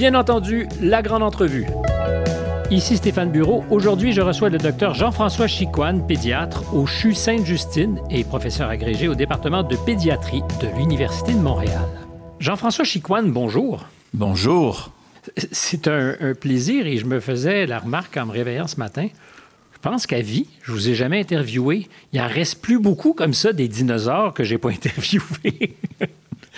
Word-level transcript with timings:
Bien 0.00 0.14
entendu, 0.14 0.66
la 0.80 1.02
grande 1.02 1.22
entrevue. 1.22 1.66
Ici 2.70 2.96
Stéphane 2.96 3.30
Bureau. 3.30 3.66
Aujourd'hui, 3.68 4.14
je 4.14 4.22
reçois 4.22 4.48
le 4.48 4.56
docteur 4.56 4.94
Jean-François 4.94 5.46
Chicoine, 5.46 6.06
pédiatre 6.06 6.74
au 6.74 6.86
CHU 6.86 7.12
Sainte-Justine 7.12 8.00
et 8.08 8.24
professeur 8.24 8.70
agrégé 8.70 9.08
au 9.08 9.14
département 9.14 9.62
de 9.62 9.76
pédiatrie 9.76 10.40
de 10.62 10.78
l'Université 10.78 11.34
de 11.34 11.40
Montréal. 11.40 11.82
Jean-François 12.38 12.86
Chicoine, 12.86 13.30
bonjour. 13.30 13.88
Bonjour. 14.14 14.90
C'est 15.52 15.86
un, 15.86 16.14
un, 16.18 16.32
plaisir 16.32 16.86
et 16.86 16.96
je 16.96 17.04
me 17.04 17.20
faisais 17.20 17.66
la 17.66 17.78
remarque 17.78 18.16
en 18.16 18.24
me 18.24 18.32
réveillant 18.32 18.68
ce 18.68 18.76
matin. 18.76 19.06
Je 19.74 19.78
pense 19.82 20.06
qu'à 20.06 20.22
vie, 20.22 20.46
je 20.62 20.72
vous 20.72 20.88
ai 20.88 20.94
jamais 20.94 21.20
interviewé. 21.20 21.90
Il 22.14 22.22
en 22.22 22.26
reste 22.26 22.62
plus 22.62 22.78
beaucoup 22.78 23.12
comme 23.12 23.34
ça 23.34 23.52
des 23.52 23.68
dinosaures 23.68 24.32
que 24.32 24.44
j'ai 24.44 24.56
pas 24.56 24.70
interviewés. 24.70 25.76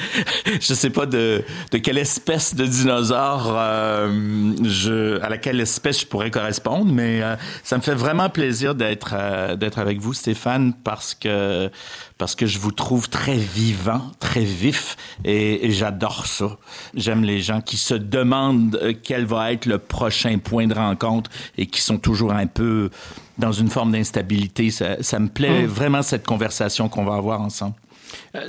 je 0.61 0.75
sais 0.75 0.91
pas 0.91 1.07
de, 1.07 1.45
de, 1.71 1.79
quelle 1.79 1.99
espèce 1.99 2.55
de 2.55 2.64
dinosaure 2.64 3.55
euh, 3.57 4.55
je, 4.64 5.21
à 5.21 5.29
laquelle 5.29 5.61
espèce 5.61 6.00
je 6.00 6.07
pourrais 6.07 6.31
correspondre, 6.31 6.93
mais 6.93 7.23
euh, 7.23 7.37
ça 7.63 7.77
me 7.77 7.83
fait 7.83 7.95
vraiment 7.95 8.31
plaisir 8.31 8.75
d'être 8.75 9.14
euh, 9.14 9.57
d'être 9.57 9.79
avec 9.79 10.00
vous, 10.00 10.14
Stéphane, 10.14 10.73
parce 10.85 11.14
que 11.14 11.71
parce 12.19 12.35
que 12.35 12.47
je 12.47 12.59
vous 12.59 12.73
trouve 12.73 13.09
très 13.09 13.36
vivant, 13.36 14.03
très 14.19 14.45
vif, 14.45 14.97
et, 15.25 15.67
et 15.67 15.71
j'adore 15.73 16.27
ça. 16.27 16.57
J'aime 16.95 17.25
les 17.25 17.41
gens 17.41 17.61
qui 17.61 17.77
se 17.77 17.95
demandent 17.95 18.97
quel 19.03 19.27
va 19.27 19.53
être 19.53 19.67
le 19.67 19.79
prochain 19.79 20.39
point 20.39 20.67
de 20.67 20.75
rencontre 20.75 21.31
et 21.59 21.67
qui 21.67 21.81
sont 21.81 21.99
toujours 21.99 22.33
un 22.33 22.47
peu 22.47 22.91
dans 23.39 23.53
une 23.53 23.69
forme 23.69 23.93
d'instabilité. 23.93 24.71
Ça, 24.71 25.03
ça, 25.03 25.19
me 25.19 25.29
plaît 25.29 25.63
mmh. 25.63 25.67
vraiment 25.67 26.03
cette 26.03 26.25
conversation 26.25 26.89
qu'on 26.89 27.05
va 27.05 27.14
avoir 27.14 27.41
ensemble. 27.41 27.75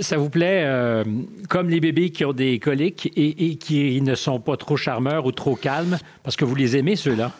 Ça 0.02 0.18
vous 0.18 0.30
plaît, 0.30 0.64
euh, 0.66 1.04
comme 1.50 1.70
les 1.70 1.80
bébés 1.80 2.10
qui 2.10 2.26
ont 2.26 2.34
des 2.34 2.60
coliques 2.60 3.12
et, 3.16 3.56
qui 3.56 4.02
ne 4.02 4.16
sont 4.16 4.40
pas 4.40 4.58
trop 4.58 4.78
charmeurs 4.78 5.26
ou 5.26 5.32
trop 5.32 5.56
calmes, 5.56 5.98
parce 6.24 6.36
que 6.36 6.46
vous 6.46 6.56
les 6.56 6.78
aimez, 6.78 6.96
ceux-là? 6.96 7.32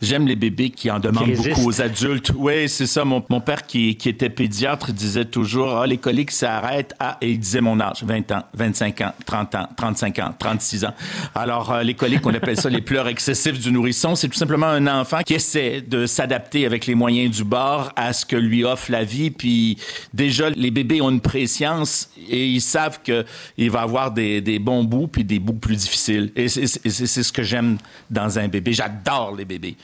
J'aime 0.00 0.26
les 0.26 0.36
bébés 0.36 0.70
qui 0.70 0.90
en 0.90 0.98
demandent 0.98 1.32
qui 1.32 1.48
beaucoup 1.48 1.68
aux 1.68 1.80
adultes. 1.82 2.32
Oui, 2.34 2.68
c'est 2.68 2.86
ça. 2.86 3.04
Mon, 3.04 3.22
mon 3.28 3.40
père 3.40 3.66
qui, 3.66 3.96
qui, 3.96 4.08
était 4.08 4.30
pédiatre 4.30 4.92
disait 4.92 5.26
toujours, 5.26 5.76
ah, 5.76 5.86
les 5.86 5.98
coliques 5.98 6.30
s'arrêtent 6.30 6.94
à, 6.98 7.18
et 7.20 7.32
il 7.32 7.38
disait 7.38 7.60
mon 7.60 7.78
âge, 7.80 8.02
20 8.02 8.32
ans, 8.32 8.42
25 8.54 9.00
ans, 9.02 9.12
30 9.26 9.54
ans, 9.56 9.68
35 9.76 10.18
ans, 10.20 10.34
36 10.38 10.84
ans. 10.86 10.94
Alors, 11.34 11.70
euh, 11.70 11.82
les 11.82 11.94
coliques, 11.94 12.24
on 12.24 12.32
appelle 12.32 12.58
ça 12.58 12.70
les 12.70 12.80
pleurs 12.80 13.08
excessifs 13.08 13.60
du 13.60 13.70
nourrisson. 13.70 14.14
C'est 14.14 14.28
tout 14.28 14.38
simplement 14.38 14.68
un 14.68 14.86
enfant 14.86 15.20
qui 15.20 15.34
essaie 15.34 15.82
de 15.82 16.06
s'adapter 16.06 16.64
avec 16.64 16.86
les 16.86 16.94
moyens 16.94 17.36
du 17.36 17.44
bord 17.44 17.92
à 17.94 18.14
ce 18.14 18.24
que 18.24 18.36
lui 18.36 18.64
offre 18.64 18.90
la 18.90 19.04
vie. 19.04 19.30
Puis, 19.30 19.76
déjà, 20.14 20.48
les 20.48 20.70
bébés 20.70 21.02
ont 21.02 21.10
une 21.10 21.20
préscience 21.20 22.08
et 22.28 22.46
ils 22.46 22.62
savent 22.62 23.00
qu'il 23.02 23.70
va 23.70 23.82
avoir 23.82 24.12
des, 24.12 24.40
des 24.40 24.58
bons 24.58 24.84
bouts 24.84 25.08
puis 25.08 25.24
des 25.24 25.38
bouts 25.38 25.52
plus 25.52 25.76
difficiles. 25.76 26.32
Et 26.36 26.48
c'est 26.48 27.22
ce 27.22 27.32
que 27.32 27.42
j'aime 27.42 27.76
dans 28.10 28.38
un 28.38 28.48
bébé. 28.48 28.72
J'adore 28.72 29.34
les 29.36 29.44
bébés. 29.44 29.76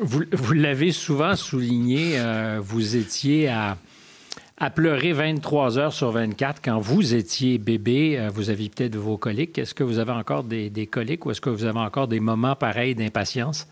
Vous, 0.00 0.52
l'avez 0.52 0.92
souvent 0.92 1.36
souligné, 1.36 2.18
euh, 2.18 2.60
vous 2.62 2.96
étiez 2.96 3.48
à, 3.48 3.76
pleurer 4.74 5.12
23 5.12 5.78
heures 5.78 5.92
sur 5.92 6.10
24 6.10 6.60
quand 6.64 6.78
vous 6.78 7.14
étiez 7.14 7.58
bébé. 7.58 8.18
Euh, 8.18 8.30
vous 8.32 8.50
aviez 8.50 8.68
peut-être 8.68 8.96
vos 8.96 9.16
coliques. 9.16 9.58
Est-ce 9.58 9.74
que 9.74 9.84
vous 9.84 9.98
avez 9.98 10.12
encore 10.12 10.44
des, 10.44 10.70
des 10.70 10.86
coliques 10.86 11.26
ou 11.26 11.30
est-ce 11.30 11.40
que 11.40 11.50
vous 11.50 11.64
avez 11.64 11.78
encore 11.78 12.08
des 12.08 12.20
moments 12.20 12.56
pareils 12.56 12.94
d'impatience? 12.94 13.68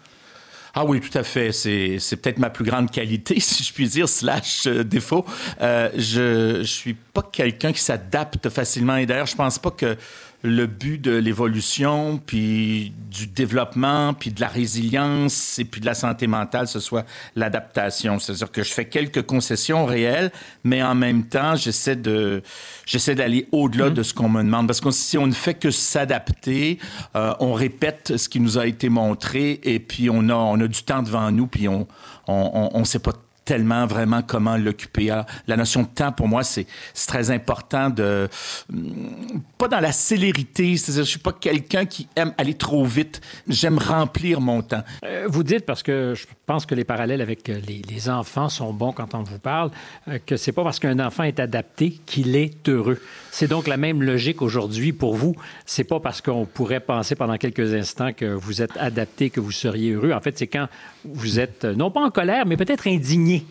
Ah 0.74 0.84
oui, 0.84 1.00
tout 1.00 1.16
à 1.16 1.22
fait. 1.22 1.52
C'est, 1.52 1.98
peut-être 2.16 2.38
ma 2.38 2.50
plus 2.50 2.64
grande 2.64 2.90
qualité, 2.90 3.40
si 3.40 3.64
je 3.64 3.72
puis 3.72 3.88
dire, 3.88 4.08
slash 4.08 4.66
euh, 4.66 4.84
défaut. 4.84 5.24
Je, 5.60 6.58
je 6.60 6.62
suis 6.62 6.94
pas 6.94 7.22
quelqu'un 7.22 7.72
qui 7.72 7.80
s'adapte 7.80 8.48
facilement. 8.48 8.96
Et 8.96 9.06
d'ailleurs, 9.06 9.26
je 9.26 9.36
pense 9.36 9.58
pas 9.58 9.70
que 9.70 9.96
le 10.42 10.66
but 10.66 10.98
de 10.98 11.12
l'évolution, 11.12 12.20
puis 12.24 12.92
du 13.10 13.26
développement, 13.26 14.14
puis 14.14 14.30
de 14.30 14.40
la 14.40 14.48
résilience 14.48 15.58
et 15.58 15.64
puis 15.64 15.80
de 15.80 15.86
la 15.86 15.94
santé 15.94 16.26
mentale, 16.26 16.68
ce 16.68 16.80
soit 16.80 17.04
l'adaptation. 17.34 18.18
C'est-à-dire 18.18 18.50
que 18.50 18.62
je 18.62 18.72
fais 18.72 18.84
quelques 18.86 19.22
concessions 19.22 19.86
réelles, 19.86 20.30
mais 20.64 20.82
en 20.82 20.94
même 20.94 21.24
temps, 21.24 21.56
j'essaie 21.56 21.96
de 21.96 22.42
j'essaie 22.84 23.14
d'aller 23.14 23.48
au-delà 23.52 23.90
de 23.90 24.02
ce 24.02 24.14
qu'on 24.14 24.28
me 24.28 24.42
demande. 24.42 24.66
Parce 24.66 24.80
que 24.80 24.90
si 24.90 25.18
on 25.18 25.26
ne 25.26 25.32
fait 25.32 25.54
que 25.54 25.70
s'adapter, 25.70 26.78
euh, 27.14 27.34
on 27.40 27.52
répète 27.52 28.16
ce 28.16 28.28
qui 28.28 28.40
nous 28.40 28.58
a 28.58 28.66
été 28.66 28.88
montré 28.88 29.60
et 29.62 29.78
puis 29.78 30.10
on 30.10 30.28
a 30.28 30.34
on 30.34 30.60
a 30.60 30.66
du 30.68 30.82
temps 30.82 31.02
devant 31.02 31.30
nous, 31.30 31.46
puis 31.46 31.68
on 31.68 31.86
on, 32.28 32.70
on, 32.74 32.80
on 32.80 32.84
sait 32.84 32.98
pas 32.98 33.12
tellement 33.46 33.86
vraiment 33.86 34.20
comment 34.22 34.56
l'occuper. 34.58 35.22
La 35.46 35.56
notion 35.56 35.82
de 35.82 35.88
temps, 35.88 36.12
pour 36.12 36.28
moi, 36.28 36.42
c'est 36.42 36.66
très 37.06 37.30
important 37.30 37.88
de... 37.88 38.28
Mm, 38.68 39.38
pas 39.56 39.68
dans 39.68 39.80
la 39.80 39.92
célérité, 39.92 40.76
c'est-à-dire 40.76 41.04
je 41.04 41.10
suis 41.10 41.18
pas 41.20 41.32
quelqu'un 41.32 41.86
qui 41.86 42.08
aime 42.16 42.34
aller 42.36 42.54
trop 42.54 42.84
vite. 42.84 43.22
J'aime 43.48 43.78
remplir 43.78 44.40
mon 44.40 44.60
temps. 44.62 44.82
Euh, 45.04 45.26
vous 45.28 45.44
dites, 45.44 45.64
parce 45.64 45.82
que 45.82 46.14
je 46.14 46.26
pense 46.44 46.66
que 46.66 46.74
les 46.74 46.84
parallèles 46.84 47.20
avec 47.20 47.48
euh, 47.48 47.60
les, 47.66 47.80
les 47.88 48.10
enfants 48.10 48.48
sont 48.48 48.72
bons 48.72 48.92
quand 48.92 49.14
on 49.14 49.22
vous 49.22 49.38
parle, 49.38 49.70
euh, 50.08 50.18
que 50.24 50.36
c'est 50.36 50.52
pas 50.52 50.64
parce 50.64 50.78
qu'un 50.78 50.98
enfant 50.98 51.22
est 51.22 51.40
adapté 51.40 52.00
qu'il 52.04 52.36
est 52.36 52.68
heureux. 52.68 53.00
C'est 53.30 53.48
donc 53.48 53.68
la 53.68 53.76
même 53.76 54.02
logique 54.02 54.42
aujourd'hui 54.42 54.92
pour 54.92 55.14
vous. 55.14 55.36
C'est 55.64 55.84
pas 55.84 56.00
parce 56.00 56.20
qu'on 56.20 56.46
pourrait 56.46 56.80
penser 56.80 57.14
pendant 57.14 57.36
quelques 57.36 57.74
instants 57.74 58.12
que 58.12 58.26
vous 58.26 58.60
êtes 58.60 58.76
adapté 58.76 59.30
que 59.30 59.40
vous 59.40 59.52
seriez 59.52 59.92
heureux. 59.92 60.12
En 60.12 60.20
fait, 60.20 60.36
c'est 60.36 60.48
quand 60.48 60.68
vous 61.12 61.38
êtes 61.40 61.64
non 61.64 61.90
pas 61.90 62.00
en 62.00 62.10
colère, 62.10 62.46
mais 62.46 62.56
peut-être 62.56 62.86
indigné 62.86 63.44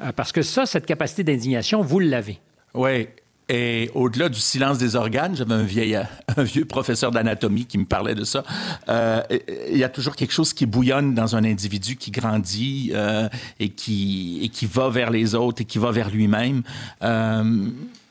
euh, 0.00 0.12
parce 0.12 0.32
que 0.32 0.42
ça, 0.42 0.66
cette 0.66 0.86
capacité 0.86 1.24
d'indignation, 1.24 1.82
vous 1.82 1.98
l'avez. 1.98 2.38
Oui. 2.74 3.08
Et 3.48 3.90
au-delà 3.94 4.28
du 4.28 4.40
silence 4.40 4.76
des 4.78 4.96
organes, 4.96 5.36
j'avais 5.36 5.54
un, 5.54 6.06
un 6.36 6.42
vieux 6.42 6.64
professeur 6.64 7.12
d'anatomie 7.12 7.64
qui 7.64 7.78
me 7.78 7.84
parlait 7.84 8.16
de 8.16 8.24
ça. 8.24 8.42
Euh, 8.88 9.22
il 9.70 9.78
y 9.78 9.84
a 9.84 9.88
toujours 9.88 10.16
quelque 10.16 10.32
chose 10.32 10.52
qui 10.52 10.66
bouillonne 10.66 11.14
dans 11.14 11.36
un 11.36 11.44
individu 11.44 11.96
qui 11.96 12.10
grandit 12.10 12.90
euh, 12.92 13.28
et, 13.60 13.68
qui, 13.68 14.50
va 14.72 14.88
vers 14.88 15.10
les 15.10 15.36
autres 15.36 15.62
et 15.62 15.64
qui 15.64 15.78
va 15.78 15.92
vers 15.92 16.10
lui-même. 16.10 16.62
Euh, 17.02 17.68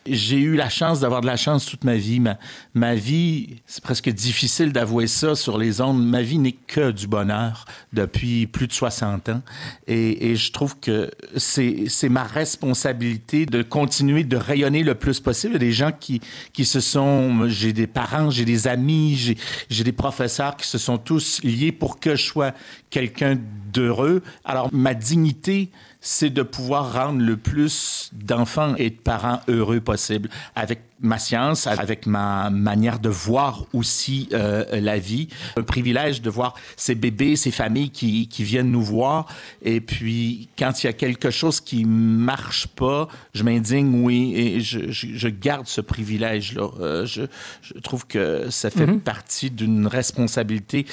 j'ai 0.07 0.37
eu 0.37 0.55
la 0.55 0.69
chance 0.69 0.99
d'avoir 0.99 1.21
de 1.21 1.25
la 1.25 1.37
chance 1.37 1.65
toute 1.65 1.83
ma 1.83 1.95
vie. 1.95 2.19
Ma, 2.19 2.37
ma 2.73 2.95
vie, 2.95 3.61
c'est 3.65 3.83
presque 3.83 4.09
difficile 4.09 4.71
d'avouer 4.71 5.07
ça 5.07 5.35
sur 5.35 5.57
les 5.57 5.81
ondes, 5.81 6.03
ma 6.05 6.21
vie 6.21 6.37
n'est 6.37 6.51
que 6.51 6.91
du 6.91 7.07
bonheur 7.07 7.65
depuis 7.93 8.47
plus 8.47 8.67
de 8.67 8.73
60 8.73 9.29
ans. 9.29 9.41
Et, 9.87 10.35
je 10.35 10.51
trouve 10.51 10.77
que 10.79 11.11
c'est 11.37 12.09
ma 12.09 12.23
responsabilité 12.23 13.45
de 13.45 13.61
continuer 13.61 14.23
de 14.23 14.37
rayonner 14.37 14.83
le 14.83 14.95
plus 14.95 15.19
possible. 15.19 15.53
Il 15.53 15.55
y 15.55 15.57
a 15.57 15.67
des 15.67 15.71
gens 15.71 15.91
qui, 15.91 16.21
qui 16.53 16.65
se 16.65 16.79
sont... 16.79 17.47
J'ai 17.47 17.73
des 17.73 17.87
parents, 17.87 18.29
j'ai 18.29 18.45
des 18.45 18.67
amis, 18.67 19.35
j'ai 19.69 19.83
des 19.83 19.91
professeurs 19.91 20.57
qui 20.57 20.67
se 20.67 20.77
sont 20.77 20.97
tous 20.97 21.41
liés 21.43 21.71
pour 21.71 21.99
que 21.99 22.15
je 22.15 22.23
sois 22.23 22.53
quelqu'un 22.89 23.37
d'heureux. 23.73 24.21
Alors, 24.43 24.69
ma 24.73 24.93
dignité, 24.93 25.69
c'est 26.07 26.29
de 26.29 26.43
pouvoir 26.43 26.93
rendre 26.93 27.19
le 27.19 27.35
plus 27.35 28.11
d'enfants 28.13 28.75
et 28.77 28.91
de 28.91 28.95
parents 28.95 29.41
heureux 29.47 29.79
possible 29.79 30.29
avec 30.55 30.81
ma 30.99 31.17
science, 31.17 31.65
avec 31.65 32.05
ma 32.05 32.51
manière 32.51 32.99
de 32.99 33.09
voir 33.09 33.65
aussi 33.73 34.29
euh, 34.31 34.63
la 34.79 34.99
vie. 34.99 35.29
Un 35.57 35.63
privilège 35.63 36.21
de 36.21 36.29
voir 36.29 36.53
ces 36.77 36.93
bébés, 36.93 37.35
ces 37.35 37.49
familles 37.49 37.89
qui, 37.89 38.27
qui 38.27 38.43
viennent 38.43 38.69
nous 38.69 38.83
voir. 38.83 39.25
Et 39.63 39.81
puis, 39.81 40.47
quand 40.59 40.83
il 40.83 40.85
y 40.85 40.89
a 40.89 40.93
quelque 40.93 41.31
chose 41.31 41.59
qui 41.59 41.85
marche 41.85 42.67
pas, 42.67 43.07
je 43.33 43.41
m'indigne, 43.41 44.03
oui, 44.05 44.33
et 44.35 44.61
je, 44.61 44.91
je, 44.91 45.07
je, 45.11 45.27
garde 45.27 45.65
ce 45.65 45.81
privilège-là. 45.81 46.69
Euh, 46.79 47.05
je, 47.07 47.23
je, 47.63 47.73
trouve 47.79 48.05
que 48.05 48.51
ça 48.51 48.69
fait 48.69 48.85
mm 48.85 48.97
-hmm. 48.97 48.99
partie 48.99 49.49
d'une 49.49 49.87
responsabilité 49.87 50.85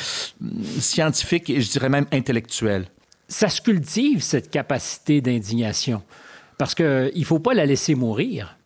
scientifique 0.80 1.50
et 1.50 1.60
je 1.60 1.70
dirais 1.70 1.90
même 1.90 2.06
intellectuelle 2.12 2.86
ça 3.32 3.48
se 3.48 3.60
cultive, 3.60 4.22
cette 4.22 4.50
capacité 4.50 5.20
d'indignation, 5.20 6.02
parce 6.58 6.74
qu'il 6.74 7.12
ne 7.16 7.24
faut 7.24 7.38
pas 7.38 7.54
la 7.54 7.66
laisser 7.66 7.94
mourir. 7.94 8.56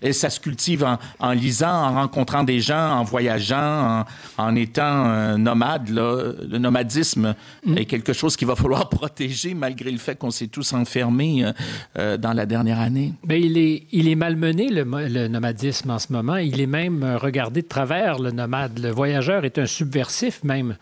Et 0.00 0.12
ça 0.12 0.30
se 0.30 0.38
cultive 0.38 0.84
en, 0.84 0.96
en, 1.18 1.32
lisant, 1.32 1.68
en 1.68 1.94
rencontrant 1.94 2.44
des 2.44 2.60
gens, 2.60 2.98
en 2.98 3.02
voyageant, 3.02 4.06
en, 4.38 4.44
en 4.44 4.54
étant 4.54 5.06
euh, 5.06 5.36
nomade. 5.36 5.88
Là. 5.88 6.32
Le 6.48 6.58
nomadisme 6.58 7.34
mm. 7.64 7.76
est 7.76 7.84
quelque 7.84 8.12
chose 8.12 8.36
qu'il 8.36 8.46
va 8.46 8.54
falloir 8.54 8.88
protéger 8.90 9.54
malgré 9.54 9.90
le 9.90 9.98
fait 9.98 10.16
qu'on 10.16 10.30
s'est 10.30 10.46
tous 10.46 10.72
enfermés 10.72 11.44
euh, 11.44 11.52
euh, 11.98 12.16
dans 12.16 12.32
la 12.32 12.46
dernière 12.46 12.78
année. 12.78 13.12
Mais 13.26 13.40
il 13.40 13.58
est, 13.58 13.86
il 13.90 14.08
est 14.08 14.14
malmené, 14.14 14.68
le, 14.68 14.84
le, 15.08 15.26
nomadisme, 15.26 15.90
en 15.90 15.98
ce 15.98 16.12
moment. 16.12 16.36
Il 16.36 16.60
est 16.60 16.66
même 16.66 17.16
regardé 17.20 17.62
de 17.62 17.68
travers, 17.68 18.20
le 18.20 18.30
nomade. 18.30 18.78
Le 18.78 18.90
voyageur 18.90 19.44
est 19.44 19.58
un 19.58 19.66
subversif 19.66 20.44
même 20.44 20.76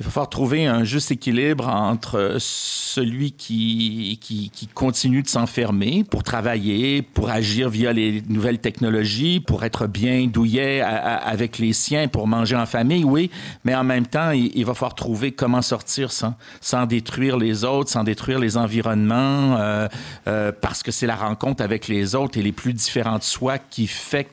il 0.00 0.04
va 0.04 0.10
falloir 0.10 0.30
trouver 0.30 0.64
un 0.64 0.82
juste 0.82 1.10
équilibre 1.10 1.68
entre 1.68 2.36
celui 2.38 3.32
qui, 3.32 4.18
qui, 4.22 4.50
continue 4.72 5.22
de 5.22 5.28
s'enfermer 5.28 6.04
pour 6.04 6.22
travailler, 6.22 7.02
pour 7.02 7.28
agir 7.28 7.68
via 7.68 7.92
les 7.92 8.22
nouvelles 8.26 8.60
technologies, 8.60 9.40
pour 9.40 9.62
être 9.62 9.86
bien 9.86 10.26
douillet 10.26 10.80
avec 10.80 11.58
les 11.58 11.74
siens, 11.74 12.08
pour 12.08 12.26
manger 12.26 12.56
en 12.56 12.64
famille, 12.64 13.04
oui, 13.04 13.30
mais 13.64 13.74
en 13.74 13.84
même 13.84 14.06
temps, 14.06 14.30
il, 14.30 14.64
va 14.64 14.72
falloir 14.72 14.94
trouver 14.94 15.32
comment 15.32 15.60
sortir 15.60 16.12
sans, 16.12 16.34
sans 16.62 16.86
détruire 16.86 17.36
les 17.36 17.64
autres, 17.64 17.90
sans 17.90 18.02
détruire 18.02 18.38
les 18.38 18.56
environnements, 18.56 19.58
euh, 19.58 19.86
euh, 20.28 20.50
parce 20.50 20.82
que 20.82 20.92
c'est 20.92 21.06
la 21.06 21.16
rencontre 21.16 21.62
avec 21.62 21.88
les 21.88 22.14
autres 22.14 22.38
et 22.38 22.42
les 22.42 22.52
plus 22.52 22.72
différents 22.72 23.18
de 23.18 23.22
soi 23.22 23.58
qui 23.58 23.86
fait 23.86 24.26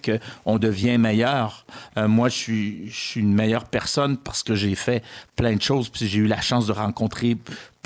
qu'on 0.45 0.59
devient 0.59 0.97
meilleur. 0.97 1.65
Euh, 1.97 2.07
moi, 2.07 2.29
je 2.29 2.35
suis, 2.35 2.89
je 2.89 2.95
suis 2.95 3.19
une 3.19 3.33
meilleure 3.33 3.65
personne 3.65 4.15
parce 4.15 4.43
que 4.43 4.55
j'ai 4.55 4.75
fait 4.75 5.03
plein 5.35 5.56
de 5.57 5.61
choses, 5.61 5.89
puis 5.89 6.07
j'ai 6.07 6.19
eu 6.19 6.27
la 6.27 6.41
chance 6.41 6.67
de 6.67 6.71
rencontrer 6.71 7.37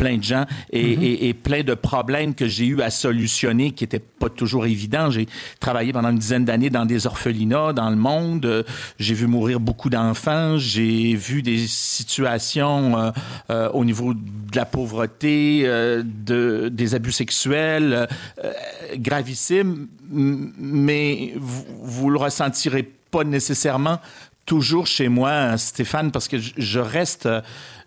plein 0.01 0.17
de 0.17 0.23
gens 0.23 0.45
et, 0.71 0.95
mhm. 0.95 1.03
et, 1.03 1.27
et 1.27 1.33
plein 1.35 1.63
de 1.63 1.75
problèmes 1.75 2.33
que 2.33 2.47
j'ai 2.47 2.65
eu 2.65 2.81
à 2.81 2.89
solutionner 2.89 3.71
qui 3.71 3.83
n'étaient 3.83 3.99
pas 3.99 4.29
toujours 4.29 4.65
évidents. 4.65 5.11
J'ai 5.11 5.27
travaillé 5.59 5.93
pendant 5.93 6.09
une 6.09 6.17
dizaine 6.17 6.43
d'années 6.43 6.71
dans 6.71 6.85
des 6.85 7.05
orphelinats 7.05 7.73
dans 7.73 7.89
le 7.89 7.95
monde. 7.95 8.65
J'ai 8.97 9.13
vu 9.13 9.27
mourir 9.27 9.59
beaucoup 9.59 9.91
d'enfants. 9.91 10.57
J'ai 10.57 11.13
vu 11.13 11.43
des 11.43 11.67
situations 11.67 12.97
euh, 12.97 13.11
euh, 13.51 13.69
au 13.73 13.85
niveau 13.85 14.15
de 14.15 14.55
la 14.55 14.65
pauvreté, 14.65 15.63
euh, 15.65 16.01
de, 16.03 16.69
des 16.69 16.95
abus 16.95 17.11
sexuels 17.11 18.07
euh, 18.43 18.53
gravissimes, 18.95 19.87
mais 20.09 21.33
vous, 21.35 21.65
vous 21.81 22.09
le 22.09 22.17
ressentirez 22.17 22.89
pas 23.11 23.23
nécessairement 23.23 23.99
toujours 24.45 24.87
chez 24.87 25.07
moi, 25.07 25.57
Stéphane, 25.57 26.11
parce 26.11 26.27
que 26.27 26.37
je 26.39 26.79
reste 26.79 27.27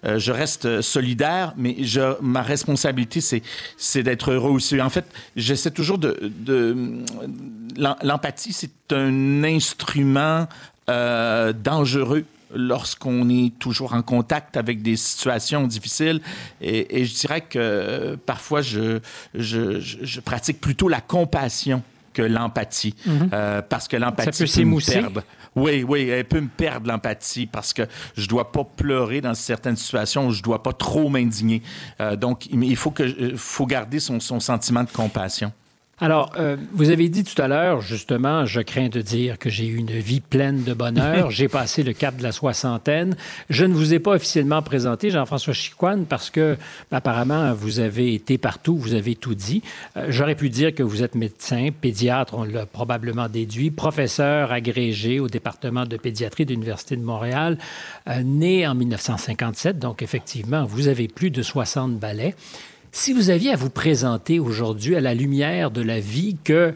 euh, 0.05 0.19
je 0.19 0.33
reste 0.33 0.83
solidaire, 0.83 1.55
mais 1.57 1.77
ma 2.21 2.43
responsabilité, 2.43 3.21
c'est, 3.21 4.03
d'être 4.03 4.33
heureux 4.33 4.51
aussi. 4.51 4.81
En 4.81 4.91
fait, 4.91 5.07
j'essaie 5.37 5.71
toujours 5.71 5.99
de... 5.99 6.31
l'empathie, 8.03 8.53
c'est 8.53 8.93
un 8.93 9.45
instrument 9.45 10.47
euh, 10.91 11.53
dangereux 11.53 12.25
lorsqu'on 12.55 13.29
est 13.31 13.59
toujours 13.59 13.95
en 13.95 14.03
contact 14.03 14.57
avec 14.57 14.83
des 14.83 14.97
situations 14.97 15.67
difficiles. 15.67 16.21
Et, 16.61 17.05
je 17.05 17.15
dirais 17.15 17.41
que 17.41 18.17
parfois, 18.27 18.61
je, 18.61 19.01
je, 19.35 19.81
je, 19.81 20.21
pratique 20.21 20.61
plutôt 20.61 20.89
la 20.89 21.01
compassion 21.01 21.83
que 22.15 22.23
l'empathie. 22.23 22.95
Mm-hmm. 23.07 23.29
euh, 23.33 23.63
parce 23.63 23.89
que 23.89 23.97
l'empathie 23.97 24.45
peut, 24.45 24.51
peut 24.51 24.65
me 24.65 24.93
perdre. 24.93 25.23
Oui, 25.57 25.85
oui, 25.87 26.09
elle 26.09 26.25
peut 26.25 26.41
me 26.41 26.49
perdre 26.49 26.89
l'empathie 26.89 27.47
parce 27.47 27.73
que 27.73 27.83
je 28.17 28.27
dois 28.27 28.51
pas 28.51 28.65
pleurer 28.65 29.21
dans 29.21 29.35
certaines 29.35 29.77
situations, 29.77 30.31
je 30.31 30.43
dois 30.43 30.63
pas 30.63 30.73
trop 30.73 31.09
m'indigner. 31.09 31.63
Euh, 32.01 32.17
donc, 32.17 32.47
il 32.47 32.77
faut 32.77 32.91
que, 32.91 33.03
euh, 33.03 33.37
faut 33.37 33.67
garder 33.67 34.01
son, 34.01 34.19
son 34.19 34.41
sentiment 34.41 34.83
de 34.83 34.91
compassion. 34.91 35.53
Alors, 36.01 36.33
euh, 36.39 36.57
vous 36.73 36.91
avez 36.91 37.09
dit 37.09 37.23
tout 37.23 37.41
à 37.41 37.47
l'heure, 37.47 37.81
justement, 37.81 38.47
je 38.47 38.61
crains 38.61 38.89
de 38.89 39.01
dire 39.01 39.39
que 39.39 39.49
j'ai 39.49 39.67
eu 39.67 39.77
une 39.77 39.93
vie 39.93 40.21
pleine 40.21 40.65
de 40.65 40.75
bonheur. 40.75 41.31
j'ai 41.31 41.47
passé 41.49 41.85
le 41.85 41.93
cap 41.93 42.17
de 42.17 42.23
la 42.25 42.33
soixantaine. 42.33 43.15
Je 43.49 43.65
ne 43.65 43.75
vous 43.75 43.95
ai 43.95 44.01
pas 44.01 44.13
officiellement 44.13 44.61
présenté, 44.61 45.11
Jean-François 45.11 45.53
Chicoine, 45.53 46.05
parce 46.05 46.31
que, 46.31 46.57
apparemment, 46.91 47.55
vous 47.55 47.79
avez 47.79 48.13
été 48.13 48.39
partout, 48.39 48.77
vous 48.77 48.95
avez 48.95 49.15
tout 49.15 49.37
dit. 49.37 49.63
Euh, 49.97 50.07
J'aurais 50.09 50.35
pu 50.35 50.51
dire 50.51 50.75
que 50.75 50.83
vous 50.83 51.05
êtes 51.05 51.15
médecin, 51.15 51.69
pédiatre, 51.81 52.35
on 52.35 52.43
l'a 52.43 52.67
probablement 52.67 53.29
déduit, 53.29 53.71
professeur 53.71 54.51
agrégé 54.51 55.21
au 55.21 55.29
département 55.29 55.87
de 55.87 55.97
pédiatrie 55.97 56.45
de 56.45 56.51
l'Université 56.51 56.97
de 56.97 57.03
Montréal, 57.03 57.57
euh, 58.09 58.23
né 58.25 58.67
en 58.67 58.75
1957. 58.75 59.79
Donc, 59.79 60.03
effectivement, 60.03 60.65
vous 60.65 60.89
avez 60.89 61.07
plus 61.07 61.31
de 61.31 61.43
60 61.43 62.01
ballets. 62.01 62.35
Si 62.97 63.13
vous 63.13 63.31
aviez 63.31 63.51
à 63.51 63.57
vous 63.57 63.71
présenter 63.71 64.39
aujourd'hui 64.39 64.95
à 64.95 65.01
la 65.01 65.15
lumière 65.15 65.73
de 65.73 65.83
la 65.83 65.99
vie 65.99 66.37
que 66.45 66.53
euh, 66.55 66.75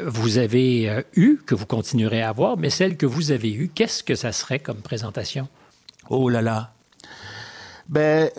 vous 0.00 0.36
avez 0.36 0.90
euh, 0.90 1.00
eue, 1.14 1.38
que 1.46 1.54
vous 1.54 1.64
continuerez 1.64 2.22
à 2.22 2.30
avoir, 2.30 2.56
mais 2.56 2.70
celle 2.70 2.96
que 2.96 3.06
vous 3.06 3.30
avez 3.30 3.52
eue, 3.52 3.70
qu'est-ce 3.72 4.02
que 4.02 4.16
ça 4.16 4.32
serait 4.32 4.58
comme 4.58 4.78
présentation? 4.78 5.46
Oh 6.10 6.28
là 6.28 6.42
là. 6.42 6.72
Ben, 7.88 8.30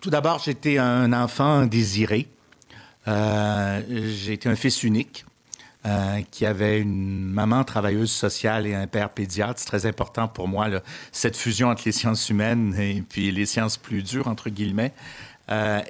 tout 0.00 0.10
d'abord, 0.10 0.40
j'étais 0.44 0.76
un 0.78 1.12
enfant 1.12 1.66
désiré. 1.66 2.26
Euh, 3.06 3.80
j'étais 4.12 4.48
un 4.48 4.56
fils 4.56 4.82
unique. 4.82 5.24
Euh, 5.84 6.20
qui 6.30 6.46
avait 6.46 6.78
une 6.78 7.24
maman 7.24 7.64
travailleuse 7.64 8.12
sociale 8.12 8.68
et 8.68 8.74
un 8.76 8.86
père 8.86 9.10
pédiatre. 9.10 9.58
C'est 9.58 9.66
très 9.66 9.84
important 9.84 10.28
pour 10.28 10.46
moi, 10.46 10.68
cette 11.10 11.36
fusion 11.36 11.70
entre 11.70 11.82
les 11.86 11.90
sciences 11.90 12.30
humaines 12.30 12.76
et 12.78 13.02
puis 13.02 13.32
les 13.32 13.46
sciences 13.46 13.78
plus 13.78 14.04
dures, 14.04 14.28
entre 14.28 14.48
guillemets 14.48 14.92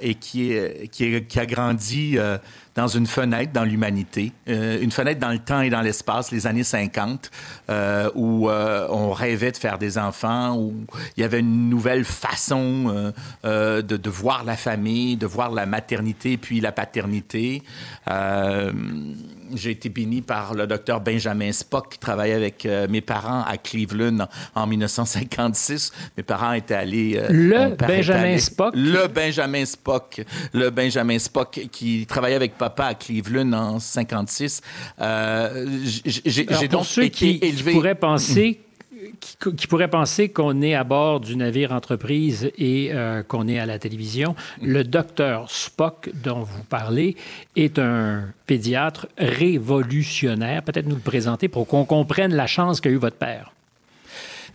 et 0.01 0.15
qui, 0.15 0.53
est, 0.53 0.87
qui, 0.89 1.05
est, 1.05 1.27
qui, 1.27 1.39
a 1.39 1.45
grandi 1.45 2.17
euh, 2.17 2.37
dans 2.75 2.87
une 2.87 3.05
fenêtre 3.05 3.53
dans 3.53 3.63
l'humanité, 3.63 4.31
euh, 4.49 4.81
une 4.81 4.91
fenêtre 4.91 5.19
dans 5.19 5.31
le 5.31 5.39
temps 5.39 5.61
et 5.61 5.69
dans 5.69 5.81
l'espace, 5.81 6.31
les 6.31 6.47
années 6.47 6.63
50, 6.63 7.29
euh, 7.69 8.09
où 8.15 8.49
euh, 8.49 8.87
on 8.89 9.11
rêvait 9.11 9.51
de 9.51 9.57
faire 9.57 9.77
des 9.77 9.97
enfants, 9.97 10.57
où 10.57 10.73
il 11.15 11.21
y 11.21 11.23
avait 11.23 11.39
une 11.39 11.69
nouvelle 11.69 12.03
façon 12.03 13.13
de, 13.43 13.81
de, 13.81 14.09
voir 14.09 14.43
la 14.43 14.55
famille, 14.55 15.17
de 15.17 15.27
voir 15.27 15.51
la 15.51 15.65
maternité 15.65 16.37
puis 16.37 16.61
la 16.61 16.71
paternité. 16.71 17.61
J'ai 19.55 19.71
été 19.71 19.89
béni 19.89 20.21
par 20.21 20.55
le 20.55 20.65
docteur 20.65 20.99
Benjamin 20.99 21.51
Spock 21.51 21.89
qui 21.89 21.99
travaillait 21.99 22.33
avec 22.33 22.67
mes 22.89 23.01
parents 23.01 23.43
à 23.43 23.57
Cleveland 23.57 24.27
en, 24.55 24.63
en 24.63 24.67
1956. 24.67 25.91
Mes 26.17 26.23
parents 26.23 26.53
étaient 26.53 26.73
allés... 26.73 27.21
le 27.29 27.75
Benjamin 27.75 28.21
allé, 28.21 28.39
Spock? 28.39 28.73
Le 28.75 29.07
Benjamin 29.07 29.65
Spock. 29.65 30.23
Le 30.53 30.69
Benjamin 30.69 31.19
Spock 31.19 31.67
qui 31.71 32.05
travaillait 32.07 32.35
avec 32.35 32.57
papa 32.63 32.85
à 32.85 32.93
Cleveland 32.93 33.51
en 33.51 33.79
56. 33.79 34.61
Euh, 35.01 35.67
j'ai 36.05 36.67
donc 36.69 36.85
ceux 36.85 37.03
été 37.03 37.39
qui, 37.39 37.45
élevé... 37.45 37.71
Qui 37.71 37.77
pourraient 37.77 37.95
penser 37.95 38.61
qui, 39.19 39.55
qui, 39.55 39.67
pourrait 39.67 39.89
penser 39.89 40.29
qu'on 40.29 40.61
est 40.61 40.75
à 40.75 40.85
bord 40.85 41.19
du 41.19 41.35
navire 41.35 41.73
entreprise 41.73 42.51
et 42.57 42.91
euh, 42.93 43.21
qu'on 43.21 43.49
est 43.49 43.59
à 43.59 43.65
la 43.65 43.77
télévision, 43.77 44.33
le 44.61 44.85
docteur 44.85 45.51
Spock 45.51 46.09
dont 46.23 46.43
vous 46.43 46.63
parlez 46.63 47.17
est 47.57 47.79
un 47.79 48.29
pédiatre 48.45 49.07
révolutionnaire. 49.17 50.63
Peut-être 50.63 50.87
nous 50.87 50.95
le 50.95 51.01
présenter 51.01 51.49
pour 51.49 51.67
qu'on 51.67 51.83
comprenne 51.83 52.33
la 52.33 52.47
chance 52.47 52.79
qu'a 52.79 52.89
eu 52.89 52.95
votre 52.95 53.17
père. 53.17 53.51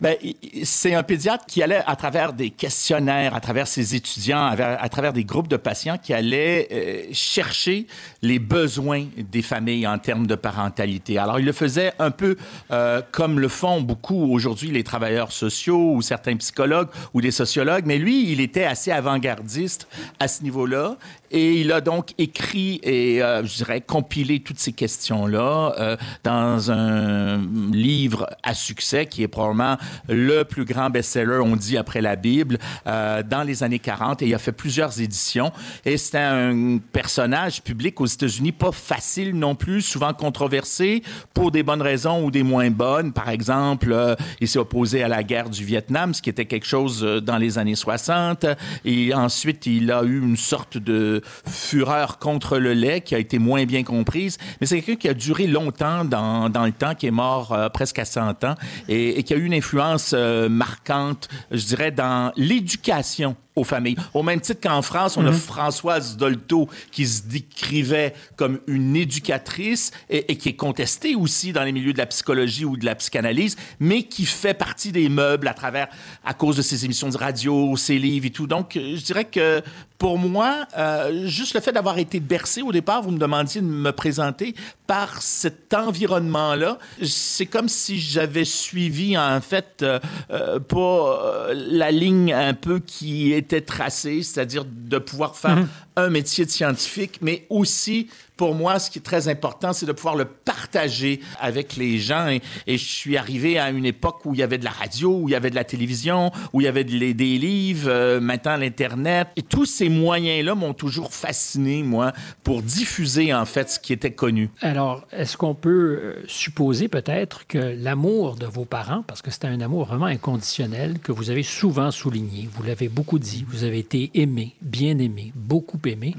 Ben, 0.00 0.16
c'est 0.62 0.94
un 0.94 1.02
pédiatre 1.02 1.44
qui 1.46 1.62
allait 1.62 1.82
à 1.86 1.96
travers 1.96 2.32
des 2.32 2.50
questionnaires, 2.50 3.34
à 3.34 3.40
travers 3.40 3.66
ses 3.66 3.96
étudiants, 3.96 4.44
à, 4.46 4.88
travers 4.88 5.12
des 5.12 5.24
groupes 5.24 5.48
de 5.48 5.56
patients 5.56 5.98
qui 5.98 6.14
allaient 6.14 6.68
euh, 6.70 7.02
chercher 7.12 7.86
les 8.22 8.38
besoins 8.38 9.06
des 9.16 9.42
familles 9.42 9.86
en 9.88 9.98
termes 9.98 10.26
de 10.26 10.36
parentalité. 10.36 11.18
Alors, 11.18 11.40
il 11.40 11.46
le 11.46 11.52
faisait 11.52 11.92
un 11.98 12.12
peu 12.12 12.36
euh, 12.70 13.02
comme 13.10 13.40
le 13.40 13.48
font 13.48 13.80
beaucoup 13.80 14.32
aujourd'hui 14.32 14.70
les 14.70 14.84
travailleurs 14.84 15.32
sociaux 15.32 15.94
ou 15.94 16.02
certains 16.02 16.36
psychologues 16.36 16.88
ou 17.12 17.20
des 17.20 17.32
sociologues, 17.32 17.84
mais 17.86 17.98
lui, 17.98 18.30
il 18.30 18.40
était 18.40 18.64
assez 18.64 18.92
avant-gardiste 18.92 19.88
à 20.20 20.28
ce 20.28 20.44
niveau-là 20.44 20.96
et 21.30 21.60
il 21.60 21.72
a 21.72 21.80
donc 21.80 22.12
écrit 22.18 22.80
et, 22.82 23.22
euh, 23.22 23.44
je 23.44 23.56
dirais, 23.56 23.80
compilé 23.80 24.40
toutes 24.40 24.58
ces 24.58 24.72
questions-là 24.72 25.74
euh, 25.78 25.96
dans 26.24 26.70
un 26.70 27.38
livre 27.72 28.28
à 28.42 28.54
succès 28.54 29.06
qui 29.06 29.22
est 29.22 29.28
probablement 29.28 29.76
le 30.08 30.42
plus 30.44 30.64
grand 30.64 30.90
best-seller, 30.90 31.40
on 31.40 31.56
dit, 31.56 31.76
après 31.76 32.00
la 32.00 32.16
Bible, 32.16 32.58
euh, 32.86 33.22
dans 33.22 33.42
les 33.42 33.62
années 33.62 33.78
40. 33.78 34.22
Et 34.22 34.26
il 34.26 34.34
a 34.34 34.38
fait 34.38 34.52
plusieurs 34.52 35.00
éditions. 35.00 35.52
Et 35.84 35.96
c'est 35.96 36.18
un 36.18 36.78
personnage 36.92 37.62
public 37.62 38.00
aux 38.00 38.06
États-Unis 38.06 38.52
pas 38.52 38.72
facile 38.72 39.34
non 39.34 39.54
plus, 39.54 39.82
souvent 39.82 40.12
controversé 40.12 41.02
pour 41.34 41.50
des 41.50 41.62
bonnes 41.62 41.82
raisons 41.82 42.24
ou 42.24 42.30
des 42.30 42.42
moins 42.42 42.70
bonnes. 42.70 43.12
Par 43.12 43.28
exemple, 43.28 43.92
euh, 43.92 44.14
il 44.40 44.48
s'est 44.48 44.58
opposé 44.58 45.02
à 45.02 45.08
la 45.08 45.22
guerre 45.22 45.50
du 45.50 45.64
Vietnam, 45.64 46.14
ce 46.14 46.22
qui 46.22 46.30
était 46.30 46.46
quelque 46.46 46.66
chose 46.66 47.04
euh, 47.04 47.20
dans 47.20 47.38
les 47.38 47.58
années 47.58 47.74
60. 47.74 48.46
Et 48.84 49.14
ensuite, 49.14 49.66
il 49.66 49.90
a 49.92 50.02
eu 50.02 50.20
une 50.20 50.36
sorte 50.36 50.78
de 50.78 51.22
fureur 51.46 52.18
contre 52.18 52.58
le 52.58 52.72
lait 52.72 53.00
qui 53.00 53.14
a 53.14 53.18
été 53.18 53.38
moins 53.38 53.64
bien 53.64 53.82
comprise. 53.82 54.38
Mais 54.60 54.66
c'est 54.66 54.80
quelqu'un 54.80 54.98
qui 54.98 55.08
a 55.08 55.14
duré 55.14 55.46
longtemps 55.46 56.04
dans, 56.04 56.48
dans 56.48 56.64
le 56.64 56.72
temps, 56.72 56.94
qui 56.94 57.06
est 57.06 57.12
mort 57.12 57.56
presque 57.72 57.98
à 57.98 58.04
100 58.04 58.44
ans 58.44 58.54
et, 58.88 59.22
qui 59.22 59.34
a 59.34 59.36
eu 59.36 59.44
une 59.44 59.54
influence 59.54 59.77
euh, 60.12 60.48
marquante, 60.48 61.28
je 61.50 61.64
dirais, 61.66 61.90
dans 61.90 62.32
l'éducation 62.36 63.36
aux 63.58 63.64
familles. 63.64 63.96
Au 64.14 64.22
même 64.22 64.40
titre 64.40 64.60
qu'en 64.62 64.82
France, 64.82 65.16
on 65.16 65.26
a 65.26 65.30
mhm. 65.30 65.36
Françoise 65.36 66.16
Dolto 66.16 66.68
qui 66.90 67.06
se 67.06 67.22
décrivait 67.22 68.14
comme 68.36 68.60
une 68.66 68.96
éducatrice 68.96 69.90
et, 70.10 70.36
qui 70.36 70.50
est 70.50 70.56
contestée 70.56 71.14
aussi 71.14 71.52
dans 71.52 71.64
les 71.64 71.72
milieux 71.72 71.92
de 71.92 71.98
la 71.98 72.06
psychologie 72.06 72.64
ou 72.64 72.76
de 72.76 72.84
la 72.84 72.94
psychanalyse, 72.94 73.56
mais 73.80 74.04
qui 74.04 74.24
fait 74.24 74.54
partie 74.54 74.92
des 74.92 75.08
meubles 75.08 75.48
à 75.48 75.54
travers, 75.54 75.88
à 76.24 76.34
cause 76.34 76.56
de 76.56 76.62
ses 76.62 76.84
émissions 76.84 77.08
de 77.08 77.16
radio, 77.16 77.76
ses 77.76 77.98
livres 77.98 78.26
et 78.26 78.30
tout. 78.30 78.46
Donc, 78.46 78.72
je 78.74 79.02
dirais 79.02 79.24
que 79.24 79.62
pour 79.98 80.16
moi, 80.16 80.66
euh, 80.76 81.26
juste 81.26 81.54
le 81.54 81.60
fait 81.60 81.72
d'avoir 81.72 81.98
été 81.98 82.20
bercé 82.20 82.62
au 82.62 82.70
départ, 82.70 83.02
vous 83.02 83.10
me 83.10 83.18
demandiez 83.18 83.60
de 83.60 83.66
me 83.66 83.90
présenter 83.90 84.54
par 84.86 85.20
cet 85.20 85.74
environnement-là, 85.74 86.78
c'est 87.02 87.46
comme 87.46 87.68
si 87.68 87.98
j'avais 87.98 88.44
suivi 88.44 89.18
en 89.18 89.40
fait 89.40 89.82
euh, 89.82 89.98
euh, 90.30 90.60
pas 90.60 91.48
la 91.52 91.90
ligne 91.90 92.32
un 92.32 92.54
peu 92.54 92.78
qui 92.78 93.32
était 93.48 93.62
tracée, 93.62 94.22
c'est-à-dire 94.22 94.66
de 94.66 94.98
pouvoir 94.98 95.36
faire 95.36 95.56
mhm. 95.56 95.68
un 95.96 96.10
métier 96.10 96.44
de 96.44 96.50
scientifique, 96.50 97.18
mais 97.22 97.46
aussi 97.48 98.08
pour 98.38 98.54
moi, 98.54 98.78
ce 98.78 98.88
qui 98.88 99.00
est 99.00 99.02
très 99.02 99.28
important, 99.28 99.72
c'est 99.72 99.84
de 99.84 99.92
pouvoir 99.92 100.14
le 100.14 100.24
partager 100.24 101.20
avec 101.40 101.76
les 101.76 101.98
gens. 101.98 102.28
Et, 102.28 102.40
je 102.66 102.84
suis 102.84 103.16
arrivé 103.16 103.58
à 103.58 103.70
une 103.70 103.84
époque 103.84 104.24
où 104.24 104.32
il 104.32 104.38
y 104.38 104.42
avait 104.44 104.58
de 104.58 104.64
la 104.64 104.70
radio, 104.70 105.18
où 105.22 105.28
il 105.28 105.32
y 105.32 105.34
avait 105.34 105.50
de 105.50 105.56
la 105.56 105.64
télévision, 105.64 106.30
où 106.52 106.60
il 106.60 106.64
y 106.64 106.68
avait 106.68 106.84
des 106.84 107.38
livres, 107.38 107.90
euh, 107.90 108.20
maintenant 108.20 108.56
l'Internet. 108.56 109.28
Et 109.34 109.42
tous 109.42 109.66
ces 109.66 109.88
moyens-là 109.88 110.54
m'ont 110.54 110.72
toujours 110.72 111.12
fasciné, 111.12 111.82
moi, 111.82 112.12
pour 112.44 112.62
diffuser, 112.62 113.34
en 113.34 113.44
fait, 113.44 113.70
ce 113.70 113.80
qui 113.80 113.92
était 113.92 114.12
connu. 114.12 114.50
Alors, 114.62 115.04
est-ce 115.10 115.36
qu'on 115.36 115.56
peut 115.56 115.98
euh, 116.00 116.24
supposer 116.28 116.86
peut-être 116.86 117.44
que 117.48 117.58
l'amour 117.58 118.36
de 118.36 118.46
vos 118.46 118.64
parents, 118.64 119.02
parce 119.02 119.20
que 119.20 119.32
c'était 119.32 119.48
un 119.48 119.60
amour 119.60 119.86
vraiment 119.86 120.06
inconditionnel, 120.06 121.00
que 121.00 121.10
vous 121.10 121.30
avez 121.30 121.42
souvent 121.42 121.90
souligné, 121.90 122.48
vous 122.52 122.62
l'avez 122.62 122.88
beaucoup 122.88 123.18
dit, 123.18 123.44
vous 123.48 123.64
avez 123.64 123.80
été 123.80 124.12
aimé, 124.14 124.54
bien 124.62 124.96
aimé, 125.00 125.32
beaucoup 125.34 125.80
aimé, 125.86 126.14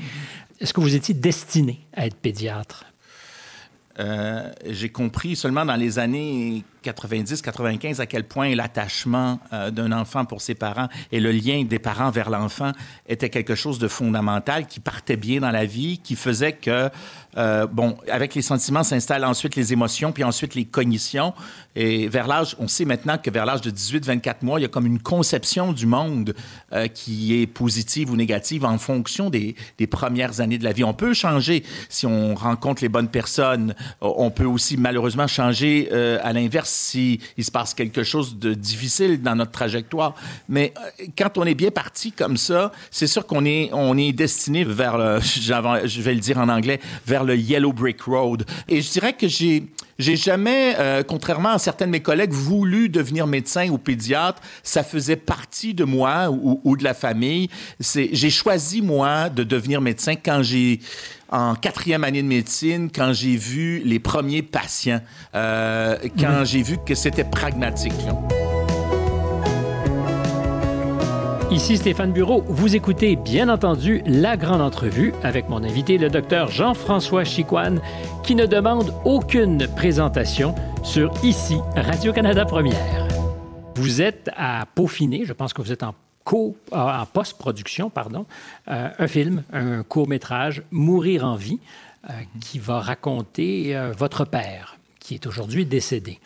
est-ce 0.60 0.74
que 0.74 0.82
vous 0.82 0.96
étiez 0.96 1.14
destiné 1.14 1.80
à 1.94 2.06
être 2.06 2.18
pédiatre? 2.18 2.86
Euh, 4.00 4.50
j'ai 4.66 4.90
compris 4.90 5.36
seulement 5.36 5.66
dans 5.66 5.76
les 5.76 6.00
années 6.00 6.64
90-95 6.86 8.00
à 8.00 8.06
quel 8.06 8.24
point 8.24 8.56
l'attachement 8.56 9.40
euh, 9.52 9.72
d'un 9.72 9.92
enfant 9.92 10.24
pour 10.24 10.42
ses 10.42 10.56
parents 10.56 10.88
et 11.12 11.20
le 11.20 11.34
lien 11.34 11.66
des 11.66 11.80
parents 11.80 12.10
vers 12.10 12.30
l'enfant 12.30 12.72
était 13.08 13.30
quelque 13.30 13.56
chose 13.56 13.78
de 13.78 13.90
fondamental 13.90 14.68
qui 14.68 14.80
partait 14.80 15.18
bien 15.18 15.42
dans 15.42 15.52
la 15.52 15.66
vie, 15.66 15.98
qui 15.98 16.16
faisait 16.16 16.54
que, 16.54 16.90
euh, 17.40 17.66
bon, 17.66 17.98
avec 18.12 18.36
les 18.36 18.42
sentiments 18.42 18.84
s'installent 18.84 19.26
ensuite 19.26 19.56
les 19.56 19.74
émotions, 19.74 20.12
puis 20.12 20.24
ensuite 20.24 20.56
les 20.56 20.66
cognitions. 20.66 21.34
Et 21.76 22.08
vers 22.08 22.28
l'âge, 22.28 22.56
on 22.60 22.68
sait 22.68 22.86
maintenant 22.86 23.18
que 23.18 23.32
vers 23.32 23.46
l'âge 23.46 23.62
de 23.62 23.72
18-24 23.72 24.36
mois, 24.42 24.60
il 24.60 24.64
y 24.64 24.66
a 24.66 24.70
comme 24.70 24.86
une 24.86 25.00
conception 25.00 25.72
du 25.74 25.86
monde 25.86 26.36
euh, 26.74 26.88
qui 26.88 27.42
est 27.42 27.48
positive 27.48 28.12
ou 28.12 28.16
négative 28.16 28.66
en 28.66 28.78
fonction 28.78 29.30
des, 29.30 29.56
premières 29.90 30.40
années 30.42 30.58
de 30.58 30.64
la 30.64 30.72
vie. 30.72 30.84
On 30.84 30.94
peut 30.94 31.14
changer 31.14 31.64
si 31.88 32.06
on 32.06 32.36
rencontre 32.36 32.84
les 32.84 32.90
bonnes 32.90 33.08
personnes. 33.08 33.74
On 34.02 34.30
peut 34.30 34.46
aussi 34.46 34.78
malheureusement 34.78 35.26
changer 35.26 35.90
à 35.92 36.32
l'inverse 36.34 36.70
s'il 36.70 37.20
se 37.40 37.50
passe 37.50 37.74
quelque 37.74 38.04
chose 38.04 38.38
de 38.38 38.54
difficile 38.54 39.22
dans 39.22 39.36
notre 39.36 39.52
trajectoire. 39.52 40.16
Mais 40.48 40.74
euh, 40.78 41.06
quand 41.18 41.38
on 41.38 41.46
est 41.46 41.56
bien 41.56 41.72
parti 41.72 42.12
comme 42.12 42.38
ça, 42.38 42.72
c'est 42.92 43.08
sûr 43.08 43.26
qu'on 43.26 43.46
est, 43.46 43.70
on 43.74 43.98
est 43.98 44.12
destiné 44.12 44.64
vers 44.64 44.98
le, 44.98 45.20
je 45.22 46.02
vais 46.02 46.14
le 46.14 46.20
dire 46.20 46.38
en 46.38 46.50
anglais, 46.50 46.80
vers 47.06 47.24
le 47.24 47.29
Yellow 47.36 47.74
Brick 47.74 48.02
Road. 48.02 48.46
Et 48.68 48.82
je 48.82 48.92
dirais 48.92 49.14
que 49.14 49.28
j'ai, 49.28 49.64
j'ai 49.98 50.16
jamais, 50.16 50.76
euh, 50.80 51.04
contrairement 51.04 51.50
à 51.50 51.58
certains 51.60 51.86
de 51.86 51.92
mes 51.92 52.02
collègues, 52.02 52.32
voulu 52.32 52.90
devenir 52.90 53.28
médecin 53.28 53.70
ou 53.70 53.78
pédiatre. 53.78 54.42
Ça 54.64 54.84
faisait 54.84 55.16
partie 55.16 55.74
de 55.74 55.84
moi 55.84 56.30
ou, 56.30 56.62
ou 56.64 56.78
de 56.78 56.84
la 56.84 56.94
famille. 56.94 57.50
J'ai 57.80 58.30
choisi, 58.30 58.82
moi, 58.82 59.30
de 59.30 59.44
devenir 59.44 59.82
médecin 59.82 60.16
quand 60.16 60.42
j'ai 60.42 60.80
en 61.32 61.56
quatrième 61.56 62.04
année 62.04 62.24
de 62.24 62.28
médecine 62.28 62.90
quand 62.94 63.14
j'ai 63.14 63.36
vu 63.36 63.82
les 63.86 64.00
premiers 64.00 64.42
patients, 64.42 65.02
euh, 65.36 65.98
quand 66.18 66.44
j'ai 66.44 66.64
vu 66.64 66.78
que 66.86 66.96
c'était 66.96 67.24
pragmatique. 67.24 67.94
Ici 71.52 71.78
Stéphane 71.78 72.12
Bureau, 72.12 72.44
vous 72.48 72.76
écoutez 72.76 73.16
bien 73.16 73.50
entendu 73.50 74.04
la 74.06 74.38
grande 74.38 74.62
entrevue 74.62 75.14
avec 75.24 75.50
mon 75.50 75.64
invité, 75.64 75.98
le 75.98 76.10
docteur 76.10 76.52
Jean-François 76.52 77.24
Chicoine, 77.24 77.82
qui 78.24 78.36
ne 78.36 78.46
demande 78.46 78.94
aucune 79.04 79.68
présentation 79.76 80.54
sur 80.84 81.12
ici 81.24 81.58
Radio-Canada 81.76 82.46
Première. 82.46 83.08
Vous 83.76 84.00
êtes 84.00 84.30
à 84.38 84.68
peaufiner, 84.76 85.26
je 85.26 85.34
pense 85.34 85.54
que 85.54 85.62
vous 85.62 85.72
êtes 85.72 85.84
en 85.84 85.96
en 86.72 87.06
post-production, 87.12 87.90
pardon, 87.90 88.28
euh, 88.68 88.90
un 89.00 89.08
film, 89.08 89.44
un 89.52 89.82
court-métrage, 89.82 90.62
Mourir 90.70 91.26
en 91.26 91.36
vie, 91.36 91.60
euh, 92.08 92.14
qui 92.40 92.60
va 92.60 92.80
raconter 92.80 93.76
euh, 93.76 93.92
votre 93.98 94.26
père, 94.26 94.78
qui 95.00 95.16
est 95.16 95.26
aujourd'hui 95.26 95.66
décédé. 95.66 96.20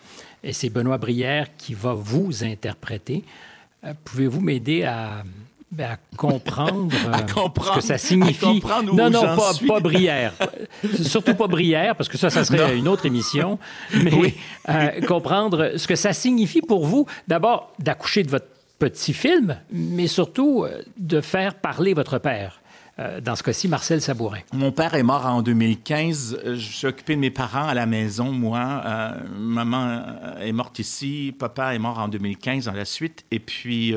Et 0.44 0.52
c'est 0.52 0.70
Benoît 0.70 0.98
Brière 0.98 1.56
qui 1.58 1.74
va 1.74 1.94
vous 1.94 2.44
interpréter. 2.44 3.24
Pouvez-vous 4.06 4.42
m'aider 4.42 4.84
à, 4.84 5.24
ben, 5.74 5.98
comprendre, 6.18 6.92
ce 7.66 7.76
que 7.76 7.82
ça 7.82 7.98
signifie? 7.98 8.62
non, 8.94 9.10
non, 9.10 9.22
pas, 9.22 9.52
pas, 9.68 9.80
Brière. 9.80 10.34
Surtout 11.02 11.34
pas 11.34 11.48
Brière, 11.48 11.96
parce 11.96 12.08
que 12.08 12.18
ça, 12.18 12.30
ça 12.30 12.46
serait 12.46 12.78
une 12.78 12.88
autre 12.88 13.06
émission. 13.06 13.58
Mais 13.94 14.36
comprendre 15.08 15.74
ce 15.78 15.88
que 15.88 15.96
ça 15.96 16.14
signifie 16.14 16.62
pour 16.62 16.86
vous, 16.86 17.08
d'abord, 17.28 17.74
d'accoucher 17.80 18.24
de 18.24 18.30
votre 18.30 18.46
petit 18.80 19.14
film, 19.14 19.58
mais 19.72 20.08
surtout 20.08 20.66
euh, 20.66 20.82
de 20.98 21.22
faire 21.22 21.56
parler 21.56 21.94
votre 21.94 22.18
père. 22.18 22.60
Euh, 23.00 23.22
dans 23.22 23.36
ce 23.36 23.42
cas-ci, 23.42 23.68
Marcel 23.68 24.02
Sabourin. 24.02 24.40
Mon 24.54 24.72
père 24.72 24.94
est 24.94 25.04
mort 25.04 25.26
en 25.26 25.42
2015. 25.42 26.42
Je 26.46 26.54
suis 26.56 26.88
occupé 26.88 27.16
de 27.16 27.20
mes 27.20 27.32
parents 27.32 27.68
à 27.68 27.74
la 27.74 27.86
maison, 27.86 28.32
moi. 28.32 28.84
Euh, 28.86 29.12
maman 29.36 30.36
est 30.40 30.52
morte 30.52 30.80
ici. 30.80 31.34
Papa 31.38 31.74
est 31.74 31.80
mort 31.80 32.00
en 32.00 32.08
2015 32.08 32.66
dans 32.66 32.74
la 32.74 32.86
suite. 32.86 33.26
Et 33.32 33.40
puis, 33.40 33.96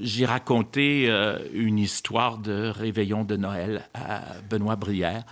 j'ai 0.00 0.26
raconté 0.26 1.08
une 1.52 1.78
histoire 1.78 2.38
de 2.38 2.68
réveillon 2.68 3.24
de 3.24 3.36
Noël 3.36 3.88
à 3.94 4.22
Benoît 4.48 4.76
Brière. 4.76 5.24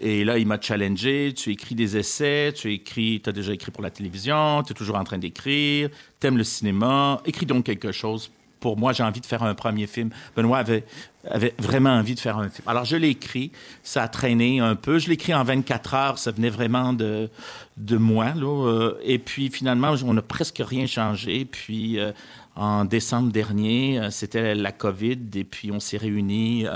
Et 0.00 0.24
là, 0.24 0.38
il 0.38 0.46
m'a 0.46 0.60
challengé. 0.60 1.32
Tu 1.34 1.50
écris 1.52 1.74
des 1.74 1.96
essais, 1.96 2.52
tu 2.54 2.72
écris, 2.72 3.22
as 3.26 3.32
déjà 3.32 3.52
écrit 3.52 3.70
pour 3.70 3.82
la 3.82 3.90
télévision, 3.90 4.62
tu 4.62 4.72
es 4.72 4.74
toujours 4.74 4.96
en 4.96 5.04
train 5.04 5.18
d'écrire, 5.18 5.88
tu 6.20 6.26
aimes 6.26 6.36
le 6.36 6.44
cinéma. 6.44 7.20
Écris 7.24 7.46
donc 7.46 7.64
quelque 7.64 7.92
chose. 7.92 8.30
Pour 8.66 8.76
moi, 8.76 8.92
j'ai 8.92 9.04
envie 9.04 9.20
de 9.20 9.26
faire 9.26 9.44
un 9.44 9.54
premier 9.54 9.86
film. 9.86 10.10
Benoît 10.34 10.58
avait, 10.58 10.84
avait 11.30 11.54
vraiment 11.56 11.90
envie 11.90 12.16
de 12.16 12.18
faire 12.18 12.36
un 12.36 12.48
film. 12.48 12.68
Alors, 12.68 12.84
je 12.84 12.96
l'ai 12.96 13.10
écrit. 13.10 13.52
Ça 13.84 14.02
a 14.02 14.08
traîné 14.08 14.58
un 14.58 14.74
peu. 14.74 14.98
Je 14.98 15.06
l'ai 15.06 15.14
écrit 15.14 15.32
en 15.32 15.44
24 15.44 15.94
heures. 15.94 16.18
Ça 16.18 16.32
venait 16.32 16.50
vraiment 16.50 16.92
de, 16.92 17.30
de 17.76 17.96
moi. 17.96 18.34
Là. 18.34 18.66
Euh, 18.66 18.94
et 19.04 19.20
puis, 19.20 19.50
finalement, 19.50 19.94
on 20.04 20.14
n'a 20.14 20.22
presque 20.22 20.60
rien 20.66 20.86
changé. 20.86 21.44
Puis, 21.44 22.00
euh, 22.00 22.10
en 22.56 22.84
décembre 22.84 23.30
dernier, 23.30 24.00
euh, 24.00 24.10
c'était 24.10 24.56
la 24.56 24.72
COVID. 24.72 25.20
Et 25.36 25.44
puis, 25.44 25.70
on 25.70 25.78
s'est 25.78 25.96
réunis 25.96 26.66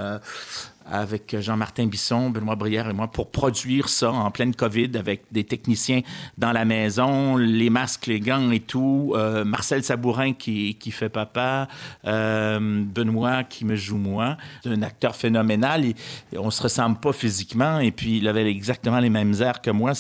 avec 0.91 1.37
Jean-Martin 1.41 1.87
Bisson, 1.87 2.31
Benoît 2.31 2.57
Brière 2.57 2.89
et 2.89 2.93
moi 2.93 3.09
pour 3.09 3.31
produire 3.31 3.89
ça 3.89 4.11
en 4.11 4.31
pleine 4.31 4.55
COVID 4.55 4.91
avec 4.97 5.23
des 5.31 5.45
techniciens 5.45 6.01
dans 6.37 6.53
la 6.53 6.65
maison, 6.65 7.37
les 7.37 7.71
masques, 7.71 8.07
les 8.07 8.21
gants 8.21 8.51
et 8.51 8.61
tout. 8.61 9.13
Euh, 9.15 9.45
Marcel 9.45 9.85
Sabourin 9.85 10.33
qui, 10.33 10.75
qui 10.75 10.91
fait 10.91 11.09
papa, 11.09 11.69
euh, 12.07 12.59
Benoît 12.61 13.45
qui 13.45 13.65
me 13.65 13.77
joue 13.77 13.97
moi. 13.97 14.37
un 14.65 14.83
acteur 14.83 15.15
phénoménal. 15.15 15.85
Et, 15.85 15.95
on 16.37 16.51
se 16.51 16.63
ressemble 16.63 16.99
pas 16.99 17.13
physiquement 17.13 17.79
et 17.79 17.93
puis 17.93 18.19
il 18.19 18.29
avait 18.29 18.49
exactement 18.51 18.99
les 18.99 19.11
mêmes 19.11 19.35
airs 19.41 19.61
que 19.61 19.71
moi. 19.71 19.93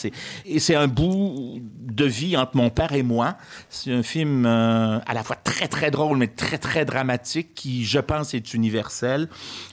Et 0.44 0.58
c'est 0.58 0.74
un 0.74 0.88
bout 0.88 1.60
de 1.62 2.04
vie 2.04 2.36
entre 2.36 2.56
mon 2.56 2.70
père 2.70 2.92
et 2.92 3.02
moi. 3.02 3.36
C'est 3.68 3.92
un 3.92 4.02
film 4.02 4.44
euh, 4.46 4.98
à 5.06 5.14
la 5.14 5.22
fois 5.22 5.36
très, 5.36 5.68
très 5.68 5.90
drôle, 5.90 6.18
mais 6.18 6.28
très, 6.28 6.58
très 6.58 6.84
dramatique 6.84 7.54
qui, 7.54 7.84
je 7.84 8.00
pense, 8.00 8.34
est 8.34 8.54
universel 8.54 9.28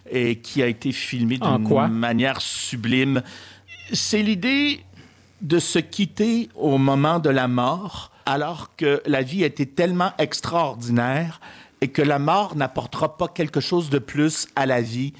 et 0.09 0.37
qui 0.37 0.61
a 0.61 0.67
été 0.67 0.91
filmé 0.91 1.06
d'une 1.11 1.87
manière 1.87 2.41
sublime. 2.41 3.21
C'est 3.93 4.21
l'idée 4.21 4.81
de 5.41 5.59
se 5.59 5.79
quitter 5.79 6.49
au 6.55 6.77
moment 6.77 7.19
de 7.19 7.29
la 7.29 7.47
mort, 7.47 8.11
alors 8.25 8.75
que 8.75 9.01
la 9.05 9.21
vie 9.21 9.43
était 9.43 9.65
tellement 9.65 10.11
extraordinaire 10.17 11.39
et 11.81 11.89
que 11.89 12.01
la 12.01 12.19
mort 12.19 12.55
n'apportera 12.55 13.17
pas 13.17 13.27
quelque 13.27 13.59
chose 13.59 13.89
de 13.89 13.99
plus 13.99 14.47
à 14.55 14.65
la 14.65 14.81
vie. 14.81 15.13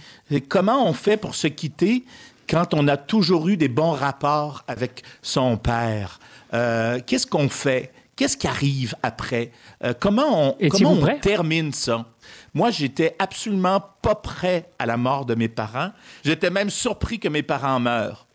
comment 0.50 0.88
on 0.88 0.94
fait 0.94 1.17
pour 1.17 1.36
se 1.36 1.48
quitter 1.48 2.03
quand 2.50 2.74
on 2.74 2.88
a 2.88 2.98
toujours 2.98 3.48
eu 3.48 3.58
des 3.58 3.67
bons 3.67 3.91
rapports 3.91 4.63
avec 4.67 5.03
son 5.22 5.58
père? 5.58 6.20
Euh, 6.53 7.00
qu'est-ce 7.06 7.27
qu'on 7.27 7.50
fait? 7.50 7.91
Qu'est-ce 8.15 8.36
qui 8.36 8.48
arrive 8.48 8.96
après? 9.03 9.51
Euh, 9.84 9.94
comment 9.98 10.50
on, 10.50 10.70
comment 10.70 10.94
on 10.94 11.20
termine 11.20 11.72
ça? 11.72 12.06
Moi, 12.54 12.72
j'étais 12.72 13.16
absolument 13.20 13.84
pas 14.01 14.16
prêt 14.16 14.70
à 14.80 14.86
la 14.86 14.98
mort 14.98 15.25
de 15.25 15.36
mes 15.36 15.48
parents. 15.48 15.92
J'étais 16.24 16.50
même 16.50 16.70
surpris 16.70 17.20
que 17.20 17.27
mes 17.27 17.44
parents 17.44 17.80
meurent. 17.80 18.25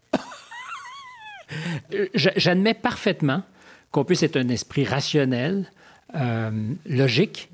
Euh, 1.92 2.06
j'admets 2.14 2.72
parfaitement 2.72 3.42
qu'on 3.90 4.04
puisse 4.04 4.22
être 4.22 4.38
un 4.38 4.48
esprit 4.48 4.84
rationnel, 4.84 5.70
euh, 6.14 6.50
logique, 6.86 7.50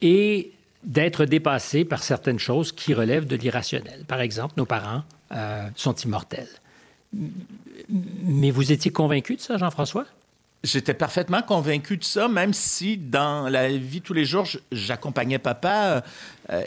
et 0.00 0.52
d'être 0.82 1.24
dépassés 1.24 1.84
par 1.84 2.02
certaines 2.02 2.38
choses 2.38 2.72
qui 2.72 2.94
relèvent 2.94 3.26
de 3.26 3.36
l'irrationnel. 3.36 4.04
Par 4.06 4.20
exemple, 4.20 4.54
nos 4.56 4.64
parents 4.64 5.02
euh, 5.32 5.68
sont 5.74 5.94
immortels. 5.94 6.48
Mais 7.90 8.50
vous 8.50 8.72
étiez 8.72 8.90
convaincu 8.90 9.36
de 9.36 9.40
ça, 9.40 9.58
Jean-François? 9.58 10.06
J'étais 10.64 10.94
parfaitement 10.94 11.42
convaincu 11.42 11.96
de 11.96 12.04
ça, 12.04 12.28
même 12.28 12.52
si 12.52 12.96
dans 12.96 13.48
la 13.48 13.68
vie 13.68 14.00
tous 14.00 14.14
les 14.14 14.24
jours, 14.24 14.46
j'accompagnais 14.72 15.38
papa 15.38 15.84
euh, 15.84 16.00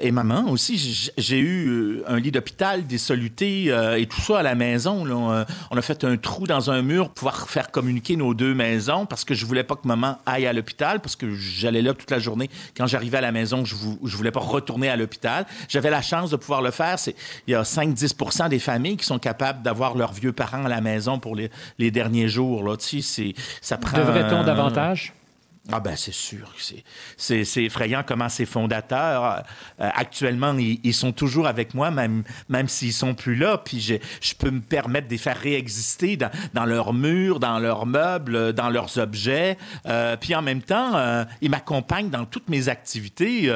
et 0.02 0.12
maman 0.12 0.50
aussi. 0.50 1.12
J'ai 1.18 1.40
eu 1.40 1.70
euh, 1.70 2.04
un 2.08 2.20
lit 2.20 2.32
d'hôpital, 2.32 2.86
des 2.86 2.98
solutés 2.98 3.66
euh, 3.68 3.98
et 3.98 4.08
tout 4.08 4.22
ça 4.22 4.40
à 4.40 4.44
la 4.44 4.56
maison. 4.56 5.06
Là. 5.06 5.46
On 5.72 5.78
a 5.78 5.82
fait 5.82 6.04
un 6.04 6.18
trou 6.18 6.48
dans 6.48 6.70
un 6.72 6.82
mur 6.82 7.06
pour 7.06 7.14
pouvoir 7.14 7.50
faire 7.50 7.72
communiquer 7.72 8.16
nos 8.16 8.34
deux 8.34 8.54
maisons 8.54 9.06
parce 9.06 9.24
que 9.24 9.34
je 9.34 9.46
voulais 9.46 9.64
pas 9.64 9.76
que 9.76 9.88
maman 9.88 10.18
aille 10.26 10.48
à 10.48 10.54
l'hôpital 10.54 11.00
parce 11.00 11.16
que 11.16 11.34
j'allais 11.36 11.82
là 11.82 11.94
toute 11.94 12.12
la 12.12 12.20
journée. 12.20 12.50
Quand 12.76 12.88
j'arrivais 12.88 13.18
à 13.18 13.22
la 13.22 13.32
maison, 13.32 13.66
je, 13.66 13.76
je 14.04 14.18
voulais 14.18 14.32
pas 14.32 14.40
retourner 14.40 14.90
à 14.90 14.96
l'hôpital. 14.96 15.46
J'avais 15.68 15.90
la 15.90 16.02
chance 16.02 16.32
de 16.32 16.36
pouvoir 16.36 16.62
le 16.62 16.72
faire. 16.72 16.98
Il 17.48 17.52
y 17.52 17.56
a 17.56 17.64
5-10% 17.64 18.50
des 18.50 18.60
familles 18.60 18.98
qui 18.98 19.06
sont 19.06 19.20
capables 19.20 19.62
d'avoir 19.62 19.96
leurs 19.96 20.14
vieux 20.14 20.34
parents 20.34 20.66
à 20.66 20.70
la 20.70 20.82
maison 20.82 21.20
pour 21.20 21.36
les, 21.36 21.50
les 21.78 21.92
derniers 21.92 22.28
jours. 22.28 22.64
Là. 22.64 22.76
Tu 22.78 23.02
sais, 23.02 23.34
ça 23.62 23.78
prend... 23.78 23.98
Devrait-on 23.98 24.44
davantage? 24.44 25.14
Ah 25.72 25.80
ben 25.80 25.96
c'est 25.96 26.14
sûr, 26.14 26.52
c'est 27.18 27.64
effrayant 27.64 28.04
comment 28.06 28.28
ces 28.28 28.48
fondateurs, 28.48 29.44
euh, 29.80 29.90
actuellement, 29.94 30.56
ils, 30.58 30.94
sont 30.94 31.12
toujours 31.12 31.46
avec 31.46 31.76
moi, 31.76 31.92
même, 31.92 32.24
même 32.50 32.68
s'ils 32.68 32.94
sont 32.94 33.14
plus 33.14 33.36
là, 33.36 33.60
puis 33.60 33.80
je, 33.80 33.96
je, 34.20 34.34
peux 34.34 34.50
me 34.50 34.62
permettre 34.62 35.08
de 35.08 35.12
les 35.12 35.20
faire 35.20 35.38
réexister 35.38 36.18
dans, 36.18 36.66
leurs 36.66 36.94
murs, 36.94 37.40
dans 37.40 37.60
leurs 37.60 37.86
meubles, 37.86 38.54
dans 38.54 38.70
leurs 38.70 38.98
objets, 38.98 39.58
euh, 39.86 40.18
puis 40.18 40.34
en 40.34 40.42
même 40.42 40.64
temps, 40.64 40.96
euh, 40.96 41.24
ils 41.42 41.52
m'accompagnent 41.52 42.10
dans 42.10 42.26
toutes 42.26 42.50
mes 42.50 42.68
activités. 42.68 43.52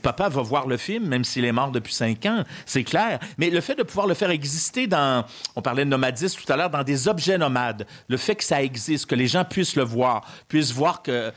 papa 0.00 0.30
va 0.30 0.42
voir 0.42 0.66
le 0.66 0.78
film, 0.78 1.06
même 1.06 1.24
s'il 1.24 1.44
est 1.44 1.52
mort 1.52 1.72
depuis 1.72 1.92
cinq 1.92 2.24
ans, 2.24 2.42
c'est 2.64 2.84
clair, 2.84 3.18
mais 3.36 3.50
le 3.50 3.60
fait 3.60 3.74
de 3.74 3.82
pouvoir 3.82 4.06
le 4.06 4.14
faire 4.14 4.30
exister 4.30 4.86
dans, 4.86 5.26
on 5.56 5.62
parlait 5.62 5.84
de 5.84 5.90
nomadisme 5.90 6.40
tout 6.42 6.50
à 6.50 6.56
l'heure, 6.56 6.70
dans 6.70 6.84
des 6.84 7.06
objets 7.06 7.36
nomades, 7.36 7.86
le 8.08 8.16
fait 8.16 8.34
que 8.34 8.44
ça 8.44 8.62
existe, 8.62 9.06
que 9.06 9.14
les 9.14 9.26
gens 9.26 9.44
puissent 9.44 9.76
le 9.76 9.84
voir, 9.84 10.24
puissent 10.48 10.72
voir 10.72 10.85
que 11.02 11.32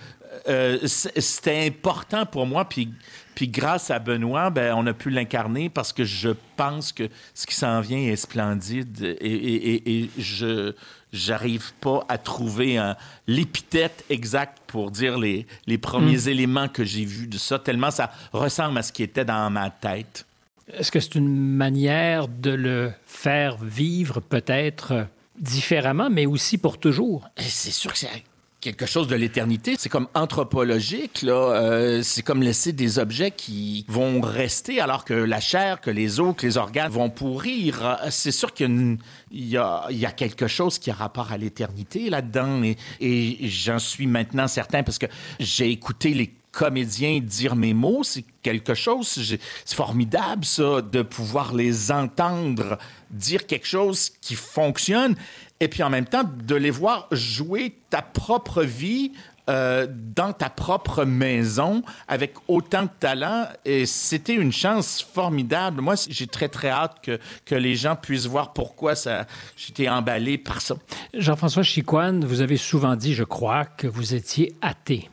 euh, 0.48 0.78
c'était 0.86 1.66
important 1.66 2.26
pour 2.26 2.46
moi. 2.46 2.66
Puis, 2.66 2.90
puis 3.36 3.48
grâce 3.48 3.92
à 3.92 4.00
Benoît, 4.00 4.50
ben, 4.50 4.74
on 4.76 4.86
a 4.88 4.94
pu 4.94 5.10
l'incarner 5.10 5.70
parce 5.70 5.92
que 5.94 6.04
je 6.04 6.30
pense 6.56 6.92
que 6.92 7.10
ce 7.34 7.48
qui 7.48 7.56
s'en 7.56 7.82
vient 7.82 8.00
est 8.00 8.16
splendide 8.16 9.18
et, 9.22 10.04
et, 10.04 10.10
je 10.18 10.74
j'arrive 11.12 11.74
pas 11.82 12.06
à 12.08 12.20
trouver 12.20 12.80
l'épithète 13.26 14.06
exacte 14.12 14.60
pour 14.68 14.92
dire 14.92 15.18
les, 15.18 15.48
les 15.66 15.80
premiers 15.80 16.26
hmm. 16.26 16.30
éléments 16.30 16.68
que 16.68 16.84
j'ai 16.84 17.04
vus 17.04 17.26
de 17.26 17.40
ça, 17.40 17.58
tellement 17.58 17.90
ça 17.90 18.12
ressemble 18.32 18.78
à 18.78 18.84
ce 18.84 18.92
qui 18.92 19.02
était 19.02 19.26
dans 19.26 19.50
ma 19.50 19.72
tête. 19.72 20.28
Est-ce 20.72 20.92
que 20.92 21.00
c'est 21.00 21.16
une 21.16 21.36
manière 21.36 22.28
de 22.28 22.52
le 22.52 22.92
faire 23.08 23.58
vivre 23.58 24.20
peut-être 24.20 25.08
différemment, 25.40 26.10
mais 26.12 26.28
aussi 26.28 26.60
pour 26.60 26.78
toujours? 26.78 27.28
C'est 27.38 27.72
sûr 27.72 27.92
que 27.92 27.98
c'est 27.98 28.24
quelque 28.62 28.86
chose 28.86 29.08
de 29.08 29.16
l'éternité. 29.16 29.76
C'est 29.78 29.90
comme 29.90 30.08
anthropologique, 30.14 31.22
là. 31.22 31.32
Euh, 31.34 32.02
c'est 32.04 32.22
comme 32.22 32.44
laisser 32.44 32.74
des 32.74 33.00
objets 33.00 33.32
qui 33.32 33.86
vont 33.88 34.22
rester 34.22 34.82
alors 34.82 35.06
que 35.06 35.14
la 35.14 35.40
chair, 35.40 35.82
que 35.82 35.90
les 35.90 36.20
os, 36.20 36.36
que 36.36 36.46
les 36.46 36.58
organes 36.58 36.92
vont 36.92 37.10
pourrir. 37.10 37.98
C'est 38.10 38.32
sûr 38.32 38.54
qu'il 38.54 38.98
y, 39.32 39.58
a, 39.58 40.12
quelque 40.16 40.48
chose 40.48 40.80
qui 40.80 40.92
a 40.92 40.94
rapport 40.94 41.32
à 41.32 41.38
l'éternité 41.38 42.10
là-dedans. 42.10 42.62
Et, 42.64 42.78
et 43.00 43.50
j'en 43.50 43.80
suis 43.80 44.08
maintenant 44.08 44.48
certain 44.48 44.84
parce 44.84 45.00
que 45.00 45.08
j'ai 45.40 45.70
écouté 45.72 46.14
les 46.14 46.34
comédiens 46.52 47.20
dire 47.20 47.56
mes 47.56 47.74
mots, 47.74 48.04
c'est 48.04 48.26
quelque 48.42 48.74
chose, 48.74 49.08
c'est 49.08 49.76
formidable 49.76 50.44
ça, 50.46 50.82
de 50.82 51.02
pouvoir 51.02 51.54
les 51.54 51.92
entendre 51.92 52.78
dire 53.12 53.46
quelque 53.46 53.68
chose 53.68 54.12
qui 54.22 54.36
fonctionne 54.36 55.16
et 55.60 55.68
puis 55.68 55.84
en 55.84 55.90
même 55.90 56.06
temps 56.06 56.24
de 56.24 56.56
les 56.56 56.72
voir 56.72 57.08
jouer 57.12 57.76
ta 57.90 58.02
propre 58.02 58.64
vie 58.64 59.12
euh, 59.50 59.88
dans 59.90 60.32
ta 60.32 60.50
propre 60.50 61.06
maison 61.06 61.82
avec 62.08 62.36
autant 62.48 62.84
de 62.84 62.90
talent. 63.00 63.48
Et 63.66 63.88
c'était 63.88 64.36
une 64.36 64.52
chance 64.52 65.02
formidable. 65.02 65.82
Moi, 65.82 65.96
j'ai 66.08 66.28
très, 66.28 66.50
très 66.50 66.70
hâte 66.70 66.98
que, 67.02 67.20
que 67.46 67.56
les 67.56 67.74
gens 67.76 67.96
puissent 67.96 68.28
voir 68.28 68.54
pourquoi 68.54 68.94
ça, 68.94 69.26
j'étais 69.58 69.90
emballé 69.90 70.38
par 70.38 70.62
ça. 70.62 70.76
Jean-François 71.16 71.64
Chicoine, 71.64 72.26
vous 72.26 72.42
avez 72.42 72.58
souvent 72.58 72.96
dit, 72.96 73.16
je 73.16 73.24
crois, 73.24 73.66
que 73.66 73.88
vous 73.88 74.14
étiez 74.14 74.56
athée. 74.62 75.10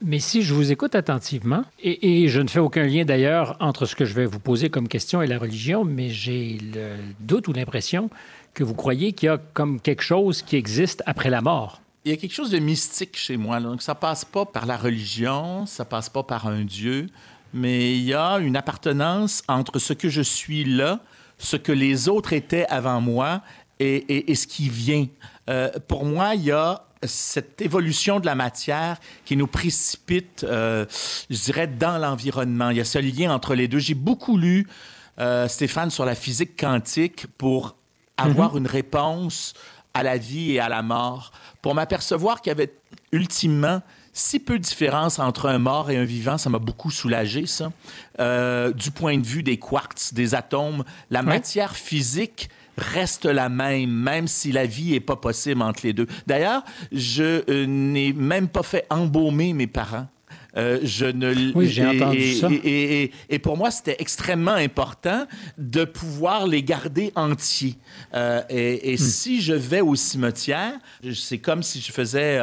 Mais 0.00 0.20
si 0.20 0.42
je 0.42 0.54
vous 0.54 0.70
écoute 0.70 0.94
attentivement, 0.94 1.64
et, 1.82 2.28
je 2.28 2.40
ne 2.40 2.48
fais 2.48 2.60
aucun 2.60 2.84
lien 2.86 3.04
d'ailleurs 3.04 3.56
entre 3.58 3.84
ce 3.84 3.96
que 3.96 4.04
je 4.04 4.14
vais 4.14 4.26
vous 4.26 4.38
poser 4.38 4.70
comme 4.70 4.86
question 4.86 5.22
et 5.22 5.26
la 5.26 5.38
religion, 5.38 5.84
mais 5.84 6.08
j'ai 6.08 6.58
le 6.72 6.96
doute 7.18 7.48
ou 7.48 7.52
l'impression 7.52 8.08
que 8.54 8.62
vous 8.62 8.74
croyez 8.74 9.12
qu'il 9.12 9.26
y 9.26 9.30
a 9.30 9.38
comme 9.54 9.80
quelque 9.80 10.02
chose 10.02 10.42
qui 10.42 10.56
existe 10.56 11.02
après 11.06 11.30
la 11.30 11.40
mort. 11.40 11.80
Il 12.04 12.12
y 12.12 12.14
a 12.14 12.16
quelque 12.16 12.32
chose 12.32 12.50
de 12.50 12.60
mystique 12.60 13.16
chez 13.16 13.36
moi. 13.36 13.60
Donc, 13.60 13.82
ça 13.82 13.96
passe 13.96 14.24
pas 14.24 14.46
par 14.46 14.66
la 14.66 14.76
religion, 14.76 15.66
ça 15.66 15.84
passe 15.84 16.08
pas 16.08 16.22
par 16.22 16.46
un 16.46 16.62
Dieu, 16.62 17.08
mais 17.52 17.96
il 17.96 18.04
y 18.04 18.14
a 18.14 18.38
une 18.38 18.56
appartenance 18.56 19.42
entre 19.48 19.80
ce 19.80 19.94
que 19.94 20.08
je 20.08 20.22
suis 20.22 20.64
là, 20.64 21.00
ce 21.38 21.56
que 21.56 21.72
les 21.72 22.08
autres 22.08 22.32
étaient 22.32 22.66
avant 22.66 23.00
moi 23.00 23.42
et, 23.80 24.30
et, 24.30 24.34
ce 24.34 24.46
qui 24.46 24.68
vient. 24.68 25.06
Euh, 25.48 25.70
pour 25.86 26.04
moi, 26.04 26.34
il 26.34 26.44
y 26.44 26.50
a 26.50 26.84
cette 27.04 27.60
évolution 27.60 28.20
de 28.20 28.26
la 28.26 28.34
matière 28.34 28.98
qui 29.24 29.36
nous 29.36 29.46
précipite, 29.46 30.44
euh, 30.44 30.84
je 31.30 31.36
dirais, 31.36 31.66
dans 31.66 31.98
l'environnement. 31.98 32.70
Il 32.70 32.78
y 32.78 32.80
a 32.80 32.84
ce 32.84 32.98
lien 32.98 33.32
entre 33.32 33.54
les 33.54 33.68
deux. 33.68 33.78
J'ai 33.78 33.94
beaucoup 33.94 34.36
lu, 34.36 34.66
euh, 35.18 35.48
Stéphane, 35.48 35.90
sur 35.90 36.04
la 36.04 36.14
physique 36.14 36.58
quantique 36.58 37.26
pour 37.38 37.76
avoir 38.16 38.52
mhm. 38.52 38.58
une 38.58 38.66
réponse 38.66 39.54
à 39.94 40.02
la 40.02 40.16
vie 40.16 40.52
et 40.52 40.60
à 40.60 40.68
la 40.68 40.82
mort, 40.82 41.32
pour 41.62 41.74
m'apercevoir 41.74 42.40
qu'il 42.40 42.50
y 42.50 42.52
avait 42.52 42.72
ultimement 43.12 43.82
si 44.18 44.40
peu 44.40 44.58
de 44.58 44.64
différence 44.64 45.20
entre 45.20 45.48
un 45.48 45.58
mort 45.58 45.90
et 45.90 45.96
un 45.96 46.04
vivant, 46.04 46.38
ça 46.38 46.50
m'a 46.50 46.58
beaucoup 46.58 46.90
soulagé, 46.90 47.46
ça. 47.46 47.70
Euh, 48.18 48.72
du 48.72 48.90
point 48.90 49.16
de 49.16 49.24
vue 49.24 49.44
des 49.44 49.58
quarks, 49.58 50.12
des 50.12 50.34
atomes, 50.34 50.82
la 51.10 51.22
matière 51.22 51.76
physique 51.76 52.50
reste 52.78 53.26
la 53.26 53.48
même, 53.48 53.90
même 53.90 54.28
si 54.28 54.52
la 54.52 54.66
vie 54.66 54.92
n'est 54.92 55.00
pas 55.00 55.16
possible 55.16 55.62
entre 55.62 55.80
les 55.84 55.92
deux. 55.92 56.06
D'ailleurs, 56.26 56.62
je 56.92 57.42
euh, 57.50 57.66
n'ai 57.66 58.12
même 58.12 58.48
pas 58.48 58.62
fait 58.62 58.86
embaumer 58.90 59.52
mes 59.52 59.66
parents. 59.66 60.06
Euh, 60.56 60.80
je 60.82 61.04
ne 61.04 61.52
oui, 61.54 61.68
j'ai 61.68 61.86
entendu 61.86 62.34
ça. 62.34 62.48
Et, 62.64 63.12
et, 63.28 63.38
pour 63.38 63.56
moi, 63.56 63.70
c'était 63.70 63.96
extrêmement 63.98 64.52
important 64.52 65.26
de 65.58 65.84
pouvoir 65.84 66.46
les 66.46 66.62
garder 66.62 67.12
entiers. 67.14 67.76
Euh, 68.14 68.42
et, 68.48 68.94
hmm. 68.94 68.96
si 68.96 69.42
je 69.42 69.52
vais 69.52 69.82
au 69.82 69.94
cimetière, 69.94 70.72
c'est 71.14 71.38
comme 71.38 71.62
si 71.62 71.80
je 71.80 71.92
faisais 71.92 72.40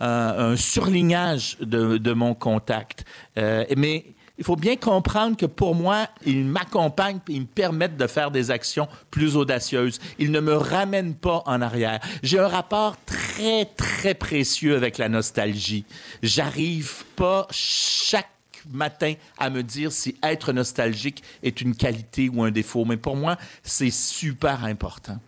un 0.00 0.56
surlignage 0.56 1.58
de, 1.60 1.98
de 1.98 2.12
mon 2.12 2.32
contact. 2.32 3.04
mais 3.36 4.04
il 4.38 4.44
faut 4.44 4.56
bien 4.56 4.76
comprendre 4.76 5.36
que 5.36 5.46
pour 5.46 5.74
moi, 5.74 6.06
ils 6.24 6.44
m'accompagnent 6.44 7.18
et 7.28 7.32
ils 7.32 7.40
me 7.42 7.46
permettent 7.46 7.96
de 7.96 8.06
faire 8.06 8.30
des 8.30 8.50
actions 8.50 8.88
plus 9.10 9.36
audacieuses. 9.36 9.98
Ils 10.18 10.30
ne 10.30 10.40
me 10.40 10.54
ramènent 10.54 11.16
pas 11.16 11.42
en 11.46 11.60
arrière. 11.60 11.98
J'ai 12.22 12.38
un 12.38 12.46
rapport 12.46 12.96
très, 13.04 13.64
très 13.64 14.14
précieux 14.14 14.76
avec 14.76 14.96
la 14.96 15.08
nostalgie. 15.08 15.84
J'arrive 16.22 17.04
pas 17.16 17.48
chaque 17.50 18.30
matin 18.70 19.14
à 19.38 19.50
me 19.50 19.62
dire 19.62 19.90
si 19.90 20.16
être 20.22 20.52
nostalgique 20.52 21.22
est 21.42 21.60
une 21.60 21.74
qualité 21.74 22.28
ou 22.28 22.44
un 22.44 22.52
défaut. 22.52 22.84
Mais 22.84 22.96
pour 22.96 23.16
moi, 23.16 23.36
c'est 23.64 23.90
super 23.90 24.64
important. 24.64 25.18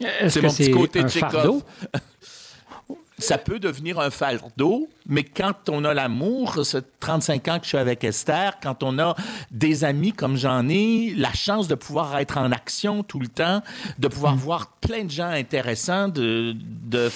C'est 0.00 0.42
mon 0.42 0.52
petit 0.52 0.70
côté 0.70 1.02
Tchekhov. 1.02 1.62
ça 3.18 3.38
peut 3.38 3.58
devenir 3.58 3.98
un 3.98 4.10
fardeau, 4.10 4.88
mais 5.06 5.24
quand 5.24 5.68
on 5.68 5.84
a 5.84 5.92
l'amour, 5.92 6.64
c'est 6.64 6.84
35 7.00 7.48
ans 7.48 7.58
que 7.58 7.64
je 7.64 7.68
suis 7.68 7.78
avec 7.78 8.04
Esther, 8.04 8.58
quand 8.62 8.82
on 8.82 8.98
a 8.98 9.16
des 9.50 9.84
amis 9.84 10.12
comme 10.12 10.36
j'en 10.36 10.68
ai, 10.68 11.14
la 11.16 11.32
chance 11.32 11.68
de 11.68 11.74
pouvoir 11.74 12.18
être 12.18 12.38
en 12.38 12.52
action 12.52 13.02
tout 13.02 13.18
le 13.18 13.28
temps, 13.28 13.62
de 13.98 14.08
pouvoir 14.08 14.36
mm. 14.36 14.38
voir 14.38 14.66
plein 14.80 15.04
de 15.04 15.10
gens 15.10 15.28
intéressants, 15.28 16.08
de, 16.08 16.54
de 16.56 17.10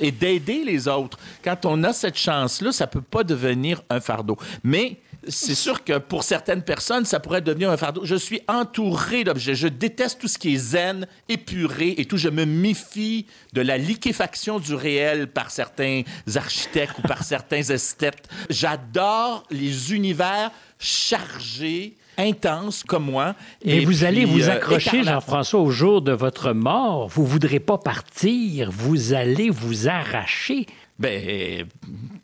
et 0.00 0.10
d'aider 0.10 0.64
les 0.64 0.88
autres. 0.88 1.18
Quand 1.44 1.66
on 1.66 1.84
a 1.84 1.92
cette 1.92 2.16
chance-là, 2.16 2.72
ça 2.72 2.86
peut 2.86 3.00
pas 3.00 3.22
devenir 3.22 3.82
un 3.90 4.00
fardeau. 4.00 4.36
Mais 4.64 4.98
c'est 5.28 5.54
sûr 5.54 5.84
que 5.84 5.98
pour 5.98 6.22
certaines 6.22 6.62
personnes, 6.62 7.04
ça 7.04 7.20
pourrait 7.20 7.40
devenir 7.40 7.70
un 7.70 7.76
fardeau. 7.76 8.04
Je 8.04 8.14
suis 8.14 8.40
entouré 8.48 9.24
d'objets. 9.24 9.54
Je 9.54 9.68
déteste 9.68 10.20
tout 10.20 10.28
ce 10.28 10.38
qui 10.38 10.54
est 10.54 10.58
zen, 10.58 11.06
épuré 11.28 11.94
et 11.98 12.04
tout. 12.04 12.16
Je 12.16 12.28
me 12.28 12.44
méfie 12.44 13.26
de 13.52 13.60
la 13.60 13.78
liquéfaction 13.78 14.58
du 14.58 14.74
réel 14.74 15.28
par 15.28 15.50
certains 15.50 16.02
architectes 16.34 16.98
ou 16.98 17.02
par 17.02 17.22
certains 17.24 17.62
esthètes. 17.62 18.28
J'adore 18.50 19.44
les 19.50 19.94
univers 19.94 20.50
chargés 20.78 21.96
intenses 22.18 22.84
comme 22.84 23.04
moi. 23.04 23.34
Et 23.62 23.84
vous 23.84 24.04
allez 24.04 24.24
vous 24.24 24.48
euh, 24.48 24.52
accrocher, 24.52 25.02
Jean-François, 25.02 25.60
au 25.60 25.70
jour 25.70 26.02
de 26.02 26.12
votre 26.12 26.52
mort. 26.52 27.08
Vous 27.08 27.26
voudrez 27.26 27.60
pas 27.60 27.78
partir. 27.78 28.70
Vous 28.70 29.12
allez 29.12 29.50
vous 29.50 29.88
arracher 29.88 30.66
ben, 30.98 31.66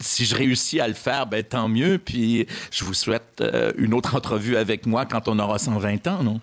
si 0.00 0.24
je 0.24 0.34
réussis 0.34 0.80
à 0.80 0.88
le 0.88 0.94
faire, 0.94 1.26
ben, 1.26 1.42
tant 1.42 1.68
mieux. 1.68 1.98
Puis 1.98 2.46
je 2.70 2.84
vous 2.84 2.94
souhaite 2.94 3.40
euh, 3.40 3.72
une 3.76 3.94
autre 3.94 4.14
entrevue 4.14 4.56
avec 4.56 4.86
moi 4.86 5.06
quand 5.06 5.28
on 5.28 5.38
aura 5.38 5.58
120 5.58 6.06
ans, 6.06 6.22
non? 6.22 6.40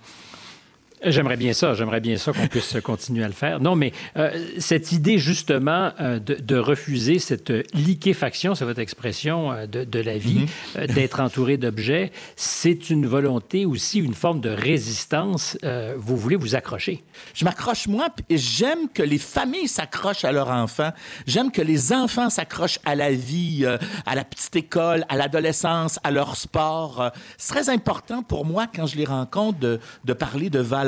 J'aimerais 1.04 1.38
bien 1.38 1.54
ça, 1.54 1.76
j'aimerais 1.76 2.00
bien 2.00 2.18
ça 2.18 2.32
qu'on 2.34 2.48
puisse 2.48 2.76
continuer 2.84 3.24
à 3.24 3.28
le 3.28 3.34
faire. 3.34 3.60
Non, 3.60 3.76
mais 3.76 3.92
euh, 4.18 4.32
cette 4.58 4.92
idée 4.92 5.20
justement 5.20 5.92
euh, 6.00 6.18
de, 6.20 6.58
refuser 6.58 7.20
cette 7.20 7.54
liquéfaction, 7.76 8.56
c'est 8.56 8.66
votre 8.66 8.80
expression, 8.80 9.52
euh, 9.52 9.68
de, 9.68 10.00
la 10.00 10.18
vie, 10.18 10.48
mhm. 10.76 10.88
d'être 10.88 11.20
entouré 11.20 11.58
d'objets, 11.58 12.12
c'est 12.36 12.90
une 12.90 13.06
volonté 13.06 13.66
aussi, 13.66 14.00
une 14.00 14.16
forme 14.16 14.42
de 14.42 14.50
résistance. 14.50 15.58
vous 15.98 16.18
voulez 16.18 16.36
vous 16.36 16.56
accrocher. 16.56 17.04
Je 17.34 17.46
m'accroche 17.46 17.88
moi 17.88 18.08
et 18.30 18.38
j'aime 18.38 18.90
que 18.94 19.04
les 19.04 19.18
familles 19.18 19.68
s'accrochent 19.68 20.26
à 20.26 20.32
leurs 20.32 20.50
enfants. 20.50 20.92
J'aime 21.28 21.52
que 21.52 21.62
les 21.62 21.94
enfants 21.94 22.30
s'accrochent 22.30 22.80
à 22.86 22.96
la 22.96 23.12
vie, 23.12 23.66
à 24.06 24.16
la 24.16 24.24
petite 24.24 24.56
école, 24.56 25.06
à 25.10 25.16
l'adolescence, 25.16 26.00
à 26.04 26.12
leur 26.12 26.36
sport. 26.36 27.12
c'est 27.38 27.54
très 27.54 27.70
important 27.70 28.24
pour 28.24 28.46
moi 28.46 28.66
quand 28.74 28.88
je 28.88 28.98
les 28.98 29.06
rencontre 29.06 29.60
de, 29.60 29.80
de 30.06 30.14
parler 30.14 30.50
de 30.50 30.60
valeurs 30.60 30.87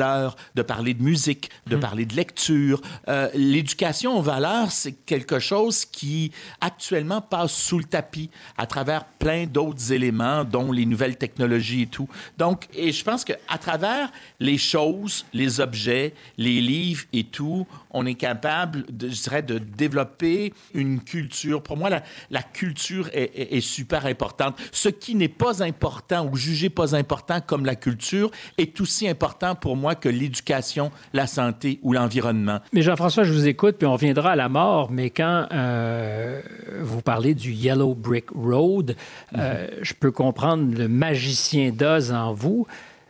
de 0.56 0.62
parler 0.62 0.94
de 0.94 1.04
musique, 1.04 1.50
de 1.68 1.76
hmm. 1.76 1.80
parler 1.80 2.06
de 2.06 2.16
lecture. 2.16 2.82
Euh, 3.08 3.30
l'éducation 3.34 4.18
aux 4.18 4.22
valeurs, 4.22 4.72
c'est 4.72 4.94
quelque 4.94 5.40
chose 5.40 5.86
qui 5.86 6.32
actuellement 6.62 7.22
passe 7.22 7.54
sous 7.54 7.78
le 7.78 7.86
tapis 7.86 8.30
à 8.58 8.66
travers 8.66 9.06
plein 9.06 9.46
d'autres 9.46 9.92
éléments, 9.92 10.44
dont 10.44 10.72
les 10.72 10.86
nouvelles 10.86 11.18
technologies 11.18 11.84
et 11.84 11.88
tout. 11.88 12.10
Donc, 12.38 12.68
et 12.74 12.92
je 12.92 13.04
pense 13.04 13.24
qu'à 13.24 13.58
travers 13.60 14.12
les 14.40 14.58
choses, 14.58 15.26
les 15.34 15.60
objets, 15.60 16.14
les 16.38 16.62
livres 16.62 17.06
et 17.14 17.24
tout, 17.24 17.68
on 17.91 18.06
est 18.06 18.15
capable, 18.15 18.86
de, 18.89 19.10
je 19.10 19.23
dirais, 19.23 19.41
de 19.41 19.58
développer 19.58 20.54
une 20.73 21.02
culture. 21.02 21.62
Pour 21.62 21.78
moi, 21.78 21.89
la, 22.30 22.43
culture 22.43 23.10
est, 23.13 23.56
est, 23.56 23.62
super 23.62 24.06
importante. 24.06 24.58
Ce 24.71 24.89
qui 24.89 25.15
n'est 25.15 25.28
pas 25.28 25.63
important 25.63 26.28
ou 26.28 26.36
jugé 26.36 26.69
pas 26.69 26.95
important 26.95 27.41
comme 27.41 27.65
la 27.65 27.75
culture 27.75 28.32
est 28.58 28.80
aussi 28.82 29.08
important 29.08 29.56
pour 29.56 29.75
moi 29.75 29.95
que 29.95 30.10
l'éducation, 30.10 30.91
la 31.13 31.28
santé 31.28 31.80
ou 31.82 31.93
l'environnement. 31.93 32.60
Mais 32.73 32.82
Jean-François, 32.82 33.23
je 33.23 33.34
vous 33.34 33.47
écoute, 33.47 33.78
puis 33.78 33.88
on 33.88 33.93
reviendra 33.93 34.32
à 34.32 34.36
la 34.36 34.49
mort, 34.49 34.91
mais 34.91 35.10
quand 35.10 35.47
euh, 35.52 36.41
vous 36.82 37.02
parlez 37.02 37.34
du 37.34 37.52
Yellow 37.52 37.95
Brick 37.95 38.30
Road, 38.32 38.95
euh, 39.38 39.67
mhm. 39.67 39.69
je 39.82 39.93
peux 39.93 40.12
comprendre 40.12 40.75
le 40.78 40.88
magicien 40.88 41.71
d'Oz 41.71 42.12
en 42.12 42.34
vous. 42.34 42.67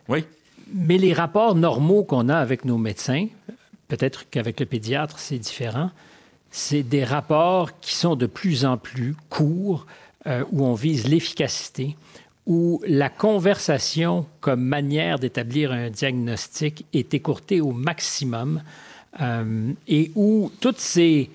Oui. 0.08 0.24
Mais 0.72 0.98
les 0.98 1.12
rapports 1.12 1.54
normaux 1.56 2.04
qu'on 2.04 2.28
a 2.28 2.36
avec 2.36 2.64
nos 2.64 2.78
médecins, 2.78 3.26
peut-être 3.90 4.30
qu'avec 4.30 4.60
le 4.60 4.66
pédiatre, 4.66 5.18
c'est 5.18 5.38
différent, 5.38 5.90
c'est 6.50 6.82
des 6.82 7.04
rapports 7.04 7.78
qui 7.80 7.94
sont 7.94 8.16
de 8.16 8.26
plus 8.26 8.64
en 8.64 8.78
plus 8.78 9.14
courts, 9.28 9.86
euh, 10.26 10.44
où 10.52 10.64
on 10.64 10.74
vise 10.74 11.08
l'efficacité, 11.08 11.96
où 12.46 12.82
la 12.86 13.08
conversation 13.08 14.26
comme 14.40 14.62
manière 14.62 15.18
d'établir 15.18 15.72
un 15.72 15.90
diagnostic 15.90 16.84
est 16.92 17.14
écourtée 17.14 17.60
au 17.60 17.72
maximum 17.72 18.62
euh, 19.20 19.72
et 19.88 20.10
où 20.14 20.50
tous 20.60 20.74
ces 20.78 21.30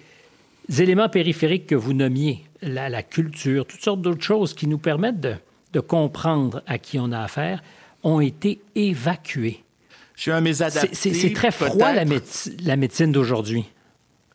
éléments 0.78 1.10
périphériques 1.10 1.68
que 1.68 1.76
vous 1.76 1.94
nommiez, 1.94 2.46
la, 2.62 3.04
culture, 3.04 3.66
toutes 3.66 3.82
sortes 3.82 4.02
d'autres 4.02 4.24
choses 4.24 4.54
qui 4.54 4.68
nous 4.68 4.78
permettent 4.78 5.20
de, 5.20 5.80
comprendre 5.82 6.64
à 6.68 6.78
qui 6.78 7.00
on 7.00 7.12
a 7.12 7.20
affaire, 7.20 7.62
ont 8.02 8.22
été 8.22 8.62
évacués. 8.76 9.65
Je 10.16 10.22
suis 10.22 10.32
un 10.32 10.44
C'est 10.94 11.34
très 11.34 11.52
froid, 11.52 11.92
la, 11.92 12.06
la 12.64 12.76
médecine 12.78 13.12
d'aujourd'hui. 13.12 13.66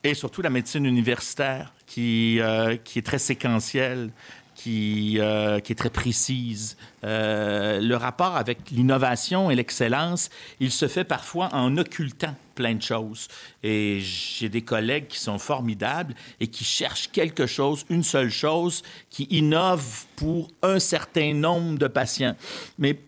Et 0.03 0.15
surtout 0.15 0.41
la 0.41 0.51
médecine 0.51 0.87
universitaire, 0.87 1.75
qui, 1.87 2.39
euh, 2.41 2.77
qui 2.77 2.99
est 2.99 3.03
très 3.03 3.19
séquentielle, 3.19 4.11
qui, 4.55 5.17
euh, 5.19 5.59
qui 5.61 5.73
est 5.73 5.77
très 5.77 5.91
précise. 5.91 6.77
Euh, 7.03 7.81
le 7.81 7.97
rapport 7.97 8.37
avec 8.37 8.71
l'innovation 8.71 9.51
et 9.51 9.55
l'excellence, 9.55 10.29
il 10.61 10.71
se 10.71 10.87
fait 10.87 11.05
parfois 11.05 11.49
en 11.53 11.77
occultant 11.79 12.35
plein 12.55 12.75
de 12.75 12.83
choses. 12.83 13.29
Et 13.63 14.01
j'ai 14.01 14.51
des 14.51 14.61
collègues 14.61 15.07
qui 15.07 15.19
sont 15.19 15.39
formidables 15.39 16.15
et 16.41 16.47
qui 16.47 16.65
cherchent 16.65 17.11
quelque 17.11 17.47
chose, 17.47 17.87
une 17.89 18.03
seule 18.03 18.31
chose, 18.31 18.83
qui 19.09 19.25
innove 19.31 20.05
pour 20.17 20.49
un 20.63 20.79
certain 20.79 21.33
nombre 21.33 21.79
de 21.79 21.87
patients. 21.87 22.37
Mais 22.79 22.99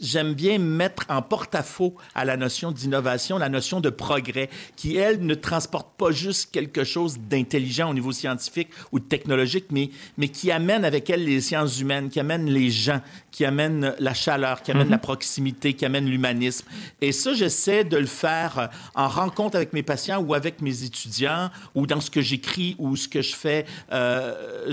j'aime 0.00 0.34
bien 0.34 0.58
mettre 0.58 1.04
en 1.08 1.22
porte-à-faux 1.22 1.94
à 2.14 2.24
la 2.24 2.36
notion 2.36 2.72
d'innovation, 2.72 3.38
la 3.38 3.48
notion 3.48 3.80
de 3.80 3.90
progrès, 3.90 4.50
qui, 4.76 4.96
elle, 4.96 5.24
ne 5.24 5.34
transporte 5.34 5.96
pas 5.96 6.10
juste 6.10 6.50
quelque 6.50 6.84
chose 6.84 7.18
d'intelligent 7.18 7.90
au 7.90 7.94
niveau 7.94 8.12
scientifique 8.12 8.68
ou 8.92 9.00
technologique, 9.00 9.66
mais, 9.70 9.90
mais 10.16 10.28
qui 10.28 10.50
amène 10.50 10.84
avec 10.84 11.10
elle 11.10 11.24
les 11.24 11.40
sciences 11.40 11.80
humaines, 11.80 12.08
qui 12.08 12.20
amène 12.20 12.46
les 12.46 12.70
gens, 12.70 13.00
qui 13.30 13.44
amène 13.44 13.94
la 13.98 14.14
chaleur, 14.14 14.62
qui 14.62 14.70
amène 14.70 14.88
la 14.88 14.96
mhm. 14.96 15.02
proximité, 15.02 15.74
qui 15.74 15.84
amène 15.84 16.06
l'humanisme. 16.06 16.66
Et 17.00 17.12
ça, 17.12 17.34
j'essaie 17.34 17.84
de 17.84 17.96
le 17.96 18.06
faire 18.06 18.70
en 18.94 19.08
rencontre 19.08 19.56
avec 19.56 19.72
mes 19.72 19.82
patients 19.82 20.20
ou 20.20 20.34
avec 20.34 20.60
mes 20.62 20.84
étudiants 20.84 21.50
ou 21.74 21.86
dans 21.86 22.00
ce 22.00 22.10
que 22.10 22.20
j'écris 22.20 22.76
ou 22.78 22.96
ce 22.96 23.08
que 23.08 23.22
je 23.22 23.34
fais. 23.34 23.66
Euh, 23.92 24.72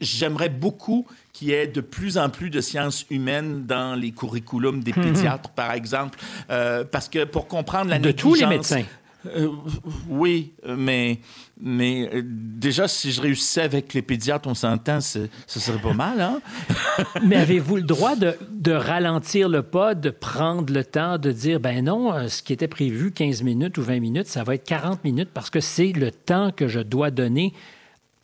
j'aimerais 0.00 0.48
beaucoup 0.48 1.06
qu'il 1.34 1.48
y 1.48 1.52
ait 1.52 1.66
de 1.66 1.82
plus 1.82 2.16
en 2.16 2.30
plus 2.30 2.48
de 2.48 2.62
sciences 2.62 3.04
humaines 3.10 3.66
dans 3.66 3.94
les 3.94 4.12
curriculums 4.12 4.82
des 4.82 4.92
mhm. 4.96 5.02
pédiatres, 5.02 5.50
par 5.50 5.72
exemple, 5.72 6.18
euh, 6.48 6.84
parce 6.84 7.08
que 7.08 7.24
pour 7.24 7.48
comprendre 7.48 7.90
la 7.90 7.98
de 7.98 8.12
tous 8.12 8.34
les 8.34 8.46
médecins. 8.46 8.84
Euh, 9.26 9.48
oui, 10.08 10.52
mais, 10.68 11.18
mais 11.58 12.10
euh, 12.12 12.22
déjà, 12.24 12.86
si 12.86 13.10
je 13.10 13.22
réussissais 13.22 13.62
avec 13.62 13.94
les 13.94 14.02
pédiatres, 14.02 14.46
on 14.48 14.54
s'entend, 14.54 15.00
ce 15.00 15.28
serait 15.46 15.80
pas 15.80 15.94
mal. 15.94 16.20
Hein? 16.20 16.40
mais 17.24 17.36
avez-vous 17.36 17.76
le 17.76 17.82
droit 17.82 18.16
de, 18.16 18.36
de, 18.50 18.72
ralentir 18.72 19.48
le 19.48 19.62
pas, 19.62 19.94
de 19.94 20.10
prendre 20.10 20.72
le 20.72 20.84
temps, 20.84 21.18
de 21.18 21.32
dire, 21.32 21.58
ben 21.58 21.86
non, 21.86 22.28
ce 22.28 22.42
qui 22.42 22.52
était 22.52 22.68
prévu 22.68 23.12
15 23.12 23.42
minutes 23.42 23.78
ou 23.78 23.82
20 23.82 23.98
minutes, 23.98 24.26
ça 24.26 24.44
va 24.44 24.54
être 24.56 24.64
40 24.64 25.02
minutes 25.04 25.30
parce 25.32 25.48
que 25.48 25.60
c'est 25.60 25.92
le 25.92 26.10
temps 26.10 26.52
que 26.54 26.68
je 26.68 26.80
dois 26.80 27.10
donner 27.10 27.54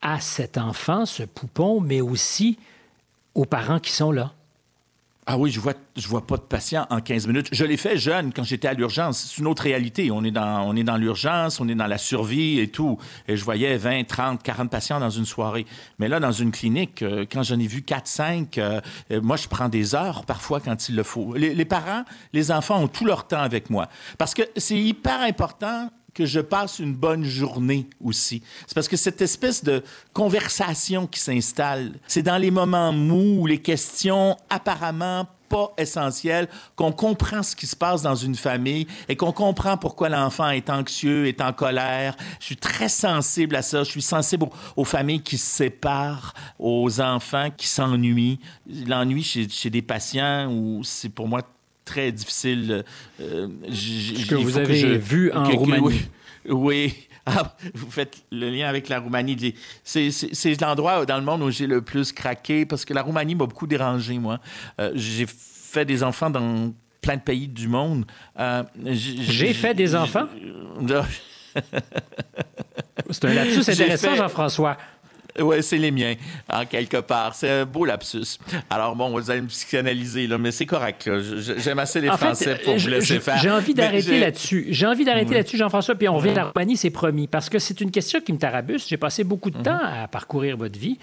à 0.02 0.20
cet 0.20 0.58
enfant, 0.58 1.06
ce 1.06 1.22
poupon, 1.22 1.80
mais 1.80 2.02
aussi 2.02 2.58
aux 3.34 3.44
parents 3.44 3.80
qui 3.80 3.92
sont 3.92 4.12
là? 4.12 4.32
Ah 5.32 5.38
oui, 5.38 5.52
je 5.52 5.60
vois, 5.60 5.74
je 5.96 6.08
vois 6.08 6.26
pas 6.26 6.36
de 6.38 6.42
patient 6.42 6.88
en 6.90 7.00
15 7.00 7.28
minutes. 7.28 7.48
Je 7.52 7.64
l'ai 7.64 7.76
fait 7.76 7.96
jeune 7.96 8.32
quand 8.32 8.42
j'étais 8.42 8.66
à 8.66 8.74
l'urgence. 8.74 9.30
C'est 9.30 9.38
une 9.38 9.46
autre 9.46 9.62
réalité. 9.62 10.10
On 10.10 10.24
est 10.24 10.32
dans, 10.32 10.66
on 10.66 10.74
est 10.74 10.82
dans 10.82 10.96
l'urgence, 10.96 11.60
on 11.60 11.68
est 11.68 11.74
dans 11.76 11.86
la 11.86 11.98
survie 11.98 12.58
et 12.58 12.66
tout. 12.66 12.98
Et 13.28 13.36
je 13.36 13.44
voyais 13.44 13.76
20, 13.76 14.08
30, 14.08 14.42
40 14.42 14.70
patients 14.70 14.98
dans 14.98 15.10
une 15.10 15.26
soirée. 15.26 15.66
Mais 16.00 16.08
là, 16.08 16.18
dans 16.18 16.32
une 16.32 16.50
clinique, 16.50 17.02
euh, 17.02 17.26
quand 17.30 17.44
j'en 17.44 17.60
ai 17.60 17.68
vu 17.68 17.82
4, 17.82 18.08
5, 18.08 18.58
euh, 18.58 18.80
euh, 19.12 19.20
moi, 19.20 19.36
je 19.36 19.46
prends 19.46 19.68
des 19.68 19.94
heures 19.94 20.24
parfois 20.24 20.58
quand 20.58 20.88
il 20.88 20.96
le 20.96 21.04
faut. 21.04 21.34
Les, 21.36 21.54
les 21.54 21.64
parents, 21.64 22.04
les 22.32 22.50
enfants 22.50 22.82
ont 22.82 22.88
tout 22.88 23.04
leur 23.04 23.28
temps 23.28 23.42
avec 23.42 23.70
moi. 23.70 23.88
Parce 24.18 24.34
que 24.34 24.42
c'est 24.56 24.78
hyper 24.78 25.20
important 25.20 25.90
que 26.14 26.26
je 26.26 26.40
passe 26.40 26.78
une 26.78 26.94
bonne 26.94 27.24
journée 27.24 27.88
aussi. 28.02 28.42
C'est 28.66 28.74
parce 28.74 28.88
que 28.88 28.96
cette 28.96 29.20
espèce 29.22 29.62
de 29.64 29.82
conversation 30.12 31.06
qui 31.06 31.20
s'installe, 31.20 31.92
c'est 32.06 32.22
dans 32.22 32.38
les 32.38 32.50
moments 32.50 32.92
mous 32.92 33.46
les 33.46 33.58
questions 33.58 34.36
apparemment 34.48 35.26
pas 35.50 35.74
essentielles, 35.76 36.48
qu'on 36.76 36.92
comprend 36.92 37.42
ce 37.42 37.54
qui 37.54 37.66
se 37.66 37.76
passe 37.76 38.02
dans 38.02 38.14
une 38.14 38.36
famille 38.36 38.86
et 39.08 39.16
qu'on 39.16 39.32
comprend 39.32 39.76
pourquoi 39.76 40.08
l'enfant 40.08 40.48
est 40.48 40.70
anxieux, 40.70 41.26
est 41.26 41.40
en 41.42 41.52
colère. 41.52 42.16
Je 42.38 42.46
suis 42.46 42.56
très 42.56 42.88
sensible 42.88 43.56
à 43.56 43.62
ça. 43.62 43.82
Je 43.82 43.90
suis 43.90 44.00
sensible 44.00 44.46
aux, 44.76 44.84
familles 44.84 45.22
qui 45.22 45.36
se 45.36 45.56
séparent, 45.56 46.34
aux 46.58 47.00
enfants 47.00 47.48
qui 47.54 47.66
s'ennuient. 47.66 48.38
L'ennui 48.86 49.24
chez, 49.24 49.48
chez 49.48 49.70
des 49.70 49.82
patients 49.82 50.48
c'est 50.84 51.08
pour 51.08 51.26
moi 51.26 51.42
très 51.90 52.12
difficile. 52.12 52.84
Euh, 53.20 53.48
que 54.28 54.34
vous 54.36 54.56
avez 54.56 54.96
vu 54.96 55.32
en 55.32 55.44
Roumanie. 55.44 56.08
Oui. 56.48 56.94
Ah, 57.26 57.54
vous 57.74 57.90
faites 57.90 58.24
le 58.32 58.48
lien 58.48 58.66
avec 58.66 58.88
la 58.88 58.98
Roumanie. 58.98 59.54
C'est 59.84 60.60
l'endroit 60.60 61.04
dans 61.04 61.18
le 61.18 61.22
monde 61.22 61.42
où 61.42 61.50
j'ai 61.50 61.66
le 61.66 61.82
plus 61.82 62.12
craqué 62.12 62.64
parce 62.64 62.86
que 62.86 62.94
la 62.94 63.02
Roumanie 63.02 63.34
m'a 63.34 63.44
beaucoup 63.44 63.66
dérangé, 63.66 64.18
moi. 64.18 64.40
Euh, 64.80 64.90
j'ai 64.94 65.26
fait 65.28 65.84
des 65.84 66.02
enfants 66.02 66.30
dans 66.30 66.72
plein 67.02 67.16
de 67.16 67.20
pays 67.20 67.46
du 67.46 67.68
monde. 67.68 68.06
Euh, 68.38 68.64
j'ai 68.86 69.52
fait 69.52 69.74
des 69.74 69.94
enfants? 69.94 70.28
C'est 73.10 73.24
un 73.26 73.34
lapsus 73.34 73.70
intéressant, 73.70 74.14
Jean-François. 74.16 74.78
Oui, 75.38 75.62
c'est 75.62 75.78
les 75.78 75.90
miens, 75.90 76.14
en 76.52 76.64
quelque 76.66 76.98
part. 76.98 77.34
C'est 77.34 77.50
un 77.50 77.66
beau 77.66 77.84
lapsus. 77.84 78.38
Alors, 78.68 78.96
bon, 78.96 79.10
vous 79.10 79.30
allez 79.30 79.42
me 79.42 79.48
psychanalyser, 79.48 80.26
là, 80.26 80.38
mais 80.38 80.50
c'est 80.50 80.66
correct. 80.66 81.08
J'aime 81.58 81.78
assez 81.78 82.00
les 82.00 82.08
Français 82.08 82.60
pour 82.64 82.76
vous 82.76 82.88
laisser 82.88 83.20
faire. 83.20 83.38
J'ai 83.38 83.50
envie 83.50 83.74
d'arrêter 83.74 84.18
là-dessus. 84.18 84.66
J'ai 84.70 84.86
envie 84.86 85.04
d'arrêter 85.04 85.34
là-dessus, 85.34 85.56
Jean-François, 85.56 85.94
puis 85.94 86.08
on 86.08 86.16
revient 86.16 86.30
à 86.30 86.34
la 86.34 86.44
Roumanie, 86.44 86.76
c'est 86.76 86.90
promis, 86.90 87.26
parce 87.26 87.48
que 87.48 87.58
c'est 87.58 87.80
une 87.80 87.90
question 87.90 88.20
qui 88.20 88.32
me 88.32 88.38
tarabusse. 88.38 88.88
J'ai 88.88 88.96
passé 88.96 89.24
beaucoup 89.24 89.50
de 89.50 89.58
mhm. 89.58 89.64
temps 89.64 89.80
à 89.82 90.08
parcourir 90.08 90.56
votre 90.56 90.78
vie. 90.78 90.98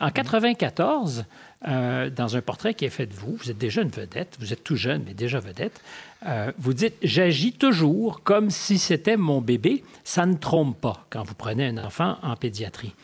En 0.00 0.10
94, 0.10 1.24
euh, 1.68 2.10
dans 2.10 2.36
un 2.36 2.40
portrait 2.40 2.74
qui 2.74 2.84
est 2.84 2.90
fait 2.90 3.06
de 3.06 3.14
vous, 3.14 3.36
vous 3.36 3.50
êtes 3.50 3.58
déjà 3.58 3.82
une 3.82 3.88
vedette, 3.88 4.36
vous 4.40 4.52
êtes 4.52 4.64
tout 4.64 4.76
jeune, 4.76 5.02
mais 5.06 5.14
déjà 5.14 5.38
vedette, 5.38 5.80
euh, 6.26 6.50
vous 6.58 6.74
dites 6.74 6.94
J'agis 7.02 7.52
toujours 7.52 8.22
comme 8.22 8.50
si 8.50 8.78
c'était 8.78 9.16
mon 9.16 9.40
bébé. 9.40 9.84
Ça 10.02 10.26
ne 10.26 10.34
trompe 10.34 10.80
pas 10.80 11.06
quand 11.10 11.22
vous 11.22 11.34
prenez 11.34 11.66
un 11.66 11.78
enfant 11.78 12.18
en 12.22 12.34
pédiatrie. 12.36 12.94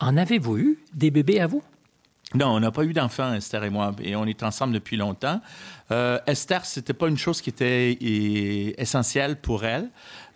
En 0.00 0.16
avez-vous 0.16 0.58
eu 0.58 0.78
des 0.94 1.10
bébés 1.10 1.40
à 1.40 1.46
vous? 1.46 1.62
Non, 2.34 2.48
on 2.48 2.60
n'a 2.60 2.72
pas 2.72 2.84
eu 2.84 2.92
d'enfants, 2.92 3.32
Esther 3.34 3.64
et 3.64 3.70
moi, 3.70 3.94
et 4.02 4.16
on 4.16 4.26
est 4.26 4.42
ensemble 4.42 4.74
depuis 4.74 4.96
longtemps. 4.96 5.40
Euh, 5.92 6.18
Esther, 6.26 6.64
c'était 6.64 6.92
pas 6.92 7.08
une 7.08 7.16
chose 7.16 7.40
qui 7.40 7.50
était 7.50 7.96
essentielle 8.78 9.36
pour 9.36 9.64
elle. 9.64 9.88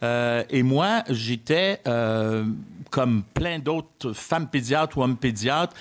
Euh, 0.02 0.44
et 0.50 0.62
moi, 0.62 1.02
j'étais, 1.10 1.80
euh, 1.86 2.44
comme 2.90 3.24
plein 3.34 3.58
d'autres 3.58 4.12
femmes 4.12 4.48
pédiatres 4.48 4.96
ou 4.96 5.02
hommes 5.02 5.16
pédiatres, 5.16 5.74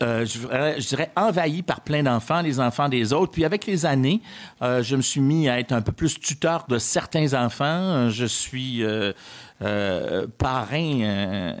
euh, 0.00 0.24
je, 0.24 0.88
dirais, 0.88 1.10
envahi 1.16 1.62
par 1.62 1.80
plein 1.80 2.04
d'enfants, 2.04 2.40
les 2.40 2.60
enfants 2.60 2.88
des 2.88 3.12
autres. 3.12 3.32
Puis 3.32 3.44
avec 3.44 3.66
les 3.66 3.84
années, 3.84 4.22
euh, 4.62 4.82
je 4.82 4.94
me 4.94 5.02
suis 5.02 5.20
mis 5.20 5.48
à 5.48 5.58
être 5.58 5.72
un 5.72 5.82
peu 5.82 5.90
plus 5.90 6.20
tuteur 6.20 6.66
de 6.68 6.78
certains 6.78 7.34
enfants. 7.34 8.08
Je 8.10 8.26
suis 8.26 8.84
euh, 8.84 9.12
parrain 10.38 11.56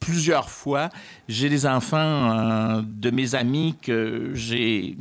plusieurs 0.00 0.50
fois. 0.50 0.90
J'ai 1.28 1.48
des 1.48 1.66
enfants 1.66 2.82
de 2.82 3.10
mes 3.10 3.34
amis 3.34 3.74
que 3.80 4.30
j'ai 4.34 4.96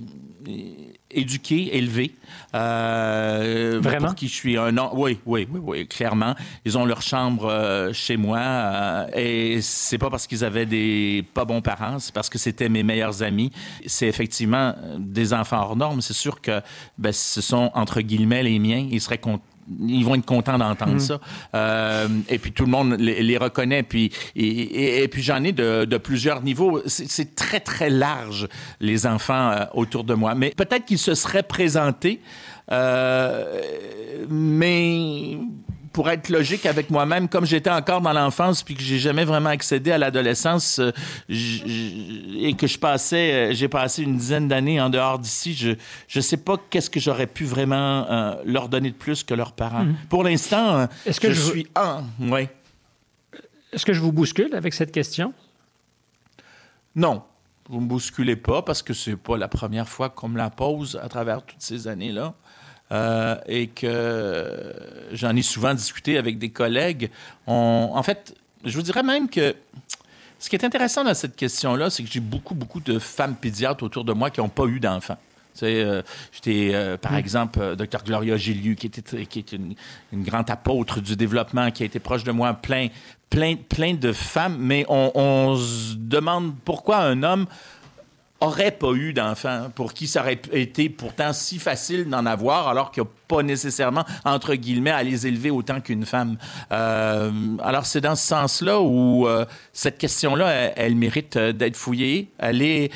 éduqués, 1.10 1.77
élevés. 1.77 2.13
Euh, 2.53 3.79
Vraiment? 3.81 4.07
Pour 4.07 4.15
qui 4.15 4.27
je 4.27 4.33
suis 4.33 4.57
un 4.57 4.77
an. 4.77 4.91
Oui, 4.93 5.19
oui, 5.25 5.47
oui, 5.51 5.60
oui, 5.63 5.88
clairement. 5.88 6.36
Ils 6.65 6.77
ont 6.77 6.86
leur 6.86 7.01
chambre 7.01 7.45
euh, 7.45 7.93
chez 7.93 8.17
moi 8.17 8.39
euh, 8.39 9.07
et 9.15 9.62
c'est 9.62 9.97
pas 9.97 10.10
parce 10.10 10.27
qu'ils 10.27 10.43
avaient 10.43 10.65
des 10.65 11.25
pas 11.33 11.45
bons 11.45 11.62
parents, 11.62 11.99
c'est 11.99 12.13
parce 12.13 12.29
que 12.29 12.38
c'était 12.38 12.69
mes 12.69 12.83
meilleurs 12.83 13.23
amis. 13.23 13.51
C'est 13.86 14.07
effectivement 14.07 14.75
des 14.97 15.33
enfants 15.33 15.62
hors 15.62 15.75
normes. 15.75 16.01
C'est 16.01 16.13
sûr 16.13 16.41
que 16.41 16.62
ben, 16.97 17.12
ce 17.12 17.41
sont 17.41 17.71
entre 17.73 18.01
guillemets 18.01 18.43
les 18.43 18.60
miens. 18.60 18.88
Ils 18.89 19.01
seraient 19.01 19.17
contents 19.17 19.43
ils 19.88 20.03
vont 20.03 20.15
être 20.15 20.25
contents 20.25 20.58
d'entendre 20.58 20.95
mm. 20.95 20.99
ça. 20.99 21.19
Euh, 21.56 22.08
et 22.30 22.38
puis 22.38 22.51
tout 22.51 22.65
le 22.65 22.71
monde 22.71 22.95
les, 22.99 23.38
reconnaît. 23.38 23.84
Puis 23.84 24.12
et, 24.36 25.08
puis 25.08 25.21
j'en 25.21 25.43
ai 25.43 25.51
de, 25.51 25.97
plusieurs 25.97 26.41
niveaux. 26.41 26.82
C'est 26.86 27.36
très 27.36 27.60
très 27.60 27.89
large 27.89 28.47
les 28.80 29.06
enfants 29.06 29.51
euh, 29.51 29.65
autour 29.73 30.03
de 30.03 30.13
moi. 30.13 30.36
Mais 30.36 30.51
peut-être 30.51 30.86
qu'ils 30.86 30.97
se 30.97 31.15
seraient 31.15 31.43
présentés, 31.43 32.21
euh, 32.71 33.62
mais 34.30 35.38
pour 35.97 36.12
être 36.12 36.29
logique 36.29 36.67
avec 36.67 36.91
moi-même, 36.91 37.27
comme 37.27 37.47
j'étais 37.47 37.71
encore 37.71 38.01
dans 38.01 38.13
l'enfance 38.13 38.62
puis 38.62 38.75
que 38.75 38.83
j'ai 38.83 38.99
jamais 38.99 39.25
vraiment 39.25 39.49
accédé 39.49 39.91
à 39.91 39.97
l'adolescence 39.97 40.77
euh, 40.77 40.91
et 41.27 42.53
que 42.53 42.67
je 42.67 42.77
passais, 42.77 43.33
euh, 43.33 43.53
j'ai 43.55 43.67
passé 43.67 44.03
une 44.03 44.15
dizaine 44.15 44.47
d'années 44.47 44.79
en 44.79 44.91
dehors 44.91 45.17
d'ici, 45.17 45.55
je 45.55 45.71
je 46.07 46.19
sais 46.19 46.38
pas 46.38 46.57
qu'est-ce 46.69 46.91
que 46.91 46.99
j'aurais 46.99 47.25
pu 47.25 47.45
vraiment 47.45 48.05
euh, 48.12 48.36
leur 48.45 48.69
donner 48.69 48.91
de 48.91 48.95
plus 48.95 49.23
que 49.23 49.33
leurs 49.33 49.53
parents. 49.53 49.86
Mhm. 49.86 49.95
Pour 50.07 50.23
l'instant, 50.23 50.88
est-ce 51.03 51.19
que 51.19 51.33
je, 51.33 51.41
suis 51.41 51.67
un, 51.75 52.03
oui. 52.19 52.47
Est-ce 53.73 53.83
que 53.83 53.93
je 53.93 53.99
vous 53.99 54.12
bouscule 54.12 54.53
avec 54.53 54.75
cette 54.75 54.91
question? 54.91 55.33
Non, 56.95 57.23
vous 57.69 57.79
me 57.79 57.88
bousculez 57.88 58.36
pas 58.36 58.62
parce 58.62 58.83
que 58.83 58.93
c'est 58.93 59.17
pas 59.17 59.36
la 59.36 59.47
première 59.47 59.89
fois 59.89 60.10
qu'on 60.10 60.29
me 60.29 60.38
la 60.38 60.51
pose 60.51 60.99
à 61.01 61.10
travers 61.10 61.41
toutes 61.41 61.63
ces 61.63 61.88
années-là. 61.88 62.36
Euh, 62.89 63.36
et 63.47 63.67
que 63.67 64.73
j'en 65.12 65.36
ai 65.36 65.41
souvent 65.41 65.73
discuté 65.73 66.17
avec 66.17 66.38
des 66.38 66.50
collègues. 66.50 67.10
en 67.45 68.02
fait, 68.02 68.34
je 68.63 68.73
vous 68.78 68.82
dirais 68.82 69.04
même 69.04 69.30
que 69.30 69.54
ce 70.39 70.50
qui 70.50 70.56
est 70.56 70.63
intéressant 70.63 71.04
dans 71.04 71.13
cette 71.13 71.36
question-là, 71.36 71.89
c'est 71.89 72.04
que 72.04 72.10
j'ai 72.10 72.19
beaucoup, 72.19 72.56
beaucoup 72.56 72.80
de 72.80 72.97
femmes 73.00 73.36
pédiatres 73.36 73.84
autour 73.84 74.06
de 74.06 74.13
moi 74.13 74.30
qui 74.30 74.39
n'ont 74.39 74.50
pas 74.50 74.65
eu 74.65 74.80
d'enfants. 74.80 75.17
Euh, 75.63 76.02
j'étais, 76.32 76.71
euh, 76.73 76.97
par 76.97 77.13
mm. 77.13 77.17
exemple, 77.17 77.76
Dr. 77.76 78.04
Gloria 78.06 78.38
Gillieu, 78.38 78.76
qui, 78.76 78.88
était, 78.88 79.26
qui 79.26 79.39
est 79.39 79.52
une, 79.52 79.76
grande 80.13 80.50
apôtre 80.50 81.02
du 81.02 81.15
développement, 81.15 81.71
qui 81.71 81.84
a 81.84 81.86
été 81.86 82.00
proche 82.00 82.23
de 82.23 82.32
moi, 82.32 82.54
plein, 82.54 82.88
plein, 83.30 83.56
plein 83.56 83.95
de 83.95 84.12
femmes, 84.12 84.58
mais 84.60 84.86
on, 84.89 85.12
on 85.15 85.58
se 85.58 85.95
demande 85.95 86.54
pourquoi 86.63 86.97
un 87.00 87.23
homme 87.23 87.47
aurait 88.39 88.71
pas 88.71 88.91
eu 88.93 89.13
d'enfants, 89.13 89.71
pour 89.73 89.93
qui 89.93 90.08
ça 90.08 90.21
aurait 90.21 90.39
été 90.52 90.89
pourtant 90.89 91.34
si 91.34 91.60
facile 91.60 92.10
d'en 92.10 92.26
avoir, 92.26 92.67
alors 92.67 92.91
qu'il 92.91 93.04
n'y 93.04 93.10
a 93.10 93.12
pas 93.27 93.43
nécessairement, 93.43 94.05
entre 94.25 94.55
guillemets, 94.55 94.91
à 94.91 95.03
les 95.03 95.27
élever 95.27 95.51
autant 95.51 95.81
qu'une 95.81 96.05
femme. 96.05 96.37
Euh, 96.71 97.31
alors, 97.63 97.85
c'est 97.85 98.01
dans 98.01 98.15
ce 98.15 98.27
sens-là 98.27 98.79
où 98.79 99.27
euh, 99.27 99.45
cette 99.73 99.97
question-là, 99.97 100.73
elle, 100.75 100.95
mérite 100.95 101.35
euh, 101.35 101.51
d'être 101.51 101.77
fouillée. 101.77 102.31
Elle 102.37 102.61
est, 102.61 102.91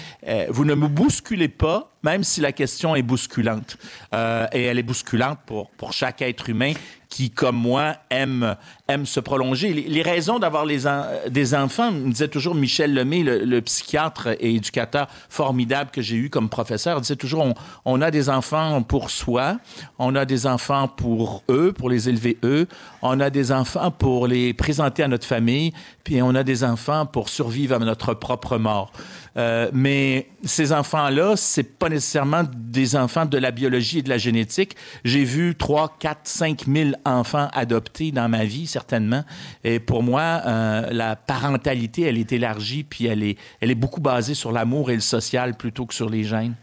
vous 0.49 0.65
ne 0.65 0.75
me 0.75 0.87
bousculez 0.87 1.47
pas, 1.47 1.91
même 2.03 2.23
si 2.23 2.41
la 2.41 2.51
question 2.51 2.95
est 2.95 3.01
bousculante. 3.01 3.77
et 4.13 4.63
elle 4.63 4.79
est 4.79 4.83
bousculante 4.83 5.39
pour, 5.45 5.69
pour 5.71 5.93
chaque 5.93 6.21
être 6.21 6.49
humain 6.49 6.73
qui, 7.11 7.29
comme 7.29 7.57
moi, 7.57 7.97
aime, 8.09 8.55
aime 8.87 9.05
se 9.05 9.19
prolonger. 9.19 9.73
Les, 9.73 10.01
raisons 10.01 10.39
d'avoir 10.39 10.65
des 10.65 11.55
enfants, 11.55 11.91
me 11.91 12.09
disait 12.09 12.29
toujours 12.29 12.55
Michel 12.55 12.93
Lemay, 12.93 13.21
le, 13.23 13.61
psychiatre 13.61 14.29
et 14.39 14.55
éducateur 14.55 15.07
formidable 15.29 15.91
que 15.91 16.01
j'ai 16.01 16.15
eu 16.15 16.29
comme 16.29 16.49
professeur, 16.49 17.01
disait 17.01 17.17
toujours 17.17 17.43
on, 17.43 17.53
on, 17.85 18.01
a 18.01 18.09
des 18.09 18.29
enfants 18.29 18.81
pour 18.81 19.11
soi, 19.11 19.57
on 19.99 20.15
a 20.15 20.20
des 20.25 20.47
enfants 20.47 20.87
pour 20.87 21.43
eux, 21.49 21.73
pour 21.73 21.89
les 21.89 22.09
élever 22.09 22.37
eux, 22.43 22.67
on 23.01 23.19
a 23.19 23.29
des 23.29 23.51
enfants 23.51 23.91
pour 23.91 24.27
les 24.27 24.53
présenter 24.53 25.03
à 25.03 25.07
notre 25.07 25.25
famille, 25.25 25.73
puis 26.03 26.21
on 26.21 26.35
a 26.35 26.43
des 26.43 26.63
enfants 26.63 27.05
pour 27.05 27.29
survivre 27.29 27.75
à 27.75 27.79
notre 27.79 28.13
propre 28.13 28.57
mort. 28.57 28.91
Euh, 29.37 29.69
mais 29.73 30.27
ces 30.43 30.73
enfants-là, 30.73 31.35
c'est 31.37 31.63
pas 31.63 31.89
nécessairement 31.89 32.43
des 32.53 32.95
enfants 32.95 33.25
de 33.25 33.37
la 33.37 33.51
biologie 33.51 33.99
et 33.99 34.01
de 34.01 34.09
la 34.09 34.17
génétique. 34.17 34.75
J'ai 35.05 35.23
vu 35.23 35.55
3, 35.55 35.95
4, 35.99 36.19
5 36.23 36.65
000 36.67 36.91
enfants 37.05 37.47
adoptés 37.53 38.11
dans 38.11 38.27
ma 38.27 38.43
vie, 38.43 38.67
certainement. 38.67 39.23
Et 39.63 39.79
pour 39.79 40.03
moi, 40.03 40.41
euh, 40.45 40.89
la 40.91 41.15
parentalité, 41.15 42.03
elle 42.03 42.17
est 42.17 42.31
élargie, 42.33 42.83
puis 42.83 43.05
elle 43.05 43.23
est, 43.23 43.37
elle 43.61 43.71
est 43.71 43.75
beaucoup 43.75 44.01
basée 44.01 44.33
sur 44.33 44.51
l'amour 44.51 44.91
et 44.91 44.95
le 44.95 45.01
social 45.01 45.55
plutôt 45.55 45.85
que 45.85 45.93
sur 45.93 46.09
les 46.09 46.23
gènes. 46.23 46.55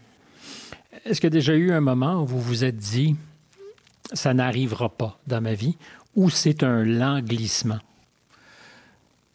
Est-ce 1.05 1.21
qu'il 1.21 1.27
y 1.29 1.33
a 1.33 1.37
déjà 1.37 1.53
eu 1.55 1.71
un 1.71 1.81
moment 1.81 2.21
où 2.21 2.25
vous 2.25 2.41
vous 2.41 2.63
êtes 2.63 2.77
dit, 2.77 3.15
ça 4.13 4.33
n'arrivera 4.33 4.89
pas 4.89 5.19
dans 5.27 5.41
ma 5.41 5.53
vie, 5.53 5.77
ou 6.15 6.29
c'est 6.29 6.63
un 6.63 6.83
lent 6.83 7.21
glissement? 7.21 7.79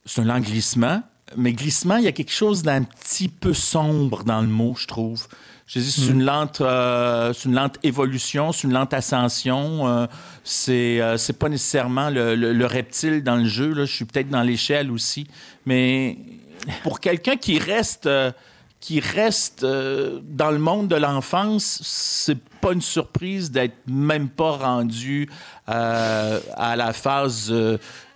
C'est 0.04 0.20
un 0.20 0.24
lent 0.24 0.40
glissement 0.40 1.02
mais 1.36 1.52
glissement, 1.52 1.96
il 1.96 2.04
y 2.04 2.08
a 2.08 2.12
quelque 2.12 2.32
chose 2.32 2.62
d'un 2.62 2.82
petit 2.82 3.28
peu 3.28 3.52
sombre 3.52 4.24
dans 4.24 4.40
le 4.40 4.46
mot, 4.46 4.74
je 4.76 4.86
trouve. 4.86 5.26
Je 5.66 5.78
dis, 5.78 5.90
c'est 5.90 6.10
une 6.10 6.22
hmm. 6.22 6.26
lente, 6.26 6.60
euh, 6.60 7.32
c'est 7.32 7.48
une 7.48 7.54
lente 7.54 7.78
évolution, 7.82 8.52
c'est 8.52 8.66
une 8.66 8.74
lente 8.74 8.92
ascension. 8.92 9.88
Euh, 9.88 10.06
c'est, 10.44 11.00
euh, 11.00 11.16
c'est 11.16 11.38
pas 11.38 11.48
nécessairement 11.48 12.10
le, 12.10 12.34
le, 12.34 12.66
reptile 12.66 13.22
dans 13.22 13.36
le 13.36 13.46
jeu. 13.46 13.72
Là. 13.72 13.86
Je 13.86 13.92
suis 13.92 14.04
peut-être 14.04 14.28
dans 14.28 14.42
l'échelle 14.42 14.90
aussi, 14.90 15.26
mais 15.64 16.18
pour 16.82 17.00
quelqu'un 17.00 17.36
qui 17.36 17.58
reste, 17.58 18.08
qui 18.80 19.00
reste 19.00 19.64
dans 19.64 20.50
le 20.50 20.58
monde 20.58 20.88
de 20.88 20.96
l'enfance, 20.96 21.80
c'est 21.82 22.38
pas 22.64 22.72
une 22.72 22.80
surprise 22.80 23.50
d'être 23.50 23.76
même 23.86 24.28
pas 24.28 24.52
rendu 24.52 25.28
à 25.66 26.76
la 26.76 26.92
phase 26.92 27.52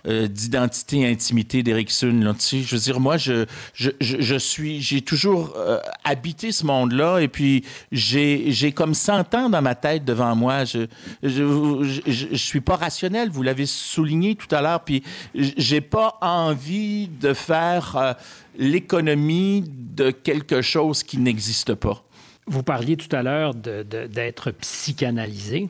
euh, 0.07 0.27
d'identité 0.29 1.01
et 1.01 1.07
intimité 1.07 1.61
d'Erickson. 1.61 2.33
Je 2.39 2.73
veux 2.73 2.81
dire, 2.81 3.01
moi, 3.01 3.17
je, 3.17 3.45
je, 3.73 3.89
je, 3.99 4.35
suis, 4.37 4.81
j'ai 4.81 5.01
toujours 5.01 5.53
euh, 5.57 5.77
habité 6.05 6.53
ce 6.53 6.65
monde-là 6.65 7.19
et 7.19 7.27
puis 7.27 7.65
j'ai, 7.91 8.71
comme 8.73 8.93
100 8.93 9.35
ans 9.35 9.49
dans 9.49 9.61
ma 9.61 9.75
tête 9.75 10.05
devant 10.05 10.37
moi. 10.37 10.63
Je, 10.63 10.87
je, 11.21 12.01
je, 12.07 12.35
suis 12.37 12.61
pas 12.61 12.77
rationnel, 12.77 13.29
vous 13.29 13.43
l'avez 13.43 13.65
souligné 13.65 14.35
tout 14.35 14.47
à 14.55 14.61
l'heure, 14.61 14.85
puis 14.85 15.03
j'ai 15.35 15.81
pas 15.81 16.17
envie 16.21 17.09
de 17.09 17.33
faire 17.33 17.97
euh, 17.97 18.13
l'économie 18.57 19.65
de 19.67 20.11
quelque 20.11 20.61
chose 20.61 21.03
qui 21.03 21.17
n'existe 21.17 21.73
pas. 21.73 22.05
Vous 22.49 22.63
parliez 22.63 22.97
tout 22.97 23.15
à 23.15 23.21
l'heure 23.21 23.53
d'être 23.53 24.51
psychanalysé. 24.51 25.69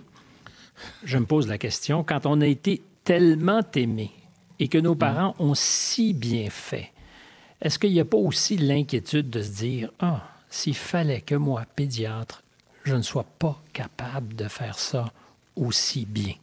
Je 1.04 1.18
me 1.18 1.26
pose 1.26 1.48
la 1.48 1.58
question, 1.58 2.06
quand 2.06 2.26
on 2.26 2.40
a 2.40 2.48
été 2.48 2.82
tellement 3.04 3.62
aimé, 3.76 4.12
et 4.60 4.70
que 4.70 4.78
nos 4.78 4.96
parents 4.96 5.36
ont 5.40 5.56
si 5.56 6.14
bien 6.14 6.50
fait, 6.50 6.92
est-ce 7.62 7.78
qu'il 7.80 7.92
n'y 7.92 8.00
a 8.00 8.06
pas 8.06 8.18
aussi 8.18 8.58
l'inquiétude 8.58 9.30
de 9.30 9.42
se 9.42 9.52
dire, 9.52 9.92
ah, 10.00 10.24
s'il 10.50 10.76
fallait 10.76 11.22
que 11.22 11.36
moi, 11.36 11.64
pédiatre, 11.76 12.44
je 12.86 12.96
ne 12.96 13.02
sois 13.02 13.26
pas 13.38 13.62
capable 13.74 14.36
de 14.36 14.48
faire 14.48 14.80
ça 14.80 15.12
aussi 15.58 16.06
bien? 16.06 16.34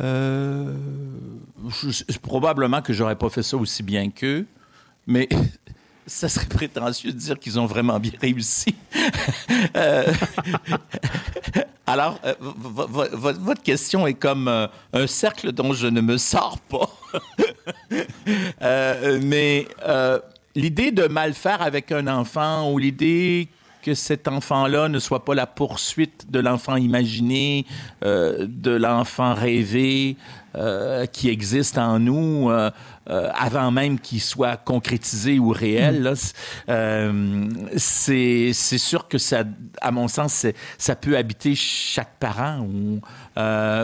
Euh, 0.00 0.76
probablement 2.22 2.80
que 2.80 2.92
j'aurais 2.92 3.16
pas 3.16 3.28
fait 3.28 3.42
ça 3.42 3.56
aussi 3.56 3.82
bien 3.82 4.10
qu'eux, 4.10 4.46
mais 5.08 5.28
ça 6.08 6.28
serait 6.28 6.46
prétentieux 6.46 7.12
de 7.12 7.18
dire 7.18 7.38
qu'ils 7.38 7.60
ont 7.60 7.66
vraiment 7.66 8.00
bien 8.00 8.12
réussi. 8.20 8.74
Euh, 9.76 10.04
alors, 11.86 12.20
euh, 12.24 12.34
votre 12.40 13.62
question 13.62 14.06
est 14.06 14.14
comme 14.14 14.46
euh, 14.46 14.66
un 14.92 15.06
cercle 15.06 15.52
dont 15.52 15.72
je 15.72 15.86
ne 15.88 16.00
me 16.00 16.16
sors 16.16 16.58
pas. 16.58 16.88
mais 19.20 19.66
l'idée 20.54 20.92
de 20.92 21.06
mal 21.08 21.34
faire 21.34 21.60
avec 21.60 21.90
un 21.92 22.06
enfant 22.06 22.70
ou 22.70 22.78
l'idée 22.78 23.48
que 23.82 23.94
cet 23.94 24.28
enfant-là 24.28 24.88
ne 24.88 24.98
soit 24.98 25.24
pas 25.24 25.34
la 25.34 25.46
poursuite 25.46 26.30
de 26.30 26.38
l'enfant 26.38 26.76
imaginé, 26.76 27.66
de 28.02 28.70
l'enfant 28.70 29.34
rêvé, 29.34 30.16
qui 31.12 31.28
existent 31.28 31.82
en 31.82 31.98
nous 31.98 32.50
avant 33.06 33.70
même 33.70 33.98
qu'ils 33.98 34.20
soient 34.20 34.56
concrétisés 34.56 35.38
ou 35.38 35.50
réels. 35.50 36.14
c'est 37.76 38.52
sûr 38.52 39.08
que 39.08 39.18
ça, 39.18 39.44
à 39.80 39.90
mon 39.90 40.08
sens, 40.08 40.46
ça 40.76 40.96
peut 40.96 41.16
habiter 41.16 41.54
chaque 41.54 42.18
parent 42.18 42.60
ou, 42.60 43.00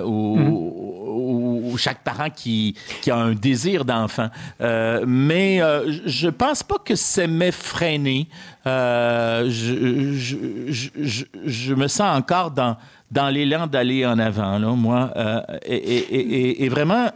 ou, 0.04 1.70
ou, 1.70 1.78
chaque 1.78 2.02
parent 2.02 2.30
qui, 2.30 2.74
qui 3.00 3.10
a 3.10 3.16
un 3.16 3.34
désir 3.34 3.84
d'enfant. 3.84 4.28
mais 4.60 5.60
je 6.06 6.28
pense 6.28 6.62
pas 6.62 6.78
que 6.84 6.94
c'est 6.94 7.26
m'effréner. 7.26 8.28
Euh, 8.66 9.50
je, 9.50 9.74
me 11.74 11.86
sens 11.86 12.18
encore 12.18 12.50
dans, 12.50 12.78
dans 13.14 13.28
l'élan 13.28 13.68
d'aller 13.68 14.04
en 14.04 14.18
avant, 14.18 14.58
là, 14.58 14.72
moi, 14.72 15.12
euh, 15.16 15.40
et, 15.64 16.68
vraiment 16.68 17.10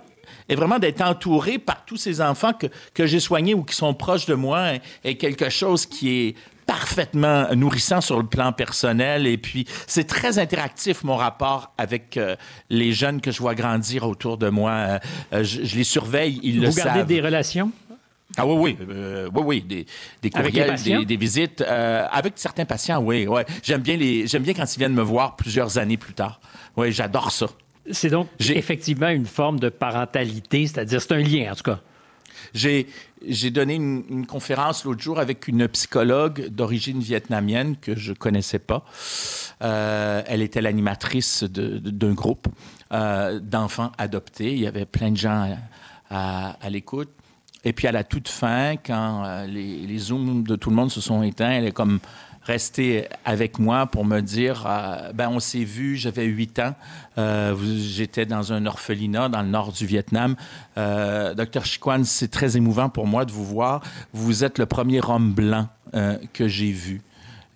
et 0.48 0.54
vraiment 0.54 0.78
d'être 0.78 1.02
entouré 1.02 1.58
par 1.58 1.84
tous 1.84 1.96
ces 1.96 2.20
enfants 2.20 2.52
que, 2.52 2.68
que 2.94 3.04
j'ai 3.04 3.20
soignés 3.20 3.52
ou 3.52 3.64
qui 3.64 3.74
sont 3.74 3.92
proches 3.94 4.24
de 4.24 4.34
moi 4.34 4.74
est, 5.04 5.16
quelque 5.16 5.50
chose 5.50 5.86
qui 5.86 6.08
est 6.10 6.34
parfaitement 6.66 7.52
nourrissant 7.54 8.00
sur 8.00 8.18
le 8.18 8.26
plan 8.26 8.52
personnel. 8.52 9.26
Et 9.26 9.38
puis, 9.38 9.66
c'est 9.86 10.06
très 10.06 10.38
interactif, 10.38 11.02
mon 11.02 11.16
rapport 11.16 11.72
avec 11.76 12.16
euh, 12.16 12.36
les 12.70 12.92
jeunes 12.92 13.20
que 13.20 13.32
je 13.32 13.40
vois 13.40 13.56
grandir 13.56 14.06
autour 14.06 14.38
de 14.38 14.48
moi. 14.48 15.00
je, 15.32 15.76
les 15.76 15.84
surveille, 15.84 16.38
ils 16.44 16.60
le 16.60 16.70
savent. 16.70 16.84
Vous 16.84 16.94
gardez 16.94 17.14
des 17.14 17.20
relations? 17.20 17.72
Ah 18.36 18.46
oui, 18.46 18.76
oui, 18.78 18.86
euh, 18.90 19.30
oui, 19.34 19.42
oui, 19.44 19.62
des, 19.62 19.86
des 20.22 20.30
courriels, 20.30 21.06
des, 21.06 21.16
visites. 21.16 21.62
Euh, 21.62 22.06
avec 22.10 22.34
certains 22.36 22.66
patients, 22.66 23.00
oui, 23.02 23.26
oui. 23.26 23.42
J'aime 23.62 23.80
bien, 23.80 23.96
les, 23.96 24.26
j'aime 24.26 24.42
bien 24.42 24.52
quand 24.52 24.70
ils 24.74 24.78
viennent 24.78 24.92
me 24.94 25.02
voir 25.02 25.36
plusieurs 25.36 25.78
années 25.78 25.96
plus 25.96 26.12
tard. 26.12 26.40
Oui, 26.76 26.92
j'adore 26.92 27.32
ça. 27.32 27.46
C'est 27.90 28.10
donc 28.10 28.28
effectivement 28.38 29.08
une 29.08 29.24
forme 29.24 29.58
de 29.58 29.70
parentalité, 29.70 30.66
c'est-à-dire 30.66 31.00
c'est 31.00 31.12
un 31.12 31.22
lien 31.22 31.52
en 31.52 31.54
tout 31.54 31.62
cas. 31.62 31.80
J'ai, 32.52 32.86
j'ai 33.26 33.50
donné 33.50 33.74
une, 33.74 34.26
conférence 34.26 34.84
l'autre 34.84 35.00
jour 35.00 35.18
avec 35.18 35.48
une 35.48 35.66
psychologue 35.68 36.48
d'origine 36.48 37.00
vietnamienne 37.00 37.76
que 37.76 37.96
je 37.96 38.12
connaissais 38.12 38.58
pas. 38.58 38.84
Euh, 39.62 40.22
elle 40.26 40.42
était 40.42 40.60
l'animatrice 40.60 41.44
d'un 41.44 42.12
groupe 42.12 42.46
d'enfants 42.90 43.92
adoptés. 43.96 44.52
Il 44.52 44.60
y 44.60 44.66
avait 44.66 44.86
plein 44.86 45.10
de 45.10 45.16
gens 45.16 45.56
à, 46.10 46.50
à 46.60 46.70
l'écoute. 46.70 47.08
Et 47.64 47.72
puis 47.72 47.86
à 47.86 47.92
la 47.92 48.04
toute 48.04 48.28
fin, 48.28 48.76
quand 48.76 49.24
euh, 49.24 49.46
les, 49.46 49.98
zooms 49.98 50.44
de 50.44 50.56
tout 50.56 50.70
le 50.70 50.76
monde 50.76 50.90
se 50.90 51.00
sont 51.00 51.22
éteints, 51.22 51.50
elle 51.50 51.66
est 51.66 51.72
comme 51.72 51.98
restée 52.44 53.06
avec 53.24 53.58
moi 53.58 53.86
pour 53.86 54.04
me 54.04 54.20
dire 54.20 54.64
euh, 54.66 55.12
ben 55.12 55.28
on 55.28 55.40
s'est 55.40 55.64
vu, 55.64 55.96
j'avais 55.96 56.24
8 56.24 56.60
ans, 56.60 56.74
euh, 57.18 57.54
j'étais 57.76 58.26
dans 58.26 58.52
un 58.52 58.64
orphelinat 58.64 59.28
dans 59.28 59.42
le 59.42 59.48
nord 59.48 59.72
du 59.72 59.86
Vietnam. 59.86 60.36
Docteur 60.76 61.64
Chiquan, 61.64 62.04
c'est 62.04 62.30
très 62.30 62.56
émouvant 62.56 62.88
pour 62.88 63.06
moi 63.06 63.24
de 63.24 63.32
vous 63.32 63.44
voir. 63.44 63.82
Vous 64.12 64.44
êtes 64.44 64.58
le 64.58 64.66
premier 64.66 65.00
homme 65.06 65.32
blanc 65.32 65.68
que 66.32 66.46
j'ai 66.46 66.70
vu. 66.70 67.02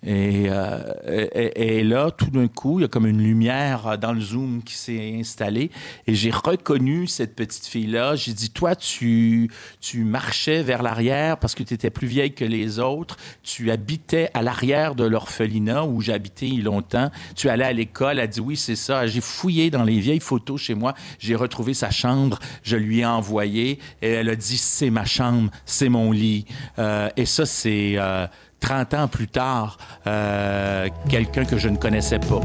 Euh, 0.05 1.51
et, 1.55 1.83
là, 1.83 2.11
tout 2.11 2.29
d'un 2.29 2.47
coup, 2.47 2.79
il 2.79 2.83
y 2.83 2.85
a 2.85 2.87
comme 2.87 3.07
une 3.07 3.21
lumière 3.21 3.97
dans 3.97 4.13
le 4.13 4.21
zoom 4.21 4.61
qui 4.63 4.75
s'est 4.75 5.15
installée. 5.17 5.71
Et 6.07 6.15
j'ai 6.15 6.31
reconnu 6.31 7.07
cette 7.07 7.35
petite 7.35 7.65
fille-là. 7.65 8.15
J'ai 8.15 8.33
dit, 8.33 8.49
toi, 8.49 8.75
tu, 8.75 9.49
tu 9.79 10.03
marchais 10.03 10.63
vers 10.63 10.83
l'arrière 10.83 11.37
parce 11.37 11.55
que 11.55 11.63
tu 11.63 11.73
étais 11.73 11.89
plus 11.89 12.07
vieille 12.07 12.33
que 12.33 12.45
les 12.45 12.79
autres. 12.79 13.17
Tu 13.43 13.71
habitais 13.71 14.29
à 14.33 14.41
l'arrière 14.41 14.95
de 14.95 15.05
l'orphelinat 15.05 15.85
où 15.85 16.01
j'habitais 16.01 16.47
longtemps. 16.47 17.09
Tu 17.35 17.49
allais 17.49 17.65
à 17.65 17.73
l'école. 17.73 18.13
Elle 18.13 18.25
a 18.25 18.27
dit, 18.27 18.41
oui, 18.41 18.57
c'est 18.57 18.75
ça. 18.75 19.07
J'ai 19.07 19.21
fouillé 19.21 19.69
dans 19.69 19.83
les 19.83 19.99
vieilles 19.99 20.19
photos 20.19 20.61
chez 20.61 20.75
moi. 20.75 20.93
J'ai 21.19 21.35
retrouvé 21.35 21.73
sa 21.73 21.89
chambre. 21.89 22.39
Je 22.63 22.77
lui 22.77 22.99
ai 22.99 23.05
envoyé. 23.05 23.79
Et 24.01 24.09
elle 24.09 24.29
a 24.29 24.35
dit, 24.35 24.57
c'est 24.57 24.89
ma 24.89 25.05
chambre, 25.05 25.49
c'est 25.65 25.89
mon 25.89 26.11
lit. 26.11 26.45
Euh, 26.79 27.09
et 27.17 27.25
ça, 27.25 27.45
c'est... 27.45 27.95
Euh, 27.97 28.27
30 28.63 28.93
ans 28.93 29.07
plus 29.09 29.27
tard, 29.27 29.77
euh, 30.07 30.87
quelqu'un 31.09 31.43
que 31.43 31.57
je 31.57 31.67
ne 31.67 31.75
connaissais 31.75 32.19
pas. 32.19 32.39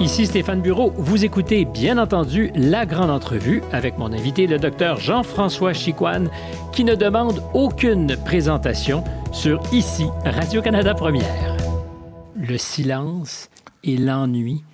Ici 0.00 0.24
Stéphane 0.24 0.62
Bureau, 0.62 0.90
vous 0.96 1.26
écoutez 1.26 1.66
bien 1.66 1.98
entendu 1.98 2.50
la 2.54 2.86
grande 2.86 3.10
entrevue 3.10 3.62
avec 3.70 3.98
mon 3.98 4.10
invité, 4.14 4.46
le 4.46 4.58
docteur 4.58 4.98
Jean-François 4.98 5.74
Chicoine, 5.74 6.30
qui 6.72 6.84
ne 6.84 6.94
demande 6.94 7.42
aucune 7.52 8.16
présentation 8.24 9.04
sur 9.30 9.60
Ici 9.74 10.06
Radio-Canada 10.24 10.94
Première. 10.94 11.56
Le 12.34 12.56
silence 12.56 13.50
et 13.84 13.98
l'ennui 13.98 14.64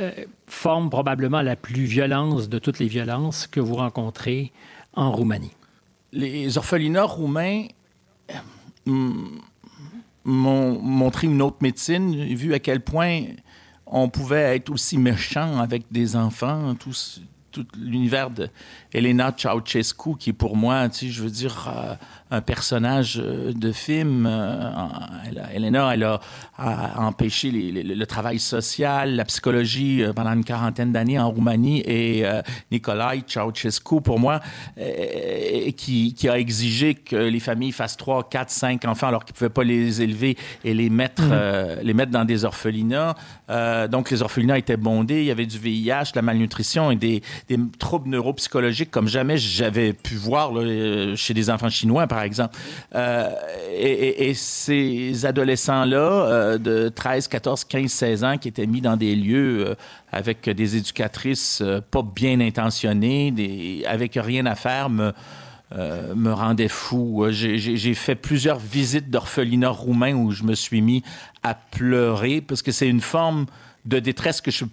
euh, 0.00 0.10
forment 0.46 0.88
probablement 0.88 1.42
la 1.42 1.54
plus 1.54 1.84
violence 1.84 2.48
de 2.48 2.58
toutes 2.58 2.78
les 2.78 2.88
violences 2.88 3.46
que 3.46 3.60
vous 3.60 3.74
rencontrez 3.74 4.52
en 4.94 5.12
Roumanie 5.12 5.52
les 6.12 6.58
orphelinats 6.58 7.04
roumains 7.04 7.66
euh, 8.86 8.92
m'ont 10.24 10.80
montré 10.80 11.26
une 11.26 11.42
autre 11.42 11.58
médecine, 11.60 12.24
vu 12.34 12.54
à 12.54 12.58
quel 12.58 12.80
point 12.80 13.24
on 13.86 14.08
pouvait 14.08 14.56
être 14.56 14.70
aussi 14.70 14.98
méchant 14.98 15.58
avec 15.58 15.84
des 15.90 16.16
enfants, 16.16 16.74
tout, 16.74 16.94
tout 17.52 17.66
l'univers 17.78 18.30
de 18.30 18.48
Elena 18.92 19.32
Ceausescu, 19.36 20.16
qui 20.18 20.32
pour 20.32 20.56
moi, 20.56 20.88
tu 20.88 21.06
sais, 21.06 21.08
je 21.08 21.22
veux 21.22 21.30
dire, 21.30 21.72
euh, 21.74 21.94
un 22.30 22.40
personnage 22.40 23.20
euh, 23.22 23.52
de 23.52 23.72
film. 23.72 24.26
Euh, 24.26 24.70
Elena, 25.54 25.92
elle 25.94 26.04
a, 26.04 26.20
empêché 26.96 27.50
le 27.50 28.04
travail 28.06 28.38
social, 28.38 29.16
la 29.16 29.24
psychologie 29.24 30.04
pendant 30.14 30.32
une 30.32 30.44
quarantaine 30.44 30.92
d'années 30.92 31.18
en 31.18 31.30
Roumanie. 31.30 31.82
Et 31.86 32.24
Nicolae 32.70 33.22
Ceausescu, 33.26 34.00
pour 34.00 34.20
moi, 34.20 34.40
qui, 35.76 36.14
qui, 36.14 36.28
a 36.28 36.38
exigé 36.38 36.94
que 36.94 37.16
les 37.16 37.40
familles 37.40 37.72
fassent 37.72 37.96
trois, 37.96 38.28
quatre, 38.28 38.50
cinq 38.50 38.84
enfants 38.84 39.08
alors 39.08 39.24
qu'ils 39.24 39.34
ne 39.34 39.38
pouvaient 39.38 39.50
pas 39.50 39.64
les 39.64 40.02
élever 40.02 40.36
et 40.64 40.72
les 40.72 40.88
mettre, 40.88 41.22
mmh. 41.22 41.82
les 41.82 41.94
mettre 41.94 42.12
dans 42.12 42.24
des 42.24 42.44
orphelinats. 42.44 43.16
donc, 43.90 44.10
les 44.10 44.22
orphelinats 44.22 44.58
étaient 44.58 44.76
bondés. 44.76 45.20
Il 45.22 45.26
y 45.26 45.30
avait 45.32 45.46
du 45.46 45.58
VIH, 45.58 46.12
de 46.12 46.16
la 46.16 46.22
malnutrition 46.22 46.92
et 46.92 46.96
des, 46.96 47.22
des 47.48 47.58
troubles 47.78 48.08
neuropsychologiques 48.08 48.90
comme 48.90 49.08
jamais 49.08 49.36
j'avais 49.36 49.92
pu 49.92 50.14
voir 50.14 50.52
chez 51.16 51.34
des 51.34 51.50
enfants 51.50 51.70
chinois, 51.70 52.06
par 52.06 52.22
exemple. 52.22 52.56
Euh, 52.94 53.30
et, 53.76 54.34
ces 54.34 55.26
adolescents-là, 55.26 55.98
euh, 55.98 56.58
de 56.58 56.88
13, 56.88 57.28
14, 57.28 57.64
15, 57.64 57.90
16 57.90 58.24
ans, 58.24 58.38
qui 58.38 58.48
étaient 58.48 58.66
mis 58.66 58.80
dans 58.80 58.96
des 58.96 59.14
lieux 59.14 59.66
euh, 59.66 59.74
avec 60.10 60.48
des 60.48 60.76
éducatrices 60.76 61.62
pas 61.90 62.02
bien 62.02 62.40
intentionnées, 62.40 63.82
avec 63.86 64.18
rien 64.20 64.46
à 64.46 64.54
faire, 64.54 64.90
me, 64.90 65.12
me 65.74 66.32
rendaient 66.32 66.68
fou. 66.68 67.26
J'ai 67.30 67.94
fait 67.94 68.14
plusieurs 68.14 68.58
visites 68.58 69.10
d'orphelinats 69.10 69.70
roumains 69.70 70.12
où 70.14 70.30
je 70.30 70.42
me 70.44 70.54
suis 70.54 70.82
mis 70.82 71.02
à 71.42 71.54
pleurer 71.54 72.42
parce 72.42 72.60
que 72.60 72.72
c'est 72.72 72.88
une 72.88 73.00
forme 73.00 73.46
de 73.86 73.98
détresse 73.98 74.42
que 74.42 74.50
je 74.50 74.66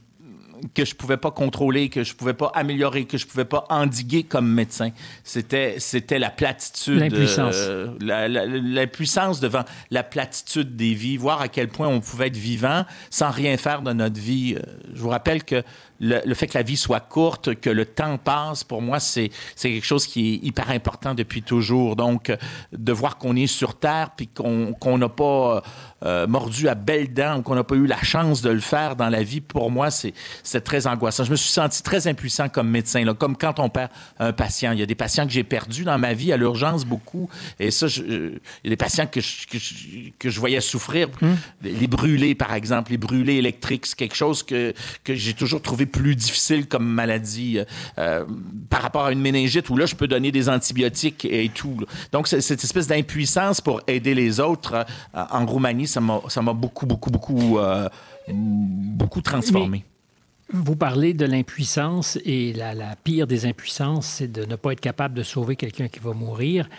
que 0.73 0.85
je 0.85 0.95
pouvais 0.95 1.17
pas 1.17 1.31
contrôler, 1.31 1.89
que 1.89 2.03
je 2.03 2.13
pouvais 2.13 2.33
pas 2.33 2.51
améliorer, 2.55 3.05
que 3.05 3.17
je 3.17 3.25
pouvais 3.25 3.45
pas 3.45 3.65
endiguer 3.69 4.23
comme 4.23 4.51
médecin. 4.51 4.89
C'était, 5.23 5.75
c'était 5.79 6.19
la 6.19 6.29
platitude. 6.29 6.99
L'impuissance. 6.99 7.55
Euh, 7.57 7.87
la, 8.01 8.87
puissance 8.87 9.39
devant 9.39 9.63
la 9.91 10.03
platitude 10.03 10.75
des 10.75 10.93
vies, 10.93 11.17
voir 11.17 11.41
à 11.41 11.47
quel 11.47 11.67
point 11.67 11.87
on 11.87 11.99
pouvait 11.99 12.27
être 12.27 12.37
vivant 12.37 12.85
sans 13.09 13.31
rien 13.31 13.57
faire 13.57 13.81
de 13.81 13.93
notre 13.93 14.19
vie. 14.19 14.55
Euh, 14.55 14.61
je 14.93 15.01
vous 15.01 15.09
rappelle 15.09 15.43
que 15.43 15.63
le, 15.99 16.33
fait 16.33 16.47
que 16.47 16.57
la 16.57 16.63
vie 16.63 16.77
soit 16.77 16.99
courte, 16.99 17.55
que 17.55 17.69
le 17.69 17.85
temps 17.85 18.17
passe, 18.17 18.63
pour 18.63 18.81
moi, 18.81 18.99
c'est 18.99 19.31
quelque 19.61 19.85
chose 19.85 20.07
qui 20.07 20.33
est 20.33 20.45
hyper 20.47 20.69
important 20.69 21.13
depuis 21.13 21.41
toujours. 21.41 21.95
Donc, 21.95 22.31
de 22.71 22.91
voir 22.91 23.17
qu'on 23.17 23.35
est 23.35 23.47
sur 23.47 23.77
Terre, 23.77 24.11
puis 24.15 24.27
qu'on 24.27 24.97
n'a 24.97 25.09
pas 25.09 25.63
euh, 26.05 26.27
mordu 26.27 26.67
à 26.67 26.75
belles 26.75 27.13
dents, 27.13 27.41
qu'on 27.41 27.55
n'a 27.55 27.63
pas 27.63 27.75
eu 27.75 27.85
la 27.85 28.01
chance 28.01 28.41
de 28.41 28.49
le 28.49 28.59
faire 28.59 28.95
dans 28.95 29.09
la 29.09 29.23
vie, 29.23 29.41
pour 29.41 29.71
moi, 29.71 29.89
c'est 29.91 30.13
très 30.63 30.87
angoissant. 30.87 31.23
Je 31.23 31.31
me 31.31 31.35
suis 31.35 31.51
senti 31.51 31.83
très 31.83 32.07
impuissant 32.07 32.49
comme 32.49 32.69
médecin, 32.69 33.03
là, 33.03 33.13
comme 33.13 33.35
quand 33.35 33.59
on 33.59 33.69
perd 33.69 33.89
un 34.19 34.31
patient. 34.31 34.71
Il 34.71 34.79
y 34.79 34.83
a 34.83 34.85
des 34.85 34.95
patients 34.95 35.25
que 35.25 35.31
j'ai 35.31 35.43
perdus 35.43 35.83
dans 35.83 35.97
ma 35.97 36.13
vie 36.13 36.31
à 36.31 36.37
l'urgence 36.37 36.85
beaucoup, 36.85 37.29
et 37.59 37.71
ça, 37.71 37.87
je, 37.87 38.01
il 38.03 38.39
y 38.63 38.67
a 38.67 38.69
des 38.69 38.77
patients 38.77 39.07
que 39.07 39.21
je, 39.21 39.47
que 40.17 40.29
je, 40.29 40.39
voyais 40.39 40.61
souffrir. 40.61 41.09
Hum. 41.21 41.35
Les 41.61 41.87
brûlés, 41.87 42.35
par 42.35 42.53
exemple, 42.53 42.91
les 42.91 42.97
brûlés 42.97 43.35
électriques, 43.35 43.85
c'est 43.85 43.97
quelque 43.97 44.15
chose 44.15 44.43
que, 44.43 44.73
que 45.03 45.13
j'ai 45.15 45.33
toujours 45.33 45.61
trouvé 45.61 45.85
plus 45.89 46.15
difficile 46.15 46.67
comme 46.67 46.87
maladie 46.87 47.59
euh, 47.97 48.25
par 48.69 48.81
rapport 48.81 49.05
à 49.05 49.11
une 49.11 49.19
méningite 49.19 49.69
où 49.69 49.77
là, 49.77 49.85
je 49.85 49.95
peux 49.95 50.07
donner 50.07 50.31
des 50.31 50.49
antibiotiques 50.49 51.25
et 51.25 51.49
tout. 51.49 51.77
Donc, 52.11 52.27
cette 52.27 52.63
espèce 52.63 52.87
d'impuissance 52.87 53.61
pour 53.61 53.81
aider 53.87 54.15
les 54.15 54.39
autres 54.39 54.85
euh, 55.15 55.25
en 55.29 55.45
Roumanie, 55.45 55.87
ça 55.87 55.99
m'a 56.01 56.53
beaucoup, 56.53 56.85
beaucoup, 56.85 57.09
beaucoup, 57.09 57.59
euh, 57.59 57.89
beaucoup 58.27 59.21
transformé. 59.21 59.83
vous 60.53 60.75
parlez 60.75 61.13
de 61.13 61.25
l'impuissance 61.25 62.17
et 62.25 62.53
la, 62.53 62.95
pire 63.03 63.27
des 63.27 63.45
impuissances, 63.45 64.07
c'est 64.07 64.31
de 64.31 64.45
ne 64.45 64.55
pas 64.55 64.71
être 64.71 64.81
capable 64.81 65.15
de 65.15 65.23
sauver 65.23 65.55
quelqu'un 65.55 65.87
qui 65.87 65.99
va 65.99 66.13
mourir. 66.13 66.69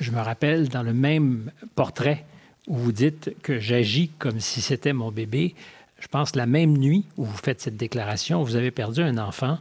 je 0.00 0.10
me 0.10 0.20
rappelle 0.20 0.68
dans 0.68 0.82
le 0.82 0.92
même 0.92 1.50
portrait 1.74 2.24
où 2.68 2.76
vous 2.76 2.92
dites 2.92 3.32
que 3.42 3.58
j'agis 3.58 4.10
comme 4.18 4.40
si 4.40 4.60
c'était 4.60 4.92
mon 4.92 5.10
bébé. 5.10 5.54
Je 5.98 6.06
pense, 6.06 6.36
la 6.36 6.46
même 6.46 6.76
nuit 6.76 7.04
où 7.16 7.24
vous 7.24 7.36
faites 7.36 7.60
cette 7.60 7.76
déclaration, 7.76 8.42
vous 8.42 8.56
avez 8.56 8.70
perdu 8.70 9.02
un 9.02 9.18
enfant 9.18 9.58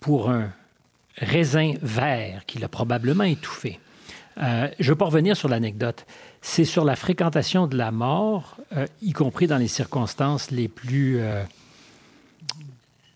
pour 0.00 0.30
un 0.30 0.50
raisin 1.16 1.74
vert 1.82 2.46
qui 2.46 2.58
l'a 2.58 2.68
probablement 2.68 3.24
étouffé. 3.24 3.80
Euh, 4.40 4.68
je 4.78 4.90
veux 4.90 4.96
pas 4.96 5.06
revenir 5.06 5.36
sur 5.36 5.48
l'anecdote. 5.48 6.06
C'est 6.40 6.64
sur 6.64 6.84
la 6.84 6.96
fréquentation 6.96 7.66
de 7.66 7.76
la 7.76 7.90
mort, 7.90 8.56
euh, 8.76 8.86
y 9.02 9.12
compris 9.12 9.46
dans 9.46 9.58
les 9.58 9.68
circonstances 9.68 10.50
les 10.50 10.68
plus, 10.68 11.18
euh, 11.20 11.42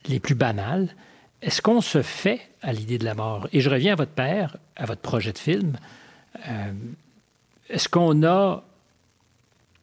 les 0.08 0.18
plus 0.18 0.34
banales. 0.34 0.94
Est-ce 1.40 1.62
qu'on 1.62 1.80
se 1.80 2.02
fait 2.02 2.40
à 2.60 2.72
l'idée 2.72 2.98
de 2.98 3.04
la 3.04 3.14
mort? 3.14 3.48
Et 3.52 3.60
je 3.60 3.70
reviens 3.70 3.92
à 3.92 3.96
votre 3.96 4.12
père, 4.12 4.56
à 4.76 4.86
votre 4.86 5.00
projet 5.00 5.32
de 5.32 5.38
film. 5.38 5.76
Est-ce 7.68 7.88
qu'on 7.88 8.22
a 8.24 8.62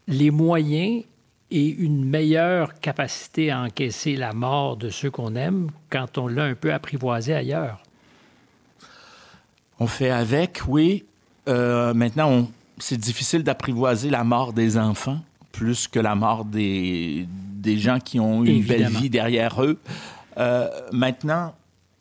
les 0.07 0.31
moyens 0.31 1.03
et 1.51 1.67
une 1.67 2.05
meilleure 2.05 2.79
capacité 2.79 3.51
à 3.51 3.61
encaisser 3.61 4.15
la 4.15 4.33
mort 4.33 4.77
de 4.77 4.89
ceux 4.89 5.09
qu'on 5.09 5.35
aime 5.35 5.69
quand 5.89 6.17
on 6.17 6.27
l'a 6.27 6.43
un 6.43 6.55
peu 6.55 6.73
apprivoisé 6.73 7.33
ailleurs? 7.33 7.81
On 9.79 9.87
fait 9.87 10.11
avec, 10.11 10.61
oui. 10.67 11.05
Euh, 11.47 11.93
maintenant, 11.93 12.49
c'est 12.77 12.97
difficile 12.97 13.43
d'apprivoiser 13.43 14.09
la 14.09 14.23
mort 14.23 14.53
des 14.53 14.77
enfants 14.77 15.19
plus 15.51 15.87
que 15.87 15.99
la 15.99 16.15
mort 16.15 16.45
des, 16.45 17.25
des 17.27 17.77
gens 17.77 17.99
qui 17.99 18.19
ont 18.19 18.43
une 18.43 18.63
belle 18.63 18.87
vie 18.87 19.09
derrière 19.09 19.61
eux. 19.63 19.79
Euh, 20.37 20.69
maintenant, 20.91 21.53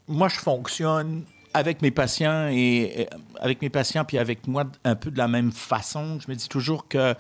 moi, 0.07 0.29
je 0.29 0.37
fonctionne 0.37 1.23
avec 1.55 1.83
mes 1.83 1.91
patients 1.91 2.49
et 2.51 3.09
avec 3.41 3.63
mes 3.63 3.71
patients 3.71 4.05
puis 4.05 4.19
avec 4.19 4.47
moi 4.47 4.65
un 4.85 4.95
peu 4.95 5.11
de 5.11 5.19
la 5.19 5.29
même 5.29 5.51
façon. 5.51 6.19
Je 6.21 6.31
me 6.31 6.37
dis 6.37 6.49
toujours 6.49 6.89
que 6.89 7.15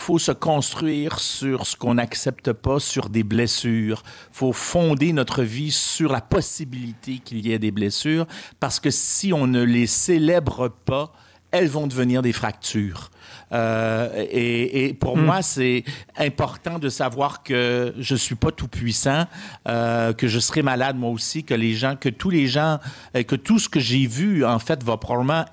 faut 0.00 0.18
se 0.18 0.32
construire 0.32 1.18
sur 1.18 1.66
ce 1.66 1.76
qu'on 1.76 1.94
n'accepte 1.94 2.52
pas, 2.52 2.80
sur 2.80 3.08
des 3.08 3.22
blessures. 3.22 4.02
faut 4.32 4.52
fonder 4.52 5.12
notre 5.12 5.42
vie 5.42 5.70
sur 5.70 6.10
la 6.10 6.20
possibilité 6.20 7.18
qu'il 7.18 7.46
y 7.46 7.52
ait 7.52 7.58
des 7.58 7.70
blessures, 7.70 8.26
parce 8.58 8.80
que 8.80 8.90
si 8.90 9.32
on 9.32 9.46
ne 9.46 9.62
les 9.62 9.86
célèbre 9.86 10.68
pas, 10.68 11.12
elles 11.50 11.68
vont 11.68 11.86
devenir 11.86 12.22
des 12.22 12.32
fractures. 12.32 13.10
Euh, 13.52 14.26
et, 14.30 14.94
pour 14.94 15.16
hmm. 15.16 15.24
moi, 15.24 15.42
c'est 15.42 15.84
important 16.16 16.78
de 16.78 16.88
savoir 16.88 17.42
que 17.42 17.94
je 17.98 18.14
suis 18.14 18.34
pas 18.34 18.50
tout 18.50 18.68
puissant, 18.68 19.24
euh, 19.68 20.12
que 20.12 20.28
je 20.28 20.38
serai 20.38 20.62
malade 20.62 20.96
moi 20.96 21.10
aussi, 21.10 21.44
que 21.44 21.54
les 21.54 21.74
gens, 21.74 21.96
que 21.96 22.08
tous 22.08 22.30
les 22.30 22.46
gens, 22.46 22.78
euh, 23.16 23.22
que 23.22 23.36
tout 23.36 23.58
ce 23.58 23.68
que 23.68 23.80
j'ai 23.80 24.06
vu 24.06 24.44
en 24.44 24.58
fait 24.58 24.82
va 24.82 24.96
probablement 24.96 25.44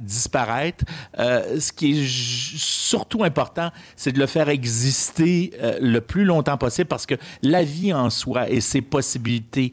disparaître. 0.00 0.84
ce 1.16 1.72
qui 1.72 1.92
est 1.92 2.06
surtout 2.06 3.24
important, 3.24 3.70
c'est 3.96 4.12
de 4.12 4.18
le 4.18 4.26
faire 4.26 4.48
exister 4.48 5.52
le 5.80 6.00
plus 6.00 6.24
longtemps 6.24 6.56
possible 6.56 6.88
parce 6.88 7.06
que 7.06 7.14
la 7.42 7.62
vie 7.62 7.92
en 7.92 8.10
soi 8.10 8.48
et 8.48 8.60
ses 8.60 8.82
possibilités 8.82 9.72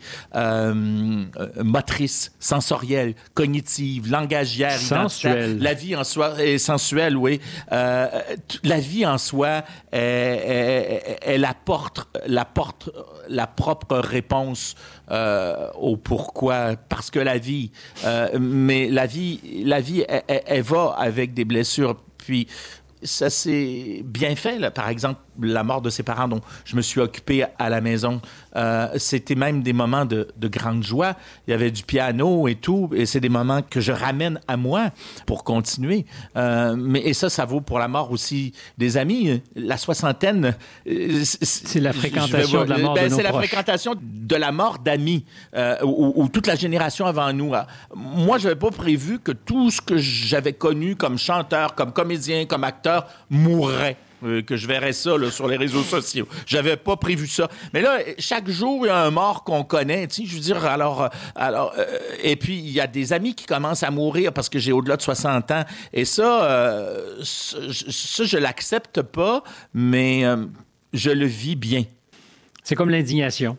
motrices, 1.64 2.32
sensorielles, 2.40 3.16
cognitives, 3.34 4.10
langagières, 4.10 4.80
sensuelles, 4.80 5.60
la 5.60 5.74
vie 5.74 5.96
en 5.96 6.04
soi 6.04 6.42
est 6.44 6.58
sensuelle, 6.58 7.18
oui. 7.18 7.40
Euh, 7.72 8.08
la 8.64 8.80
vie 8.80 9.06
en 9.06 9.18
soi, 9.18 9.64
elle, 9.92 11.46
apporte, 11.46 12.08
la 12.28 13.48
propre 13.48 13.98
réponse 13.98 14.76
euh, 15.12 15.70
au 15.80 15.98
pourquoi. 15.98 16.76
Parce 16.90 17.12
que 17.12 17.20
la 17.20 17.38
vie, 17.38 17.72
euh, 18.06 18.38
mais 18.40 18.90
la 18.90 19.06
vie, 19.06 19.40
la 19.66 19.82
vie, 19.82 20.06
elle, 20.08 20.62
va 20.62 20.96
avec 20.98 21.34
des 21.34 21.46
blessures. 21.46 21.96
Puis 22.18 22.48
ça 23.04 23.30
s'est 23.30 24.02
bien 24.04 24.36
fait. 24.36 24.70
Par 24.72 24.90
exemple, 24.90 25.20
la 25.42 25.64
mort 25.64 25.82
de 25.82 25.90
ses 25.90 26.04
parents 26.04 26.28
dont 26.28 26.42
je 26.66 26.76
me 26.76 26.82
suis 26.82 27.02
occupé 27.02 27.46
à 27.60 27.70
la 27.70 27.82
maison, 27.82 28.22
euh, 28.56 28.88
c'était 28.98 29.36
même 29.36 29.64
des 29.64 29.74
moments 29.74 30.06
de, 30.06 30.28
grande 30.44 30.84
joie. 30.84 31.16
Il 31.48 31.52
y 31.52 31.54
avait 31.54 31.72
du 31.72 31.84
piano 31.84 32.48
et 32.48 32.56
tout, 32.56 32.90
et 32.94 33.06
c'est 33.06 33.20
des 33.20 33.30
moments 33.30 33.62
que 33.62 33.82
je 33.82 33.92
ramène 33.92 34.40
à 34.48 34.58
moi 34.58 34.90
pour 35.26 35.44
continuer. 35.44 36.06
Euh, 36.38 36.76
mais 36.78 37.00
et 37.00 37.14
ça, 37.14 37.30
ça 37.30 37.46
vaut 37.46 37.62
pour 37.62 37.80
la 37.80 37.88
mort 37.88 38.12
aussi 38.12 38.54
des 38.78 38.98
amis. 38.98 39.42
La 39.56 39.78
soixantaine, 39.78 40.56
euh, 40.88 41.22
c'est 41.24 41.80
la 41.80 41.94
fréquentation 41.94 42.66
de 42.66 42.70
la 42.70 42.78
mort 42.78 42.94
ben, 42.94 43.10
C'est 43.10 43.24
la 43.24 43.34
fréquentation 43.34 43.96
de 44.00 44.36
la 44.36 44.52
mort 44.52 44.80
d'amis 44.80 45.26
ou, 45.84 46.28
toute 46.32 46.48
la 46.48 46.56
génération 46.56 47.06
avant 47.06 47.32
nous. 47.34 47.54
Moi, 47.96 48.38
je 48.38 48.48
n'avais 48.48 48.60
pas 48.60 48.72
prévu 48.72 49.20
que 49.20 49.32
tout 49.32 49.72
ce 49.72 49.82
que 49.82 49.98
j'avais 49.98 50.54
connu 50.54 50.96
comme 50.96 51.18
chanteur, 51.18 51.76
comme 51.76 51.92
comédien, 51.92 52.46
comme 52.46 52.64
acteur 52.64 53.08
mourrait. 53.30 53.98
Euh, 54.24 54.42
que 54.42 54.56
je 54.56 54.68
verrais 54.68 54.94
ça 54.94 55.12
sur 55.32 55.48
les 55.48 55.58
réseaux 55.58 55.84
sociaux. 55.84 56.28
J'avais 56.46 56.78
pas 56.78 56.96
prévu 56.96 57.28
ça. 57.28 57.50
Mais 57.74 57.82
là, 57.82 58.00
chaque 58.20 58.50
jour, 58.50 58.86
il 58.86 58.88
y 58.88 58.92
a 58.92 59.04
un 59.04 59.12
mort 59.12 59.44
qu'on 59.44 59.64
connaît. 59.64 60.08
Tu 60.08 60.24
sais, 60.24 60.28
je 60.28 60.36
veux 60.36 60.42
dire, 60.42 60.66
alors, 60.66 61.10
alors 61.36 61.74
euh, 61.78 61.86
et 62.22 62.36
puis 62.36 62.58
il 62.58 62.72
y 62.72 62.80
a 62.80 62.88
des 62.88 63.12
amis 63.12 63.36
qui 63.36 63.46
commencent 63.46 63.84
à 63.84 63.92
mourir 63.92 64.32
parce 64.32 64.50
que 64.50 64.60
j'ai 64.60 64.72
au-delà 64.72 64.96
de 64.96 65.02
60 65.02 65.52
ans. 65.52 65.64
Et 65.92 66.06
ça, 66.06 66.46
euh, 66.46 67.20
ça, 67.24 68.24
je 68.24 68.38
l'accepte 68.38 69.02
pas, 69.02 69.44
mais 69.74 70.24
je 70.94 71.10
le 71.10 71.26
vis 71.26 71.56
bien. 71.56 71.84
C'est 72.64 72.76
comme 72.76 72.90
l'indignation. 72.90 73.58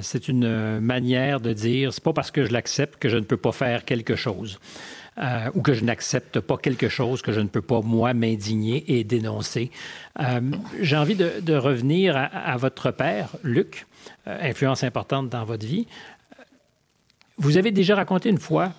c'est 0.00 0.28
une 0.28 0.78
manière 0.80 1.40
de 1.40 1.52
dire, 1.52 1.92
c'est 1.92 2.04
pas 2.04 2.12
parce 2.12 2.30
que 2.30 2.44
je 2.44 2.52
l'accepte 2.52 3.00
que 3.00 3.08
je 3.08 3.16
ne 3.16 3.24
peux 3.24 3.36
pas 3.36 3.52
faire 3.52 3.84
quelque 3.84 4.14
chose. 4.14 4.58
Euh, 5.20 5.50
ou 5.54 5.62
que 5.62 5.74
je 5.74 5.84
n'accepte 5.84 6.38
pas 6.38 6.56
quelque 6.56 6.88
chose 6.88 7.22
que 7.22 7.32
je 7.32 7.40
ne 7.40 7.48
peux 7.48 7.62
pas, 7.62 7.80
moi, 7.80 8.14
m'indigner 8.14 8.84
et 8.86 9.02
dénoncer. 9.02 9.72
Euh, 10.20 10.40
j'ai 10.80 10.96
envie 10.96 11.16
de, 11.16 11.54
revenir 11.56 12.16
à, 12.16 12.56
votre 12.56 12.92
père, 12.92 13.30
Luc, 13.42 13.86
euh, 14.28 14.38
influence 14.40 14.84
importante 14.84 15.28
dans 15.28 15.44
votre 15.44 15.66
vie. 15.66 15.88
Vous 17.36 17.56
avez 17.56 17.72
déjà 17.72 17.96
raconté 17.96 18.28
une 18.28 18.38
fois 18.38 18.72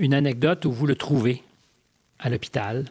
une 0.00 0.14
anecdote 0.14 0.64
où 0.64 0.72
vous 0.72 0.86
le 0.86 0.96
trouvez 0.96 1.44
à 2.18 2.28
l'hôpital. 2.28 2.86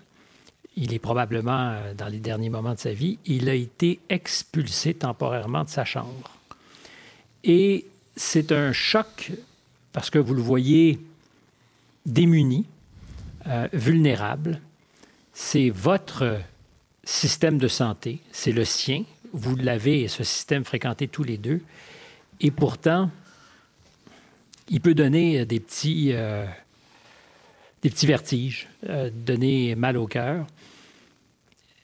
Il 0.77 0.93
est 0.93 0.99
probablement 0.99 1.75
dans 1.97 2.07
les 2.07 2.19
derniers 2.19 2.49
moments 2.49 2.73
de 2.73 2.79
sa 2.79 2.93
vie. 2.93 3.19
Il 3.25 3.49
a 3.49 3.53
été 3.53 3.99
expulsé 4.07 4.93
temporairement 4.93 5.65
de 5.65 5.69
sa 5.69 5.83
chambre. 5.83 6.31
Et 7.43 7.85
c'est 8.15 8.53
un 8.53 8.71
choc 8.71 9.31
parce 9.91 10.09
que 10.09 10.19
vous 10.19 10.33
le 10.33 10.41
voyez 10.41 10.99
démuni, 12.05 12.65
euh, 13.47 13.67
vulnérable. 13.71 14.59
C'est 15.33 15.69
votre 15.69 16.39
système 17.03 17.57
de 17.57 17.67
santé, 17.67 18.19
c'est 18.31 18.51
le 18.51 18.65
sien. 18.65 19.03
Vous 19.31 19.55
l'avez, 19.55 20.07
ce 20.07 20.23
système, 20.23 20.65
fréquenté 20.65 21.07
tous 21.07 21.23
les 21.23 21.37
deux. 21.37 21.61
Et 22.41 22.51
pourtant, 22.51 23.09
il 24.69 24.81
peut 24.81 24.93
donner 24.93 25.45
des 25.45 25.59
petits, 25.59 26.11
euh, 26.11 26.45
des 27.81 27.89
petits 27.89 28.07
vertiges, 28.07 28.67
euh, 28.89 29.09
donner 29.13 29.75
mal 29.75 29.97
au 29.97 30.07
cœur. 30.07 30.45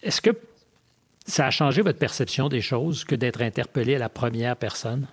Est-ce 0.02 0.22
que 0.22 0.32
ça 1.26 1.48
a 1.48 1.52
changé 1.52 1.82
votre 1.82 2.00
perception 2.00 2.50
des 2.50 2.62
choses 2.62 3.06
que 3.06 3.16
d'être 3.16 3.42
interpellé 3.42 3.96
à 3.96 4.00
la 4.00 4.10
première 4.10 4.58
personne? 4.58 5.08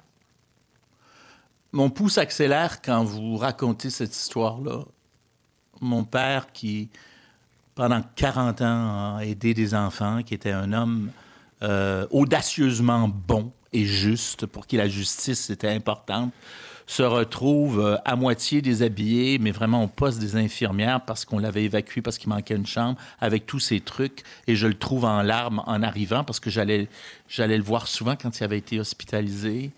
Mon 1.72 1.90
pouce 1.90 2.18
accélère 2.18 2.82
quand 2.82 3.04
vous 3.04 3.36
racontez 3.36 3.90
cette 3.90 4.16
histoire-là 4.16 4.84
mon 5.80 6.04
père 6.04 6.52
qui, 6.52 6.88
pendant 7.74 8.02
40 8.16 8.60
ans, 8.62 9.16
a 9.16 9.20
aidé 9.24 9.54
des 9.54 9.74
enfants, 9.74 10.22
qui 10.22 10.34
était 10.34 10.52
un 10.52 10.72
homme 10.72 11.10
euh, 11.62 12.06
audacieusement 12.10 13.08
bon 13.08 13.52
et 13.72 13.84
juste, 13.84 14.46
pour 14.46 14.66
qui 14.66 14.76
la 14.76 14.88
justice 14.88 15.50
était 15.50 15.68
importante, 15.68 16.32
se 16.90 17.04
retrouve 17.04 17.78
euh, 17.78 17.96
à 18.04 18.16
moitié 18.16 18.60
déshabillé, 18.62 19.38
mais 19.38 19.52
vraiment 19.52 19.84
au 19.84 19.86
poste 19.86 20.18
des 20.18 20.34
infirmières 20.34 21.00
parce 21.04 21.24
qu'on 21.24 21.38
l'avait 21.38 21.62
évacué 21.64 22.02
parce 22.02 22.18
qu'il 22.18 22.28
manquait 22.30 22.56
une 22.56 22.66
chambre, 22.66 22.98
avec 23.20 23.46
tous 23.46 23.60
ces 23.60 23.78
trucs. 23.78 24.24
Et 24.48 24.56
je 24.56 24.66
le 24.66 24.74
trouve 24.74 25.04
en 25.04 25.22
larmes 25.22 25.62
en 25.66 25.82
arrivant 25.82 26.24
parce 26.24 26.40
que 26.40 26.50
j'allais, 26.50 26.88
j'allais 27.28 27.56
le 27.56 27.62
voir 27.62 27.86
souvent 27.86 28.16
quand 28.16 28.40
il 28.40 28.44
avait 28.44 28.58
été 28.58 28.80
hospitalisé. 28.80 29.70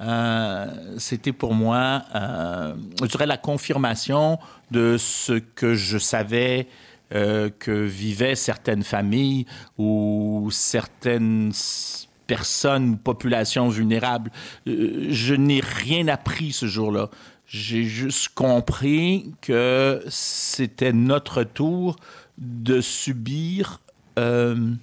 Euh, 0.00 0.66
c'était 0.98 1.32
pour 1.32 1.54
moi, 1.54 2.02
euh, 2.14 2.74
je 3.02 3.06
dirais, 3.06 3.26
la 3.26 3.36
confirmation 3.36 4.38
de 4.70 4.96
ce 4.98 5.34
que 5.34 5.74
je 5.74 5.98
savais 5.98 6.68
euh, 7.12 7.50
que 7.58 7.70
vivaient 7.70 8.34
certaines 8.34 8.82
familles 8.82 9.44
ou 9.76 10.48
certaines 10.52 11.52
personnes, 12.26 12.98
populations 12.98 13.68
vulnérables. 13.68 14.30
je 14.66 15.34
n'ai 15.34 15.60
rien 15.60 16.08
appris 16.08 16.52
ce 16.52 16.66
jour-là. 16.66 17.10
J'ai 17.46 17.82
juste 17.82 18.28
compris 18.34 19.34
que 19.40 20.02
c'était 20.08 20.92
notre 20.92 21.42
tour 21.42 21.96
de 22.38 22.80
subir 22.80 23.80
la 24.16 24.76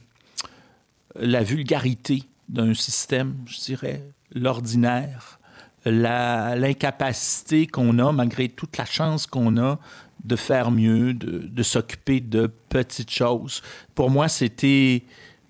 vulgarité 1.44 2.24
d'un 2.50 2.74
système, 2.74 3.36
je 3.46 3.60
dirais, 3.60 4.04
l'ordinaire, 4.34 5.40
l'incapacité 5.86 7.68
qu'on 7.68 8.00
a, 8.00 8.12
malgré 8.12 8.50
toute 8.50 8.78
la 8.78 8.86
chance 8.86 9.26
qu'on 9.26 9.58
a, 9.58 9.80
de 10.24 10.36
faire 10.36 10.72
mieux, 10.72 11.14
de, 11.14 11.64
s'occuper 11.64 12.20
de 12.20 12.52
petites 12.70 13.12
choses. 13.12 13.62
Pour 13.96 14.10
moi, 14.10 14.28
c'était 14.28 15.04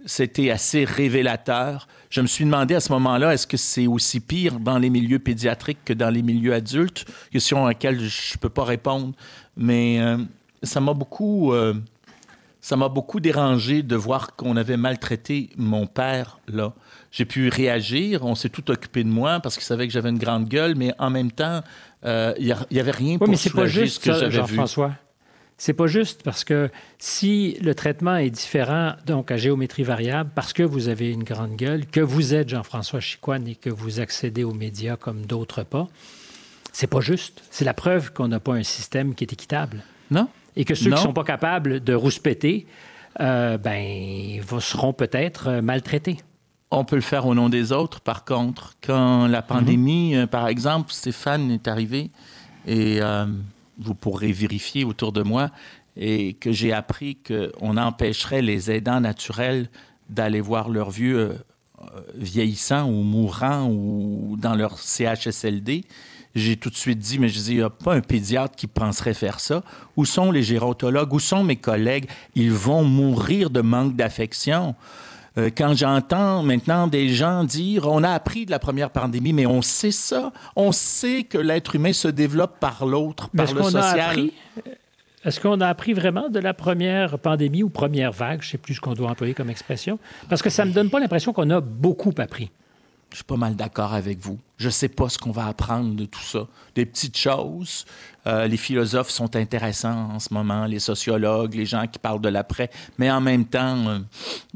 c'était 0.05 0.51
assez 0.51 0.85
révélateur. 0.85 1.87
je 2.09 2.21
me 2.21 2.27
suis 2.27 2.45
demandé 2.45 2.75
à 2.75 2.79
ce 2.79 2.93
moment-là, 2.93 3.33
est-ce 3.33 3.45
que 3.45 3.57
c'est 3.57 3.87
aussi 3.87 4.21
pire 4.21 4.57
dans 4.57 4.77
les 4.77 4.89
milieux 4.89 5.19
pédiatriques 5.19 5.83
que 5.83 5.91
dans 5.91 6.09
les 6.09 6.21
milieux 6.21 6.53
adultes? 6.53 7.05
Question 7.29 7.65
à 7.65 7.69
laquelle 7.69 7.99
je 7.99 8.33
ne 8.35 8.39
peux 8.39 8.49
pas 8.49 8.63
répondre. 8.63 9.13
Mais 9.57 9.99
euh, 9.99 10.17
ça 10.63 10.79
m'a 10.79 10.93
beaucoup... 10.93 11.51
Euh, 11.51 11.73
ça 12.61 12.75
m'a 12.75 12.89
beaucoup 12.89 13.19
dérangé 13.19 13.81
de 13.81 13.95
voir 13.95 14.35
qu'on 14.35 14.57
avait 14.57 14.77
maltraité 14.77 15.49
mon 15.57 15.87
père 15.87 16.39
là. 16.47 16.73
J'ai 17.17 17.25
pu 17.25 17.49
réagir, 17.49 18.23
on 18.25 18.35
s'est 18.35 18.49
tout 18.49 18.69
occupé 18.69 19.03
de 19.03 19.09
moi 19.09 19.39
parce 19.39 19.55
qu'il 19.55 19.63
savait 19.63 19.87
que 19.87 19.93
j'avais 19.93 20.09
une 20.09 20.19
grande 20.19 20.47
gueule, 20.47 20.75
mais 20.75 20.93
en 20.99 21.09
même 21.09 21.31
temps, 21.31 21.63
il 22.03 22.55
n'y 22.69 22.79
avait 22.79 22.91
rien 22.91 23.17
pour 23.17 23.27
mais 23.27 23.35
c'est 23.37 23.49
pas 23.49 23.65
juste, 23.65 23.95
ce 23.95 23.99
que 23.99 24.13
j'avais 24.13 24.27
vu. 24.27 24.35
Jean-François. 24.35 24.91
C'est 25.57 25.73
pas 25.73 25.87
juste 25.87 26.21
parce 26.21 26.43
que 26.43 26.69
si 26.99 27.57
le 27.61 27.73
traitement 27.73 28.17
est 28.17 28.29
différent, 28.29 28.93
donc 29.07 29.31
à 29.31 29.37
géométrie 29.37 29.81
variable, 29.81 30.29
parce 30.35 30.53
que 30.53 30.61
vous 30.61 30.89
avez 30.89 31.11
une 31.11 31.23
grande 31.23 31.55
gueule, 31.55 31.87
que 31.87 31.99
vous 31.99 32.35
êtes 32.35 32.49
Jean-François 32.49 32.99
Chicoine 32.99 33.47
et 33.47 33.55
que 33.55 33.71
vous 33.71 33.99
accédez 33.99 34.43
aux 34.43 34.53
médias 34.53 34.97
comme 34.97 35.25
d'autres 35.25 35.63
pas, 35.63 35.87
c'est 36.71 36.85
pas 36.85 37.01
juste. 37.01 37.41
C'est 37.49 37.65
la 37.65 37.73
preuve 37.73 38.13
qu'on 38.13 38.27
n'a 38.27 38.39
pas 38.39 38.53
un 38.53 38.61
système 38.61 39.15
qui 39.15 39.23
est 39.23 39.33
équitable. 39.33 39.81
Non. 40.11 40.27
Et 40.55 40.63
que 40.63 40.75
ceux 40.75 40.91
qui 40.91 40.91
ne 40.91 40.97
sont 40.97 41.13
pas 41.13 41.23
capables 41.23 41.83
de 41.83 41.95
rouspéter, 41.95 42.67
euh, 43.19 43.57
ben, 43.57 44.39
seront 44.59 44.93
peut-être 44.93 45.47
euh, 45.47 45.61
maltraités. 45.63 46.17
On 46.69 46.83
peut 46.83 46.95
le 46.97 47.01
faire 47.01 47.25
au 47.25 47.33
nom 47.33 47.49
des 47.49 47.71
autres, 47.71 48.01
par 48.01 48.25
contre. 48.25 48.75
Quand 48.81 49.27
la 49.27 49.41
pandémie, 49.41 50.13
mhm. 50.13 50.21
euh, 50.21 50.27
par 50.27 50.47
exemple, 50.47 50.91
Stéphane 50.91 51.51
est 51.51 51.67
arrivé 51.67 52.11
et 52.65 52.99
vous 53.79 53.93
pourrez 53.93 54.31
vérifier 54.31 54.83
autour 54.83 55.13
de 55.13 55.23
moi, 55.23 55.51
et 55.95 56.33
que 56.33 56.51
j'ai 56.51 56.73
appris 56.73 57.17
qu'on 57.17 57.77
empêcherait 57.77 58.41
les 58.41 58.71
aidants 58.71 59.01
naturels 59.01 59.69
d'aller 60.09 60.41
voir 60.41 60.69
leurs 60.69 60.91
vieux 60.91 61.17
euh, 61.19 61.85
vieillissants 62.15 62.87
ou 62.87 63.03
mourants 63.03 63.69
ou 63.69 64.35
dans 64.37 64.55
leur 64.55 64.79
CHSLD, 64.79 65.85
j'ai 66.35 66.55
tout 66.55 66.69
de 66.69 66.75
suite 66.75 66.99
dit, 66.99 67.17
mais 67.17 67.29
je 67.29 67.39
dis, 67.39 67.51
il 67.51 67.57
n'y 67.57 67.63
a 67.63 67.69
pas 67.71 67.95
un 67.95 68.01
pédiatre 68.01 68.55
qui 68.55 68.67
penserait 68.67 69.15
faire 69.15 69.39
ça. 69.39 69.63
Où 69.95 70.05
sont 70.05 70.31
les 70.31 70.43
gérontologues? 70.43 71.11
Où 71.11 71.19
sont 71.19 71.43
mes 71.43 71.55
collègues? 71.55 72.07
Ils 72.35 72.51
vont 72.51 72.83
mourir 72.83 73.49
de 73.49 73.61
manque 73.61 73.95
d'affection. 73.95 74.75
Euh, 75.37 75.49
quand 75.55 75.75
j'entends 75.75 76.41
maintenant 76.41 76.87
des 76.87 77.09
gens 77.09 77.43
dire 77.43 77.87
on 77.87 78.03
a 78.03 78.09
appris 78.09 78.45
de 78.45 78.51
la 78.51 78.59
première 78.59 78.89
pandémie, 78.89 79.33
mais 79.33 79.45
on 79.45 79.61
sait 79.61 79.91
ça, 79.91 80.31
on 80.55 80.71
sait 80.71 81.23
que 81.23 81.37
l'être 81.37 81.75
humain 81.75 81.93
se 81.93 82.07
développe 82.07 82.59
par 82.59 82.85
l'autre, 82.85 83.29
par 83.29 83.53
le 83.53 83.63
social. 83.63 84.29
Est-ce 85.23 85.39
qu'on 85.39 85.59
a 85.61 85.67
appris 85.67 85.93
vraiment 85.93 86.29
de 86.29 86.39
la 86.39 86.53
première 86.53 87.19
pandémie 87.19 87.61
ou 87.61 87.69
première 87.69 88.11
vague? 88.11 88.41
Je 88.41 88.47
ne 88.47 88.51
sais 88.51 88.57
plus 88.57 88.75
ce 88.75 88.81
qu'on 88.81 88.93
doit 88.93 89.09
employer 89.09 89.33
comme 89.33 89.49
expression. 89.49 89.99
Parce 90.29 90.41
que 90.41 90.49
ça 90.49 90.63
ne 90.63 90.69
me 90.69 90.73
donne 90.73 90.89
pas 90.89 90.99
l'impression 90.99 91.33
qu'on 91.33 91.49
a 91.49 91.59
beaucoup 91.59 92.13
appris. 92.17 92.49
Je 93.11 93.17
suis 93.17 93.25
pas 93.25 93.35
mal 93.35 93.55
d'accord 93.55 93.93
avec 93.93 94.19
vous. 94.19 94.39
Je 94.57 94.65
ne 94.65 94.71
sais 94.71 94.89
pas 94.89 95.07
ce 95.07 95.17
qu'on 95.17 95.31
va 95.31 95.45
apprendre 95.45 95.95
de 95.95 96.05
tout 96.05 96.23
ça. 96.23 96.47
Des 96.75 96.85
petites 96.85 97.17
choses, 97.17 97.85
euh, 98.27 98.47
les 98.47 98.57
philosophes 98.57 99.09
sont 99.09 99.35
intéressants 99.35 100.09
en 100.15 100.19
ce 100.19 100.33
moment, 100.33 100.65
les 100.65 100.79
sociologues, 100.79 101.55
les 101.55 101.65
gens 101.65 101.87
qui 101.87 101.97
parlent 101.97 102.19
de 102.19 102.27
l'après, 102.29 102.69
mais 102.97 103.09
en 103.09 103.21
même 103.21 103.45
temps, 103.45 103.87
euh, 103.87 103.99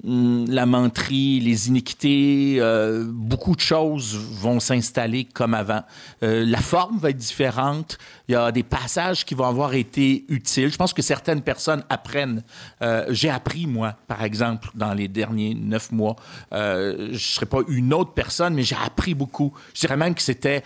hmm, 0.04 0.50
la 0.50 0.66
menterie, 0.66 1.40
les 1.40 1.70
iniquités, 1.70 2.58
euh, 2.60 3.06
beaucoup 3.08 3.56
de 3.56 3.62
choses 3.62 4.16
vont 4.16 4.60
s'installer 4.60 5.26
comme 5.26 5.54
avant. 5.54 5.84
la 6.22 6.60
forme 6.60 6.98
va 6.98 7.10
être 7.10 7.18
différente. 7.18 7.98
Il 8.28 8.34
y 8.34 8.36
a 8.36 8.52
des 8.52 8.64
passages 8.64 9.26
qui 9.26 9.36
vont 9.36 9.46
avoir 9.46 9.74
été 9.74 10.26
utiles. 10.30 10.72
Je 10.72 10.78
pense 10.78 10.94
que 10.94 11.02
certaines 11.02 11.42
personnes 11.42 11.84
apprennent. 11.90 12.44
J'ai 13.10 13.30
appris, 13.30 13.68
moi, 13.68 13.96
par 14.08 14.24
exemple, 14.24 14.70
dans 14.76 14.94
les 14.94 15.08
derniers 15.08 15.54
neuf 15.56 15.92
mois. 15.92 16.16
je 16.52 17.12
ne 17.12 17.18
serais 17.18 17.46
pas 17.46 17.60
une 17.68 17.94
autre 17.94 18.14
personne, 18.14 18.54
mais 18.54 18.64
j'ai 18.64 18.78
appris 18.86 19.14
beaucoup. 19.14 19.54
Que 20.14 20.22
c'était 20.22 20.64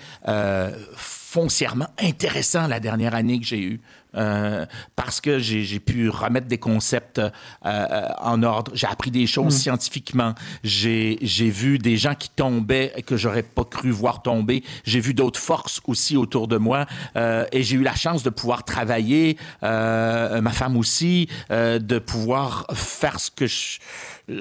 foncièrement 0.96 1.88
intéressant 2.00 2.68
la 2.68 2.80
dernière 2.80 3.14
année 3.14 3.40
que 3.40 3.46
j'ai 3.46 3.62
eue. 3.62 3.82
Euh, 4.16 4.66
parce 4.96 5.22
que 5.22 5.40
j'ai 5.40 5.80
pu 5.80 6.10
remettre 6.10 6.48
des 6.48 6.58
concepts 6.58 7.20
euh, 7.20 7.30
euh, 7.66 8.08
en 8.22 8.44
ordre. 8.44 8.72
J'ai 8.74 8.88
appris 8.88 9.12
des 9.12 9.28
choses 9.28 9.56
mm. 9.56 9.58
scientifiquement. 9.58 10.36
J'ai 10.64 11.18
vu 11.50 11.78
des 11.78 11.98
gens 11.98 12.16
qui 12.16 12.30
tombaient 12.30 12.94
que 13.06 13.18
j'aurais 13.18 13.44
pas 13.44 13.66
cru 13.66 13.92
voir 13.92 14.22
tomber. 14.22 14.64
J'ai 14.84 15.00
vu 15.00 15.14
d'autres 15.14 15.40
forces 15.40 15.82
aussi 15.88 16.18
autour 16.18 16.48
de 16.48 16.58
moi. 16.58 16.86
et 17.16 17.64
j'ai 17.64 17.76
eu 17.76 17.84
la 17.84 17.96
chance 17.96 18.24
de 18.24 18.30
pouvoir 18.30 18.64
travailler, 18.64 19.38
ma 19.62 20.52
femme 20.52 20.78
aussi, 20.78 21.28
de 21.50 22.00
pouvoir 22.00 22.66
faire 22.74 23.20
ce 23.20 23.32
que 23.32 23.48
je 23.48 23.80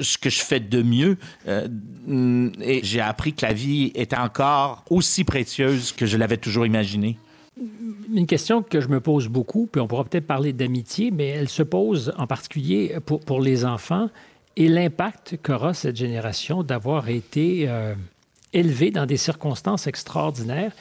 ce 0.00 0.16
que 0.16 0.30
je 0.30 0.40
fais 0.40 0.60
de 0.60 0.82
mieux. 0.82 1.18
et 1.46 2.80
j'ai 2.82 3.00
appris 3.00 3.34
que 3.34 3.44
la 3.44 3.52
vie 3.52 3.92
était 3.94 4.16
encore 4.16 4.84
aussi 4.90 5.24
précieuse 5.24 5.92
que 5.92 6.06
je 6.06 6.16
l'avais 6.16 6.38
toujours 6.38 6.66
imaginé 6.66 7.18
une 7.56 8.26
question 8.26 8.62
que 8.62 8.80
je 8.80 8.88
me 8.88 9.00
pose 9.00 9.28
beaucoup, 9.28 9.68
puis 9.70 9.80
on 9.80 9.86
pourra 9.86 10.04
peut-être 10.04 10.26
parler 10.26 10.52
d'amitié, 10.52 11.10
mais 11.10 11.28
elle 11.28 11.48
se 11.48 11.62
pose 11.62 12.12
en 12.18 12.26
particulier 12.26 12.96
pour, 13.06 13.20
pour 13.20 13.40
les 13.40 13.64
enfants 13.64 14.10
et 14.56 14.68
l'impact 14.68 15.38
qu'aura 15.42 15.74
cette 15.74 15.96
génération 15.96 16.62
d'avoir 16.62 17.08
été 17.08 17.66
euh, 17.68 17.94
élevée 18.52 18.90
dans 18.90 19.06
des 19.06 19.16
circonstances 19.16 19.86
extraordinaires. 19.86 20.72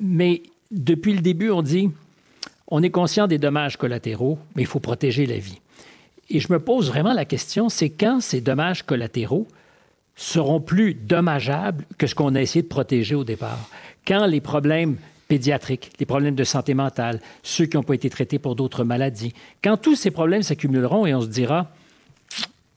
Mais 0.00 0.42
depuis 0.70 1.14
le 1.14 1.20
début, 1.20 1.50
on 1.50 1.62
dit, 1.62 1.90
on 2.68 2.82
est 2.82 2.90
conscient 2.90 3.26
des 3.26 3.38
dommages 3.38 3.76
collatéraux, 3.76 4.38
mais 4.54 4.62
il 4.62 4.68
faut 4.68 4.80
protéger 4.80 5.26
la 5.26 5.38
vie. 5.38 5.60
Et 6.30 6.40
je 6.40 6.52
me 6.52 6.58
pose 6.58 6.88
vraiment 6.88 7.12
la 7.12 7.24
question, 7.24 7.68
c'est 7.68 7.90
quand 7.90 8.20
ces 8.20 8.40
dommages 8.40 8.82
collatéraux 8.82 9.46
seront 10.16 10.60
plus 10.60 10.94
dommageables 10.94 11.84
que 11.98 12.06
ce 12.06 12.14
qu'on 12.14 12.34
a 12.34 12.40
essayé 12.40 12.62
de 12.62 12.68
protéger 12.68 13.14
au 13.14 13.24
départ? 13.24 13.68
Quand 14.06 14.26
les 14.26 14.40
problèmes 14.40 14.96
pédiatriques, 15.28 15.92
les 15.98 16.06
problèmes 16.06 16.34
de 16.34 16.44
santé 16.44 16.74
mentale, 16.74 17.20
ceux 17.42 17.66
qui 17.66 17.76
n'ont 17.76 17.82
pas 17.82 17.94
été 17.94 18.10
traités 18.10 18.38
pour 18.38 18.56
d'autres 18.56 18.84
maladies. 18.84 19.32
Quand 19.62 19.76
tous 19.76 19.96
ces 19.96 20.10
problèmes 20.10 20.42
s'accumuleront 20.42 21.06
et 21.06 21.14
on 21.14 21.20
se 21.20 21.26
dira, 21.26 21.70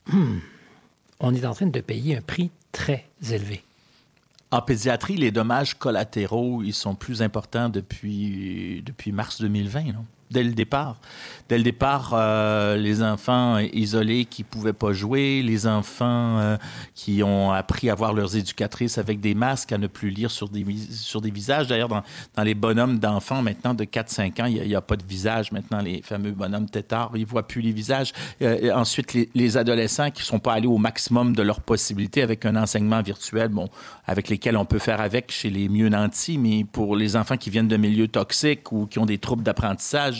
hmm, 0.07 0.39
on 1.19 1.33
est 1.33 1.45
en 1.45 1.53
train 1.53 1.67
de 1.67 1.81
payer 1.81 2.17
un 2.17 2.21
prix 2.21 2.51
très 2.71 3.05
élevé. 3.31 3.63
En 4.49 4.61
pédiatrie, 4.61 5.17
les 5.17 5.31
dommages 5.31 5.73
collatéraux, 5.73 6.61
ils 6.63 6.73
sont 6.73 6.95
plus 6.95 7.21
importants 7.21 7.67
depuis, 7.67 8.81
depuis 8.85 9.11
mars 9.11 9.41
2020, 9.41 9.93
non? 9.93 10.05
Dès 10.31 10.43
le 10.43 10.51
départ. 10.51 10.97
Dès 11.49 11.57
le 11.57 11.63
départ, 11.63 12.11
euh, 12.13 12.75
les 12.75 13.01
enfants 13.01 13.57
isolés 13.59 14.25
qui 14.25 14.43
pouvaient 14.43 14.73
pas 14.73 14.91
jouer, 14.91 15.41
les 15.41 15.65
enfants 15.65 16.39
euh, 16.39 16.57
qui 16.93 17.23
ont 17.23 17.51
appris 17.51 17.89
à 17.89 17.95
voir 17.95 18.13
leurs 18.13 18.35
éducatrices 18.35 18.97
avec 18.97 19.21
des 19.21 19.33
masques, 19.33 19.71
à 19.71 19.77
ne 19.77 19.87
plus 19.87 20.09
lire 20.09 20.29
sur 20.29 20.49
des, 20.49 20.63
visages. 21.31 21.67
D'ailleurs, 21.67 21.87
dans, 21.87 22.03
dans, 22.35 22.43
les 22.43 22.53
bonhommes 22.53 22.99
d'enfants 22.99 23.41
maintenant 23.41 23.73
de 23.73 23.85
4-5 23.85 24.41
ans, 24.41 24.45
il 24.45 24.61
n'y 24.61 24.75
a, 24.75 24.81
pas 24.81 24.97
de 24.97 25.05
visage 25.05 25.53
maintenant, 25.53 25.79
les 25.79 26.01
fameux 26.01 26.31
bonhommes 26.31 26.69
têtards, 26.69 27.11
ils 27.15 27.25
voient 27.25 27.47
plus 27.47 27.61
les 27.61 27.71
visages. 27.71 28.11
Euh, 28.41 28.73
ensuite, 28.73 29.13
les, 29.13 29.29
les, 29.33 29.55
adolescents 29.55 30.11
qui 30.11 30.23
sont 30.23 30.39
pas 30.39 30.53
allés 30.53 30.67
au 30.67 30.77
maximum 30.77 31.33
de 31.33 31.43
leurs 31.43 31.61
possibilités 31.61 32.21
avec 32.21 32.45
un 32.45 32.57
enseignement 32.57 33.01
virtuel, 33.01 33.47
bon, 33.47 33.69
avec 34.05 34.27
lesquels 34.27 34.57
on 34.57 34.65
peut 34.65 34.79
faire 34.79 34.99
avec 34.99 35.31
chez 35.31 35.49
les 35.49 35.69
mieux 35.69 35.87
nantis, 35.87 36.37
mais 36.37 36.65
pour 36.65 36.97
les 36.97 37.15
enfants 37.15 37.37
qui 37.37 37.49
viennent 37.49 37.69
de 37.69 37.77
milieux 37.77 38.09
toxiques 38.09 38.71
ou 38.73 38.85
qui 38.85 38.99
ont 38.99 39.05
des 39.05 39.17
troubles 39.17 39.43
d'apprentissage, 39.43 40.16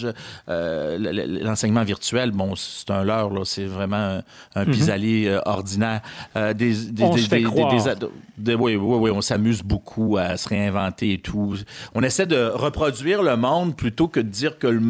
euh, 0.49 0.97
l'enseignement 1.43 1.83
virtuel, 1.83 2.31
bon, 2.31 2.55
c'est 2.55 2.89
un 2.91 3.03
leurre, 3.03 3.45
c'est 3.45 3.65
vraiment 3.65 4.21
un, 4.55 4.65
mhm. 4.65 4.71
pis-aller 4.71 5.27
euh, 5.27 5.39
ordinaire. 5.45 6.01
Euh, 6.35 6.53
des, 6.53 6.73
des, 6.91 7.03
on 7.03 7.15
se 7.15 7.27
fait 7.27 7.41
croire. 7.41 7.73
oui, 7.73 8.55
oui, 8.55 8.75
oui, 8.77 9.11
on 9.11 9.21
s'amuse 9.21 9.61
beaucoup 9.63 10.17
à 10.17 10.37
se 10.37 10.49
réinventer 10.49 11.13
et 11.13 11.17
tout. 11.19 11.55
On 11.95 12.03
essaie 12.03 12.25
de 12.25 12.51
reproduire 12.53 13.23
le 13.23 13.35
monde 13.37 13.75
plutôt 13.75 14.07
que 14.07 14.19
de 14.19 14.29
dire 14.29 14.57
que 14.57 14.67
le, 14.67 14.81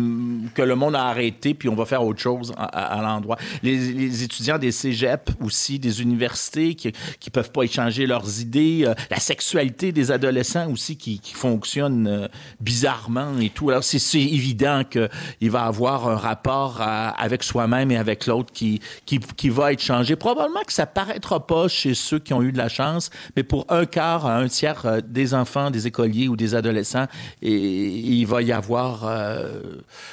que 0.53 0.61
le 0.61 0.75
monde 0.75 0.95
a 0.95 1.05
arrêté 1.05 1.53
puis 1.53 1.69
on 1.69 1.75
va 1.75 1.85
faire 1.85 2.03
autre 2.03 2.19
chose 2.19 2.53
à, 2.57 2.99
l'endroit. 3.01 3.37
Les, 3.63 4.23
étudiants 4.23 4.57
des 4.57 4.71
cégeps 4.71 5.33
aussi, 5.41 5.79
des 5.79 6.01
universités 6.01 6.75
qui 6.75 6.91
qui 7.19 7.29
peuvent 7.29 7.51
pas 7.51 7.63
échanger 7.63 8.05
leurs 8.05 8.41
idées, 8.41 8.91
la 9.09 9.19
sexualité 9.19 9.91
des 9.91 10.11
adolescents 10.11 10.71
aussi 10.71 10.97
qui, 10.97 11.19
qui 11.19 11.33
fonctionne 11.33 12.29
bizarrement 12.59 13.37
et 13.39 13.49
tout. 13.49 13.69
Alors 13.69 13.83
c'est 13.83 13.97
évident 14.19 14.83
que 14.89 14.96
il 15.41 15.51
va 15.51 15.63
avoir 15.63 16.07
un 16.07 16.15
rapport 16.15 16.81
avec 16.81 17.43
soi-même 17.43 17.91
et 17.91 17.97
avec 17.97 18.25
l'autre 18.25 18.51
qui, 18.53 18.81
qui, 19.05 19.49
va 19.49 19.73
être 19.73 19.81
changé. 19.81 20.15
Probablement 20.15 20.61
que 20.65 20.73
ça 20.73 20.85
paraîtra 20.85 21.45
pas 21.45 21.67
chez 21.67 21.93
ceux 21.93 22.19
qui 22.19 22.33
ont 22.33 22.41
eu 22.41 22.51
de 22.51 22.57
la 22.57 22.69
chance, 22.69 23.09
mais 23.35 23.43
pour 23.43 23.65
un 23.69 23.85
quart 23.85 24.25
à 24.25 24.37
un 24.37 24.47
tiers 24.47 24.85
euh, 24.85 24.99
des 25.05 25.33
enfants, 25.33 25.71
des 25.71 25.87
écoliers 25.87 26.27
ou 26.27 26.35
des 26.35 26.55
adolescents, 26.55 27.07
et, 27.41 27.55
il 27.57 28.25
va 28.25 28.41
y 28.41 28.51
avoir 28.51 29.05
euh, 29.05 29.59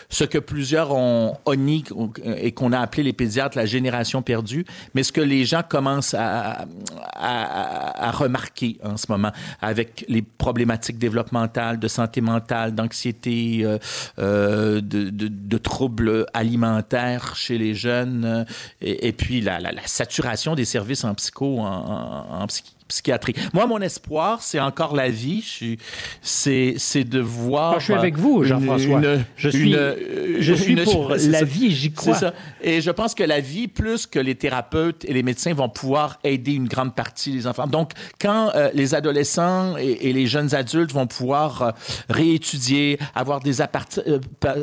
ce 0.08 0.24
que 0.24 0.38
plusieurs 0.38 0.92
ont 0.92 1.36
honni 1.44 1.84
et 2.36 2.52
qu'on 2.52 2.72
a 2.72 2.78
appelé 2.78 3.02
les 3.02 3.12
pédiatres 3.12 3.56
la 3.56 3.66
génération 3.66 4.22
perdue, 4.22 4.64
mais 4.94 5.02
ce 5.02 5.12
que 5.12 5.20
les 5.20 5.44
gens 5.44 5.62
commencent 5.66 6.14
à, 6.14 6.66
à, 7.14 8.10
remarquer 8.10 8.78
en 8.84 8.96
ce 8.96 9.06
moment 9.08 9.32
avec 9.60 10.04
les 10.08 10.22
problématiques 10.22 10.98
développementales, 10.98 11.78
de 11.78 11.88
santé 11.88 12.20
mentale, 12.20 12.74
d'anxiété, 12.74 13.66
euh, 14.18 14.73
de, 14.80 15.58
troubles 15.58 16.26
alimentaires 16.34 17.36
chez 17.36 17.58
les 17.58 17.74
jeunes, 17.74 18.24
euh, 18.24 18.44
et, 18.80 19.12
puis 19.12 19.40
la, 19.40 19.60
saturation 19.86 20.54
des 20.54 20.64
services 20.64 21.04
en 21.04 21.14
psycho, 21.14 21.60
en, 21.60 22.46
psychiatrie. 22.46 22.73
Moi, 23.52 23.66
mon 23.66 23.80
espoir, 23.80 24.42
c'est 24.42 24.60
encore 24.60 24.94
la 24.94 25.08
vie. 25.08 25.44
C'est, 26.22 27.04
de 27.04 27.20
voir. 27.20 27.80
je 27.80 27.84
suis 27.84 27.94
avec 27.94 28.16
vous, 28.16 28.44
Jean-François. 28.44 29.00
Je 29.36 29.48
suis, 29.48 29.76
je 30.38 30.54
suis 30.54 30.76
pour 30.76 31.14
la 31.14 31.44
vie, 31.44 31.70
j'y 31.70 31.92
crois. 31.92 32.14
Ça. 32.14 32.34
Et 32.62 32.80
je 32.80 32.90
pense 32.90 33.14
que 33.14 33.24
la 33.24 33.40
vie, 33.40 33.68
plus 33.68 34.06
que 34.06 34.18
les 34.18 34.34
thérapeutes 34.34 35.04
et 35.04 35.12
les 35.12 35.22
médecins, 35.22 35.54
vont 35.54 35.68
pouvoir 35.68 36.18
aider 36.24 36.52
une 36.52 36.68
grande 36.68 36.94
partie 36.94 37.32
des 37.32 37.46
enfants. 37.46 37.66
Donc, 37.66 37.92
quand 38.20 38.50
euh, 38.54 38.70
les 38.74 38.94
adolescents 38.94 39.76
et, 39.76 40.12
les 40.12 40.26
jeunes 40.26 40.54
adultes 40.54 40.92
vont 40.92 41.06
pouvoir 41.06 41.62
euh, 41.62 41.70
réétudier, 42.08 42.98
avoir 43.14 43.40
des, 43.40 43.60
appart 43.60 44.00
euh, 44.06 44.18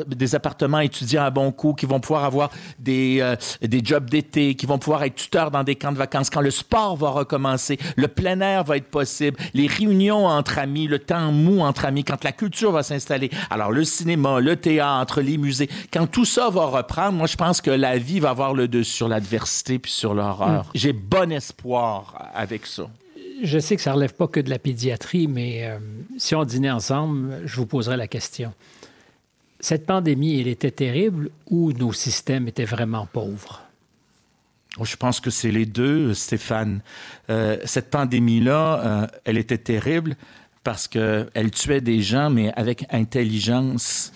des 0.06 0.34
appartements 0.34 0.80
étudiés 0.80 1.18
à 1.18 1.30
bon 1.30 1.52
coût, 1.52 1.74
qui 1.74 1.86
vont 1.86 2.00
pouvoir 2.00 2.24
avoir 2.24 2.50
des, 2.78 3.34
des 3.60 3.80
jobs 3.84 4.08
d'été, 4.08 4.54
qui 4.54 4.66
vont 4.66 4.78
pouvoir 4.78 5.04
être 5.04 5.14
tuteurs 5.14 5.50
dans 5.50 5.62
des 5.62 5.76
camps 5.76 5.92
de 5.92 5.98
vacances, 5.98 6.30
quand 6.30 6.40
le 6.40 6.50
sport 6.50 6.96
va 6.96 7.10
recommencer, 7.10 7.78
le 7.96 8.08
plein 8.22 8.40
air 8.40 8.62
va 8.62 8.76
être 8.76 8.86
possible, 8.86 9.36
les 9.52 9.66
réunions 9.66 10.26
entre 10.26 10.60
amis, 10.60 10.86
le 10.86 11.00
temps 11.00 11.32
mou 11.32 11.60
entre 11.60 11.86
amis, 11.86 12.04
quand 12.04 12.22
la 12.22 12.30
culture 12.30 12.70
va 12.70 12.84
s'installer, 12.84 13.30
alors 13.50 13.72
le 13.72 13.82
cinéma, 13.82 14.38
le 14.38 14.54
théâtre, 14.54 15.20
les 15.20 15.38
musées, 15.38 15.68
quand 15.92 16.06
tout 16.06 16.24
ça 16.24 16.48
va 16.48 16.66
reprendre, 16.66 17.18
moi 17.18 17.26
je 17.26 17.34
pense 17.36 17.60
que 17.60 17.72
la 17.72 17.98
vie 17.98 18.20
va 18.20 18.30
avoir 18.30 18.54
le 18.54 18.68
dessus 18.68 18.92
sur 18.92 19.08
l'adversité 19.08 19.80
puis 19.80 19.90
sur 19.90 20.14
l'horreur. 20.14 20.66
Hmm. 20.66 20.70
J'ai 20.74 20.92
bon 20.92 21.32
espoir 21.32 22.30
avec 22.32 22.64
ça. 22.66 22.88
Je 23.42 23.58
sais 23.58 23.74
que 23.74 23.82
ça 23.82 23.90
ne 23.90 23.96
relève 23.96 24.14
pas 24.14 24.28
que 24.28 24.38
de 24.38 24.50
la 24.50 24.60
pédiatrie, 24.60 25.26
mais 25.26 25.66
euh, 25.66 25.78
si 26.16 26.36
on 26.36 26.44
dînait 26.44 26.70
ensemble, 26.70 27.40
je 27.44 27.56
vous 27.56 27.66
poserai 27.66 27.96
la 27.96 28.06
question. 28.06 28.52
Cette 29.58 29.84
pandémie, 29.84 30.40
elle 30.40 30.46
était 30.46 30.70
terrible 30.70 31.30
ou 31.50 31.72
nos 31.72 31.92
systèmes 31.92 32.46
étaient 32.46 32.64
vraiment 32.64 33.08
pauvres? 33.12 33.61
Oh, 34.78 34.84
je 34.84 34.96
pense 34.96 35.20
que 35.20 35.30
c'est 35.30 35.50
les 35.50 35.66
deux, 35.66 36.14
Stéphane. 36.14 36.80
Euh, 37.28 37.58
cette 37.64 37.90
pandémie-là, 37.90 38.80
euh, 38.80 39.06
elle 39.24 39.36
était 39.36 39.58
terrible 39.58 40.16
parce 40.64 40.88
qu'elle 40.88 41.50
tuait 41.52 41.80
des 41.80 42.00
gens, 42.00 42.30
mais 42.30 42.52
avec 42.54 42.86
intelligence 42.90 44.12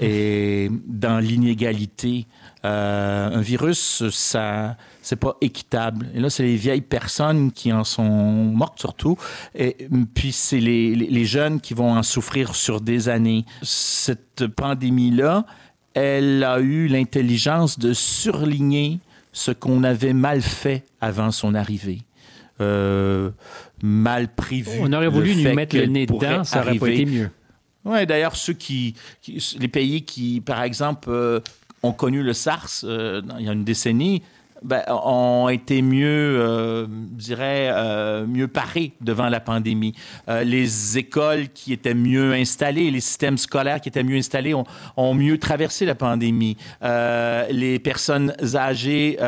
et 0.00 0.70
dans 0.86 1.20
l'inégalité. 1.20 2.26
un 2.64 3.40
virus, 3.40 4.08
ça, 4.08 4.76
c'est 5.04 5.16
pas 5.16 5.36
équitable. 5.42 6.08
Et 6.14 6.20
là, 6.20 6.30
c'est 6.30 6.44
les 6.44 6.56
vieilles 6.56 6.80
personnes 6.80 7.52
qui 7.52 7.72
en 7.72 7.84
sont 7.84 8.02
mortes 8.02 8.80
surtout. 8.80 9.16
Et 9.54 9.76
puis, 10.14 10.32
c'est 10.32 10.60
les, 10.60 11.24
jeunes 11.26 11.60
qui 11.60 11.74
vont 11.74 11.92
en 11.92 12.02
souffrir 12.02 12.54
sur 12.54 12.80
des 12.80 13.08
années. 13.08 13.44
Cette 13.62 14.46
pandémie-là, 14.46 15.44
elle 15.92 16.42
a 16.42 16.58
eu 16.58 16.88
l'intelligence 16.88 17.78
de 17.78 17.92
surligner 17.92 18.98
ce 19.34 19.50
qu'on 19.50 19.82
avait 19.82 20.14
mal 20.14 20.40
fait 20.40 20.84
avant 21.00 21.30
son 21.30 21.54
arrivée. 21.54 21.98
Euh, 22.60 23.30
mal 23.82 24.28
prévu. 24.28 24.78
On 24.80 24.92
aurait 24.92 25.08
voulu 25.08 25.34
nous 25.34 25.54
mettre 25.54 25.76
le 25.76 25.86
nez 25.86 26.06
dedans, 26.06 26.44
ça 26.44 26.62
aurait 26.62 26.78
pas 26.78 26.88
été 26.88 27.04
mieux. 27.04 27.30
Oui, 27.84 28.06
d'ailleurs, 28.06 28.36
ceux 28.36 28.54
qui, 28.54 28.94
les 29.58 29.68
pays 29.68 30.02
qui, 30.04 30.40
par 30.40 30.62
exemple, 30.62 31.10
euh, 31.10 31.40
ont 31.82 31.92
connu 31.92 32.22
le 32.22 32.32
SARS 32.32 32.80
euh, 32.84 33.20
il 33.38 33.44
y 33.44 33.48
a 33.48 33.52
une 33.52 33.64
décennie, 33.64 34.22
ben, 34.64 34.82
ont 34.88 35.50
été 35.50 35.82
mieux, 35.82 36.08
euh, 36.08 36.86
je 37.18 37.24
dirais, 37.24 37.68
euh, 37.70 38.26
mieux 38.26 38.48
parés 38.48 38.92
devant 39.02 39.28
la 39.28 39.38
pandémie. 39.38 39.94
Euh, 40.30 40.42
les 40.42 40.96
écoles 40.96 41.48
qui 41.52 41.74
étaient 41.74 41.92
mieux 41.92 42.32
installées, 42.32 42.90
les 42.90 43.00
systèmes 43.00 43.36
scolaires 43.36 43.82
qui 43.82 43.90
étaient 43.90 44.02
mieux 44.02 44.16
installés 44.16 44.54
ont, 44.54 45.14
mieux 45.14 45.36
traversé 45.36 45.84
la 45.84 45.94
pandémie. 45.94 46.56
Les 46.82 47.78
personnes 47.78 48.32
âgées 48.54 49.18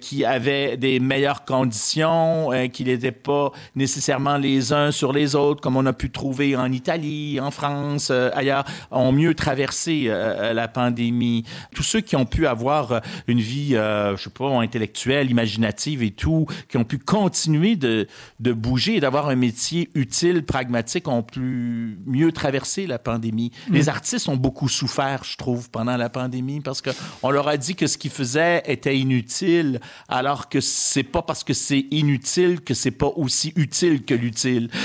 qui 0.00 0.24
avaient 0.24 0.76
des 0.76 0.98
meilleures 0.98 1.44
conditions, 1.44 2.50
qui 2.72 2.84
n'étaient 2.84 3.12
pas 3.12 3.52
nécessairement 3.76 4.36
les 4.36 4.72
uns 4.72 4.90
sur 4.90 5.12
les 5.12 5.36
autres, 5.36 5.60
comme 5.60 5.76
on 5.76 5.86
a 5.86 5.92
pu 5.92 6.10
trouver 6.10 6.56
en 6.56 6.70
Italie, 6.72 7.38
en 7.40 7.50
France, 7.50 8.10
ailleurs, 8.10 8.64
ont 8.90 9.12
mieux 9.12 9.34
traversé 9.34 10.04
la 10.08 10.68
pandémie. 10.68 11.44
Tous 11.74 11.84
ceux 11.84 12.00
qui 12.00 12.16
ont 12.16 12.26
pu 12.26 12.46
avoir 12.46 13.00
une 13.28 13.40
vie, 13.40 13.70
je 13.72 14.28
pas, 14.32 14.48
intellectuelles, 14.60 15.30
imaginatives 15.30 16.02
et 16.02 16.10
tout, 16.10 16.46
qui 16.68 16.76
ont 16.76 16.84
pu 16.84 16.98
continuer 16.98 17.76
de, 17.76 18.06
de 18.40 18.52
bouger 18.52 18.96
et 18.96 19.00
d'avoir 19.00 19.28
un 19.28 19.36
métier 19.36 19.90
utile, 19.94 20.44
pragmatique, 20.44 21.08
ont 21.08 21.22
pu 21.22 21.98
mieux 22.06 22.32
traverser 22.32 22.86
la 22.86 22.98
pandémie. 22.98 23.52
Mm. 23.68 23.74
Les 23.74 23.88
artistes 23.88 24.28
ont 24.28 24.36
beaucoup 24.36 24.68
souffert, 24.68 25.24
je 25.24 25.36
trouve, 25.36 25.70
pendant 25.70 25.96
la 25.96 26.08
pandémie 26.08 26.60
parce 26.60 26.82
qu'on 26.82 27.30
leur 27.30 27.48
a 27.48 27.56
dit 27.56 27.74
que 27.74 27.86
ce 27.86 27.98
qu'ils 27.98 28.10
faisaient 28.10 28.62
était 28.66 28.98
inutile, 28.98 29.80
alors 30.08 30.48
que 30.48 30.60
c'est 30.60 31.02
pas 31.02 31.22
parce 31.22 31.44
que 31.44 31.54
c'est 31.54 31.86
inutile 31.90 32.60
que 32.60 32.74
c'est 32.74 32.90
pas 32.90 33.12
aussi 33.16 33.52
utile 33.56 34.04
que 34.04 34.14
l'utile. 34.14 34.70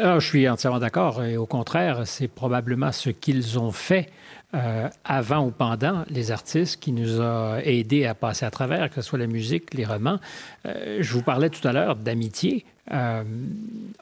Ah, 0.00 0.20
je 0.20 0.26
suis 0.28 0.48
entièrement 0.48 0.78
d'accord. 0.78 1.24
Et 1.24 1.36
au 1.36 1.46
contraire, 1.46 2.06
c'est 2.06 2.28
probablement 2.28 2.92
ce 2.92 3.10
qu'ils 3.10 3.58
ont 3.58 3.72
fait 3.72 4.10
euh, 4.54 4.88
avant 5.04 5.44
ou 5.44 5.50
pendant 5.50 6.04
les 6.08 6.30
artistes 6.30 6.80
qui 6.80 6.92
nous 6.92 7.20
a 7.20 7.60
aidés 7.62 8.06
à 8.06 8.14
passer 8.14 8.46
à 8.46 8.50
travers, 8.50 8.88
que 8.88 8.94
ce 8.94 9.02
soit 9.02 9.18
la 9.18 9.26
musique, 9.26 9.74
les 9.74 9.84
romans. 9.84 10.18
Euh, 10.64 10.98
je 11.00 11.12
vous 11.12 11.22
parlais 11.22 11.50
tout 11.50 11.68
à 11.68 11.72
l'heure 11.74 11.96
d'amitié. 11.96 12.64
Euh, 12.90 13.24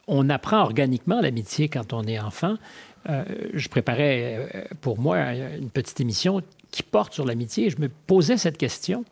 on 0.07 0.29
apprend 0.29 0.61
organiquement 0.61 1.19
l'amitié 1.19 1.67
quand 1.67 1.91
on 1.91 2.03
est 2.03 2.17
enfant. 2.17 2.55
je 3.53 3.67
préparais 3.67 4.69
pour 4.79 4.99
moi 4.99 5.17
une 5.33 5.69
petite 5.69 5.99
émission 5.99 6.41
qui 6.71 6.81
porte 6.81 7.13
sur 7.13 7.25
l'amitié. 7.25 7.69
Je 7.69 7.81
me 7.81 7.89
posais 7.89 8.37
cette 8.37 8.57
question. 8.57 9.03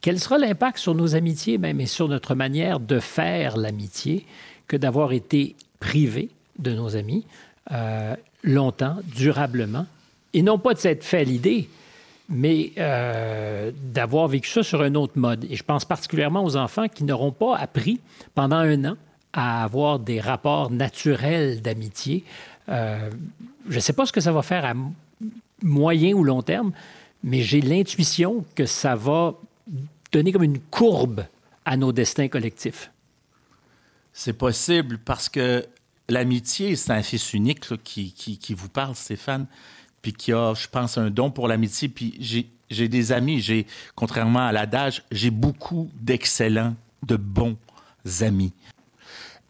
Quel 0.00 0.18
sera 0.18 0.38
l'impact 0.38 0.78
sur 0.78 0.94
nos 0.96 1.14
amitiés 1.14 1.58
même 1.58 1.80
et 1.80 1.86
sur 1.86 2.08
notre 2.08 2.34
manière 2.34 2.80
de 2.80 2.98
faire 2.98 3.56
l'amitié 3.56 4.26
que 4.66 4.76
d'avoir 4.76 5.12
été 5.12 5.54
privé 5.78 6.30
de 6.58 6.72
nos 6.72 6.96
amis 6.96 7.24
longtemps, 8.42 8.96
durablement, 9.14 9.86
et 10.34 10.42
non 10.42 10.58
pas 10.58 10.74
de 10.74 10.78
s'être 10.78 11.04
fait 11.04 11.24
l'idée, 11.24 11.68
mais 12.28 12.72
euh, 12.78 13.72
d'avoir 13.74 14.28
vécu 14.28 14.48
ça 14.50 14.62
sur 14.62 14.82
un 14.82 14.94
autre 14.94 15.14
mode. 15.16 15.46
Et 15.50 15.56
je 15.56 15.62
pense 15.62 15.84
particulièrement 15.84 16.44
aux 16.44 16.56
enfants 16.56 16.88
qui 16.88 17.04
n'auront 17.04 17.32
pas 17.32 17.56
appris 17.56 18.00
pendant 18.34 18.56
un 18.56 18.84
an 18.84 18.96
à 19.32 19.64
avoir 19.64 19.98
des 19.98 20.20
rapports 20.20 20.70
naturels 20.70 21.62
d'amitié. 21.62 22.24
Euh, 22.68 23.10
je 23.68 23.76
ne 23.76 23.80
sais 23.80 23.92
pas 23.92 24.06
ce 24.06 24.12
que 24.12 24.20
ça 24.20 24.32
va 24.32 24.42
faire 24.42 24.64
à 24.64 24.74
moyen 25.62 26.14
ou 26.14 26.24
long 26.24 26.42
terme, 26.42 26.72
mais 27.24 27.42
j'ai 27.42 27.60
l'intuition 27.60 28.44
que 28.54 28.66
ça 28.66 28.94
va 28.94 29.34
donner 30.12 30.32
comme 30.32 30.44
une 30.44 30.60
courbe 30.60 31.24
à 31.64 31.76
nos 31.76 31.92
destins 31.92 32.28
collectifs. 32.28 32.90
C'est 34.12 34.32
possible 34.32 34.98
parce 34.98 35.28
que 35.28 35.66
l'amitié, 36.08 36.76
c'est 36.76 36.92
un 36.92 37.02
fils 37.02 37.34
unique 37.34 37.60
qui, 37.84 38.12
qui, 38.12 38.54
vous 38.54 38.68
parle, 38.68 38.94
Stéphane 38.94 39.46
qui 40.12 40.32
a, 40.32 40.54
je 40.54 40.68
pense, 40.68 40.98
un 40.98 41.10
don 41.10 41.30
pour 41.30 41.48
l'amitié. 41.48 41.88
Puis 41.88 42.46
j'ai 42.70 42.88
des 42.88 43.12
amis, 43.12 43.40
j'ai, 43.40 43.66
contrairement 43.94 44.46
à 44.46 44.52
l'adage, 44.52 45.02
j'ai 45.10 45.30
beaucoup 45.30 45.90
d'excellents, 46.00 46.74
de 47.06 47.16
bons 47.16 47.56
amis. 48.20 48.52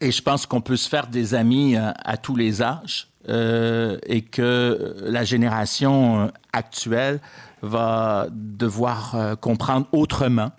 Et 0.01 0.11
je 0.11 0.21
pense 0.21 0.45
qu'on 0.45 0.61
peut 0.61 0.77
se 0.77 0.87
faire 0.87 1.07
des 1.07 1.35
amis 1.35 1.75
euh, 1.75 1.91
à, 2.03 2.17
tous 2.17 2.35
les 2.35 2.61
âges 2.61 3.07
euh, 3.27 3.97
et 4.05 4.21
que 4.21 4.95
la 5.01 5.25
génération 5.25 6.21
euh, 6.21 6.27
actuelle 6.53 7.19
va 7.61 8.27
devoir 8.31 9.37
comprendre 9.41 9.85
autrement. 9.91 10.51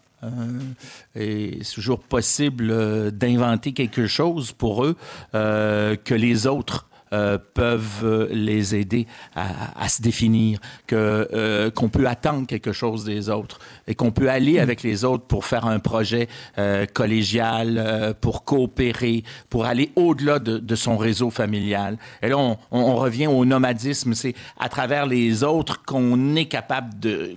et 1.17 1.59
c'est 1.63 1.75
toujours 1.77 2.01
possible 2.01 3.11
d'inventer 3.11 3.73
quelque 3.73 4.07
chose 4.07 4.53
pour 4.53 4.85
eux 4.85 4.95
que 5.33 6.15
les 6.15 6.47
autres 6.47 6.90
euh, 7.13 7.39
peuvent 7.55 8.29
les 8.31 8.75
aider 8.75 9.07
à, 9.35 9.89
se 9.89 10.03
définir, 10.03 10.59
que 10.87 11.29
euh, 11.33 11.71
qu'on 11.71 11.89
peut 11.89 12.07
attendre 12.07 12.47
quelque 12.47 12.73
chose 12.73 13.05
des 13.05 13.29
autres 13.29 13.59
et 13.87 13.95
qu'on 13.95 14.11
peut 14.11 14.31
aller 14.31 14.59
mm. 14.59 14.63
avec 14.63 14.83
les 14.83 15.05
autres 15.05 15.25
pour 15.25 15.45
faire 15.45 15.67
un 15.67 15.79
projet 15.79 16.29
euh, 16.59 16.87
collégial, 16.87 18.15
pour 18.21 18.45
coopérer, 18.45 19.25
pour 19.49 19.65
aller 19.65 19.91
au-delà 19.97 20.39
de, 20.39 20.59
de, 20.59 20.75
son 20.75 20.97
réseau 20.97 21.31
familial. 21.31 21.99
Et 22.23 22.29
là, 22.29 22.39
on, 22.39 22.57
on 22.71 22.97
revient 22.97 23.27
au 23.27 23.45
nomadisme. 23.45 24.15
C'est 24.15 24.35
à 24.59 24.69
travers 24.69 25.07
les 25.07 25.43
autres 25.43 25.83
qu'on 25.85 26.37
est 26.37 26.47
capable 26.47 26.99
de 27.01 27.35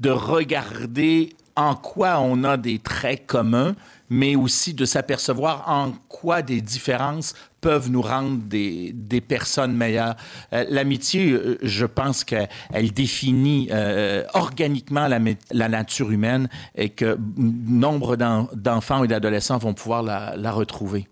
de 0.00 0.10
regarder 0.10 1.30
en 1.56 1.74
quoi 1.74 2.20
on 2.20 2.44
a 2.44 2.56
des 2.56 2.78
traits 2.78 3.26
communs, 3.26 3.74
mais 4.08 4.36
aussi 4.36 4.74
de 4.74 4.84
s'apercevoir 4.84 5.68
en 5.68 5.92
quoi 6.08 6.40
des 6.40 6.60
différences 6.60 7.34
peuvent 7.60 7.90
nous 7.90 8.02
rendre 8.02 8.38
des, 8.44 8.92
des 8.94 9.20
personnes 9.20 9.74
meilleures. 9.74 10.16
Euh, 10.52 10.64
l'amitié, 10.68 11.32
euh, 11.32 11.58
je 11.62 11.86
pense 11.86 12.24
qu'elle 12.24 12.92
définit 12.92 13.68
euh, 13.70 14.24
organiquement 14.34 15.08
la, 15.08 15.18
la, 15.50 15.68
nature 15.68 16.10
humaine 16.10 16.48
et 16.76 16.90
que 16.90 17.18
nombre 17.36 18.16
d'enfants 18.16 19.04
et 19.04 19.08
d'adolescents 19.08 19.58
vont 19.58 19.74
pouvoir 19.74 20.02
la, 20.02 20.36
la, 20.36 20.52
retrouver. 20.52 21.06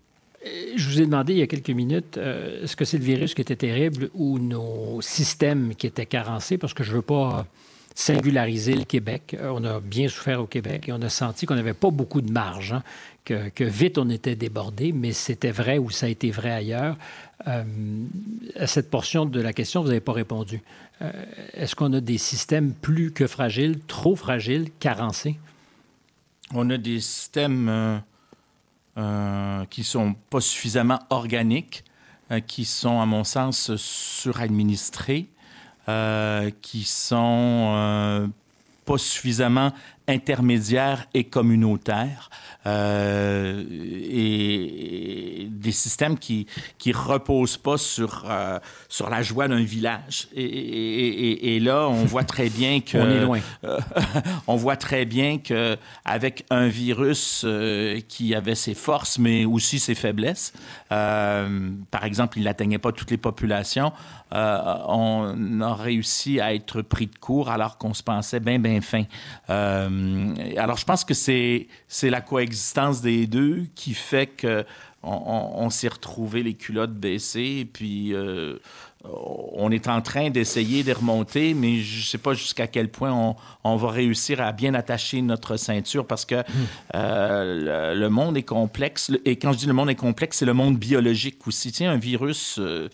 Je 0.75 0.89
vous 0.89 1.01
ai 1.01 1.05
demandé 1.05 1.33
il 1.33 1.39
y 1.39 1.41
a 1.41 1.47
quelques 1.47 1.69
minutes, 1.71 2.17
est-ce 2.17 2.75
que 2.75 2.85
c'est 2.85 2.97
le 2.97 3.03
virus 3.03 3.33
qui 3.33 3.41
était 3.41 3.57
terrible 3.57 4.09
ou 4.13 4.39
nos 4.39 5.01
systèmes 5.01 5.75
qui 5.75 5.87
étaient 5.87 6.05
carencés? 6.05 6.57
Parce 6.57 6.73
que 6.73 6.83
je 6.83 6.91
ne 6.91 6.95
veux 6.97 7.01
pas 7.01 7.45
singulariser 7.97 8.75
le 8.75 8.83
Québec. 8.83 9.35
Euh, 9.39 9.51
on 9.51 9.63
a 9.63 9.79
bien 9.79 10.07
souffert 10.07 10.39
au 10.39 10.45
Québec 10.45 10.87
et 10.87 10.93
on 10.93 11.01
a 11.01 11.09
senti 11.09 11.47
qu'on 11.47 11.55
n'avait 11.55 11.73
pas 11.73 11.89
beaucoup 11.89 12.21
de 12.21 12.31
marge, 12.31 12.73
hein, 12.73 12.83
que, 13.25 13.63
vite 13.63 13.97
on 13.97 14.07
était 14.11 14.35
débordé, 14.35 14.91
mais 14.91 15.13
c'était 15.13 15.49
vrai 15.49 15.79
ou 15.79 15.89
ça 15.89 16.05
a 16.05 16.09
été 16.09 16.29
vrai 16.29 16.51
ailleurs. 16.51 16.95
Euh, 17.47 17.63
à 18.55 18.67
cette 18.67 18.91
portion 18.91 19.25
de 19.25 19.41
la 19.41 19.51
question, 19.51 19.81
vous 19.81 19.87
n'avez 19.87 19.99
pas 19.99 20.13
répondu. 20.13 20.61
Euh, 21.01 21.11
est-ce 21.53 21.75
qu'on 21.75 21.91
a 21.93 21.99
des 21.99 22.19
systèmes 22.19 22.71
plus 22.71 23.11
que 23.11 23.25
fragiles, 23.25 23.79
trop 23.87 24.15
fragiles, 24.15 24.69
carencés? 24.79 25.39
On 26.53 26.69
a 26.69 26.77
des 26.77 27.01
systèmes 27.01 28.01
qui 29.69 29.83
sont 29.83 30.15
pas 30.29 30.41
suffisamment 30.41 30.99
organiques, 31.09 31.83
qui 32.47 32.65
sont, 32.65 32.99
à 32.99 33.05
mon 33.05 33.23
sens, 33.23 33.75
suradministrés, 33.75 35.27
qui 36.61 36.83
sont 36.83 38.29
pas 38.85 38.97
suffisamment 38.97 39.71
intermédiaires 40.07 41.07
et 41.13 41.25
communautaires 41.25 42.29
euh, 42.65 43.63
et, 44.09 45.47
des 45.49 45.71
systèmes 45.71 46.17
qui 46.17 46.47
qui 46.77 46.91
reposent 46.91 47.57
pas 47.57 47.77
sur 47.77 48.25
euh, 48.29 48.59
sur 48.89 49.09
la 49.09 49.21
joie 49.21 49.47
d'un 49.47 49.63
village. 49.63 50.27
Et, 50.35 50.43
et, 50.43 51.55
et, 51.55 51.59
là 51.59 51.87
on 51.89 52.05
voit 52.05 52.23
très 52.23 52.49
bien 52.49 52.79
que 52.85 52.97
on 52.97 53.09
est 53.09 53.21
loin. 53.21 53.39
on 54.47 54.55
voit 54.55 54.75
très 54.75 55.05
bien 55.05 55.37
que 55.37 55.77
avec 56.05 56.45
un 56.49 56.67
virus 56.67 57.43
euh, 57.45 57.99
qui 58.07 58.35
avait 58.35 58.55
ses 58.55 58.73
forces 58.73 59.19
mais 59.19 59.45
aussi 59.45 59.79
ses 59.79 59.95
faiblesses 59.95 60.53
par 60.89 62.03
exemple 62.03 62.37
il 62.37 62.45
n'atteignait 62.45 62.77
pas 62.77 62.91
toutes 62.91 63.11
les 63.11 63.17
populations 63.17 63.91
on 64.31 65.61
a 65.61 65.73
réussi 65.75 66.39
à 66.39 66.53
être 66.53 66.81
pris 66.81 67.07
de 67.07 67.15
court 67.17 67.49
alors 67.49 67.77
qu'on 67.77 67.93
se 67.93 68.03
pensait 68.03 68.39
bien 68.39 68.59
bien 68.59 68.81
fin 68.81 69.03
alors, 70.57 70.77
je 70.77 70.85
pense 70.85 71.03
que 71.03 71.13
c'est, 71.13 71.67
la 72.03 72.21
coexistence 72.21 73.01
des 73.01 73.27
deux 73.27 73.65
qui 73.75 73.93
fait 73.93 74.27
que 74.27 74.65
on, 75.03 75.69
s'est 75.69 75.87
retrouvé 75.87 76.43
les 76.43 76.55
culottes 76.55 76.93
baissées, 76.93 77.59
et 77.59 77.65
puis 77.65 78.13
euh, 78.13 78.57
on 79.03 79.71
est 79.71 79.87
en 79.87 80.01
train 80.01 80.29
d'essayer 80.29 80.83
de 80.83 80.91
remonter, 80.91 81.53
mais 81.53 81.79
je 81.79 81.99
ne 81.99 82.03
sais 82.03 82.17
pas 82.17 82.33
jusqu'à 82.33 82.67
quel 82.67 82.89
point 82.89 83.35
on, 83.63 83.75
va 83.75 83.89
réussir 83.89 84.41
à 84.41 84.51
bien 84.51 84.73
attacher 84.73 85.21
notre 85.21 85.55
ceinture 85.55 86.05
parce 86.05 86.25
que 86.25 86.43
euh, 86.95 87.93
le, 87.93 88.09
monde 88.09 88.37
est 88.37 88.43
complexe. 88.43 89.11
Et 89.23 89.37
quand 89.37 89.53
je 89.53 89.59
dis 89.59 89.65
le 89.65 89.73
monde 89.73 89.89
est 89.89 89.95
complexe, 89.95 90.37
c'est 90.37 90.45
le 90.45 90.53
monde 90.53 90.77
biologique 90.77 91.45
aussi. 91.47 91.71
Tiens, 91.71 91.91
un 91.91 91.97
virus. 91.97 92.57
Euh, 92.59 92.89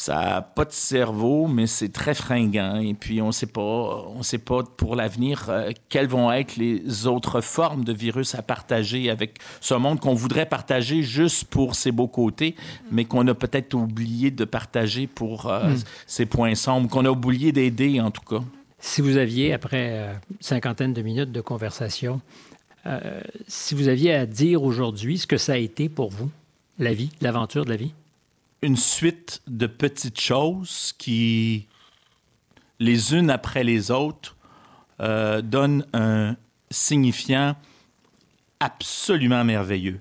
ça 0.00 0.14
n'a 0.14 0.40
pas 0.40 0.64
de 0.64 0.72
cerveau, 0.72 1.46
mais 1.46 1.66
c'est 1.66 1.90
très 1.90 2.14
fringant. 2.14 2.80
Et 2.80 2.94
puis, 2.94 3.20
on 3.20 3.26
ne 3.26 3.32
sait 3.32 3.44
pas, 3.44 3.60
on 3.60 4.22
sait 4.22 4.38
pas 4.38 4.62
pour 4.62 4.96
l'avenir 4.96 5.50
euh, 5.50 5.72
quelles 5.90 6.06
vont 6.06 6.32
être 6.32 6.56
les 6.56 7.06
autres 7.06 7.42
formes 7.42 7.84
de 7.84 7.92
virus 7.92 8.34
à 8.34 8.40
partager 8.40 9.10
avec 9.10 9.40
ce 9.60 9.74
monde 9.74 10.00
qu'on 10.00 10.14
voudrait 10.14 10.46
partager 10.46 11.02
juste 11.02 11.44
pour 11.50 11.74
ses 11.74 11.92
beaux 11.92 12.08
côtés, 12.08 12.54
mais 12.90 13.04
qu'on 13.04 13.28
a 13.28 13.34
peut-être 13.34 13.74
oublié 13.74 14.30
de 14.30 14.46
partager 14.46 15.06
pour 15.06 15.50
euh, 15.50 15.68
hmm. 15.68 15.78
ses 16.06 16.24
points 16.24 16.54
sombres, 16.54 16.88
qu'on 16.88 17.04
a 17.04 17.10
oublié 17.10 17.52
d'aider 17.52 18.00
en 18.00 18.10
tout 18.10 18.22
cas. 18.22 18.42
Si 18.78 19.02
vous 19.02 19.18
aviez, 19.18 19.52
après 19.52 19.90
euh, 19.90 20.14
cinquantaine 20.40 20.94
de 20.94 21.02
minutes 21.02 21.30
de 21.30 21.42
conversation, 21.42 22.22
si 23.46 23.74
vous 23.74 23.88
aviez 23.88 24.14
à 24.14 24.24
dire 24.24 24.62
aujourd'hui 24.62 25.18
ce 25.18 25.26
que 25.26 25.36
ça 25.36 25.52
a 25.52 25.58
été 25.58 25.90
pour 25.90 26.08
vous, 26.08 26.30
la 26.78 26.94
vie, 26.94 27.10
l'aventure 27.20 27.66
de 27.66 27.70
la 27.70 27.76
vie? 27.76 27.92
Une 28.62 28.76
suite 28.76 29.40
de 29.46 29.66
petites 29.66 30.20
choses 30.20 30.94
qui, 30.98 31.66
les 32.78 33.14
unes 33.14 33.30
après 33.30 33.64
les 33.64 33.90
autres, 33.90 34.36
euh, 35.00 35.40
donnent 35.40 35.86
un 35.92 36.36
signifiant 36.70 37.56
absolument 38.60 39.44
merveilleux. 39.44 40.00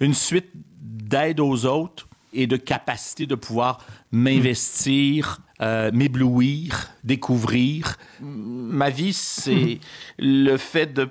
Une 0.00 0.14
suite 0.14 0.50
d'aide 0.54 1.40
aux 1.40 1.64
autres 1.64 2.08
et 2.34 2.46
de 2.46 2.56
capacité 2.56 3.26
de 3.26 3.34
pouvoir 3.34 3.84
m'investir, 4.10 5.40
euh, 5.60 5.90
m'éblouir, 5.92 6.90
découvrir. 7.04 7.96
Ma 8.20 8.90
vie, 8.90 9.12
c'est 9.12 9.80
le 10.18 10.56
fait 10.56 10.92
de 10.92 11.08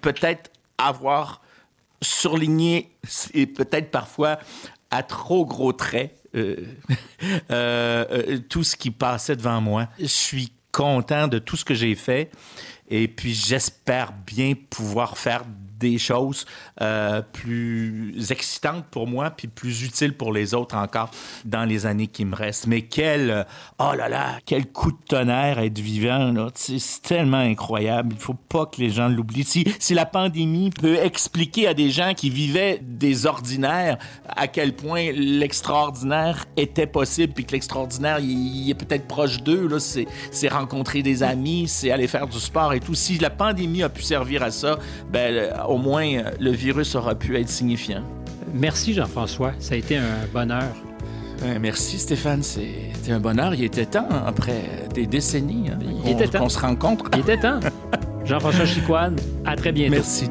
peut-être 0.00 0.50
avoir 0.78 1.42
surligné 2.02 2.90
et 3.32 3.46
peut-être 3.46 3.90
parfois 3.90 4.38
à 4.94 5.02
trop 5.02 5.44
gros 5.44 5.72
traits 5.72 6.14
euh, 6.36 6.56
euh, 7.50 8.04
euh, 8.10 8.38
tout 8.48 8.62
ce 8.62 8.76
qui 8.76 8.90
passait 8.90 9.36
devant 9.36 9.60
moi. 9.60 9.88
Je 9.98 10.06
suis 10.06 10.52
content 10.72 11.28
de 11.28 11.38
tout 11.38 11.56
ce 11.56 11.64
que 11.64 11.74
j'ai 11.74 11.94
fait 11.94 12.30
et 12.88 13.08
puis 13.08 13.34
j'espère 13.34 14.12
bien 14.12 14.54
pouvoir 14.70 15.18
faire 15.18 15.44
des 15.78 15.98
choses 15.98 16.46
euh, 16.80 17.22
plus 17.32 18.30
excitantes 18.30 18.84
pour 18.90 19.06
moi, 19.06 19.30
puis 19.30 19.48
plus 19.48 19.84
utiles 19.84 20.14
pour 20.16 20.32
les 20.32 20.54
autres 20.54 20.76
encore 20.76 21.10
dans 21.44 21.64
les 21.64 21.86
années 21.86 22.06
qui 22.06 22.24
me 22.24 22.34
restent. 22.34 22.66
Mais 22.66 22.82
quel, 22.82 23.30
euh, 23.30 23.44
oh 23.78 23.92
là 23.96 24.08
là, 24.08 24.38
quel 24.46 24.66
coup 24.66 24.92
de 24.92 24.98
tonnerre 25.08 25.58
être 25.58 25.78
vivant, 25.78 26.48
C'est 26.54 27.02
tellement 27.02 27.38
incroyable. 27.38 28.14
Il 28.16 28.20
faut 28.20 28.34
pas 28.34 28.66
que 28.66 28.80
les 28.80 28.90
gens 28.90 29.08
l'oublient. 29.08 29.44
Si, 29.44 29.64
si 29.78 29.94
la 29.94 30.06
pandémie 30.06 30.70
peut 30.70 30.96
expliquer 30.96 31.68
à 31.68 31.74
des 31.74 31.90
gens 31.90 32.14
qui 32.14 32.30
vivaient 32.30 32.80
des 32.82 33.26
ordinaires 33.26 33.98
à 34.28 34.48
quel 34.48 34.74
point 34.74 35.12
l'extraordinaire 35.12 36.44
était 36.56 36.86
possible, 36.86 37.32
puis 37.32 37.44
que 37.44 37.52
l'extraordinaire, 37.52 38.18
il, 38.20 38.70
est 38.70 38.74
peut-être 38.74 39.06
proche 39.06 39.42
d'eux, 39.42 39.68
là, 39.68 39.78
c'est 39.78 40.48
rencontrer 40.48 41.02
des 41.02 41.22
amis, 41.22 41.68
c'est 41.68 41.90
aller 41.90 42.08
faire 42.08 42.26
du 42.26 42.38
sport 42.38 42.72
et 42.72 42.80
tout. 42.80 42.94
Si 42.94 43.18
la 43.18 43.30
pandémie 43.30 43.82
a 43.82 43.88
pu 43.88 44.02
servir 44.02 44.42
à 44.42 44.50
ça, 44.50 44.78
ben, 45.10 45.52
au 45.68 45.78
moins 45.78 46.06
euh, 46.06 46.30
le 46.40 46.50
virus 46.50 46.94
aura 46.94 47.14
pu 47.14 47.36
être 47.38 47.48
signifiant. 47.48 48.02
Merci 48.52 48.94
Jean-François, 48.94 49.52
ça 49.58 49.74
a 49.74 49.78
été 49.78 49.96
un 49.96 50.26
bonheur. 50.32 50.74
Ben, 51.42 51.58
merci 51.58 51.98
Stéphane, 51.98 52.42
c'était 52.42 53.12
un 53.12 53.20
bonheur. 53.20 53.54
Il 53.54 53.64
était 53.64 53.86
temps, 53.86 54.08
après 54.26 54.62
des 54.94 55.06
décennies, 55.06 55.70
hein, 55.70 55.78
Il 56.04 56.12
était 56.12 56.28
temps. 56.28 56.38
qu'on 56.40 56.48
se 56.48 56.58
rencontre. 56.58 57.04
Il 57.14 57.20
était 57.20 57.38
temps. 57.38 57.60
Jean-François 58.24 58.64
Chicoine, 58.64 59.16
à 59.44 59.56
très 59.56 59.72
bientôt. 59.72 59.96
Merci. 59.96 60.30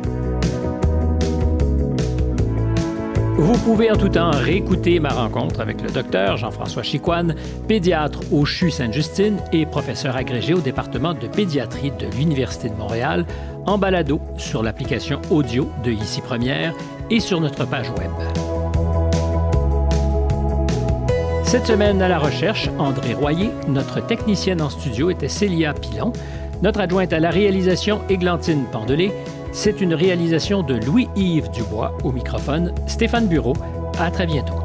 Vous 3.43 3.57
pouvez 3.57 3.91
en 3.91 3.97
tout 3.97 4.09
temps 4.09 4.31
réécouter 4.31 4.99
ma 4.99 5.09
rencontre 5.09 5.59
avec 5.59 5.81
le 5.81 5.89
docteur 5.89 6.37
Jean-François 6.37 6.81
Chicoine, 6.81 7.35
pédiatre 7.67 8.21
au 8.31 8.45
CHU 8.45 8.71
Sainte-Justine 8.71 9.37
et 9.51 9.65
professeur 9.65 10.15
agrégé 10.15 10.53
au 10.53 10.61
département 10.61 11.13
de 11.13 11.27
pédiatrie 11.27 11.91
de 11.91 12.05
l'Université 12.15 12.69
de 12.69 12.75
Montréal, 12.75 13.25
en 13.65 13.77
balado 13.77 14.19
sur 14.37 14.63
l'application 14.63 15.21
audio 15.29 15.69
de 15.83 15.91
Ici 15.91 16.21
Première 16.21 16.73
et 17.09 17.19
sur 17.19 17.39
notre 17.41 17.65
page 17.65 17.89
web. 17.91 18.11
Cette 21.43 21.67
semaine 21.67 22.01
à 22.01 22.07
la 22.07 22.17
recherche, 22.17 22.69
André 22.79 23.13
Royer, 23.13 23.51
notre 23.67 24.05
technicienne 24.05 24.61
en 24.61 24.69
studio 24.69 25.09
était 25.09 25.27
Célia 25.27 25.73
Pilon, 25.73 26.13
notre 26.61 26.79
adjointe 26.79 27.13
à 27.13 27.19
la 27.19 27.29
réalisation, 27.29 28.01
Églantine 28.09 28.65
Pandelé, 28.71 29.11
c'est 29.51 29.81
une 29.81 29.93
réalisation 29.93 30.63
de 30.63 30.73
Louis-Yves 30.73 31.51
Dubois 31.51 31.95
au 32.03 32.11
microphone, 32.11 32.73
Stéphane 32.87 33.27
Bureau. 33.27 33.53
À 33.99 34.09
très 34.09 34.25
bientôt. 34.25 34.62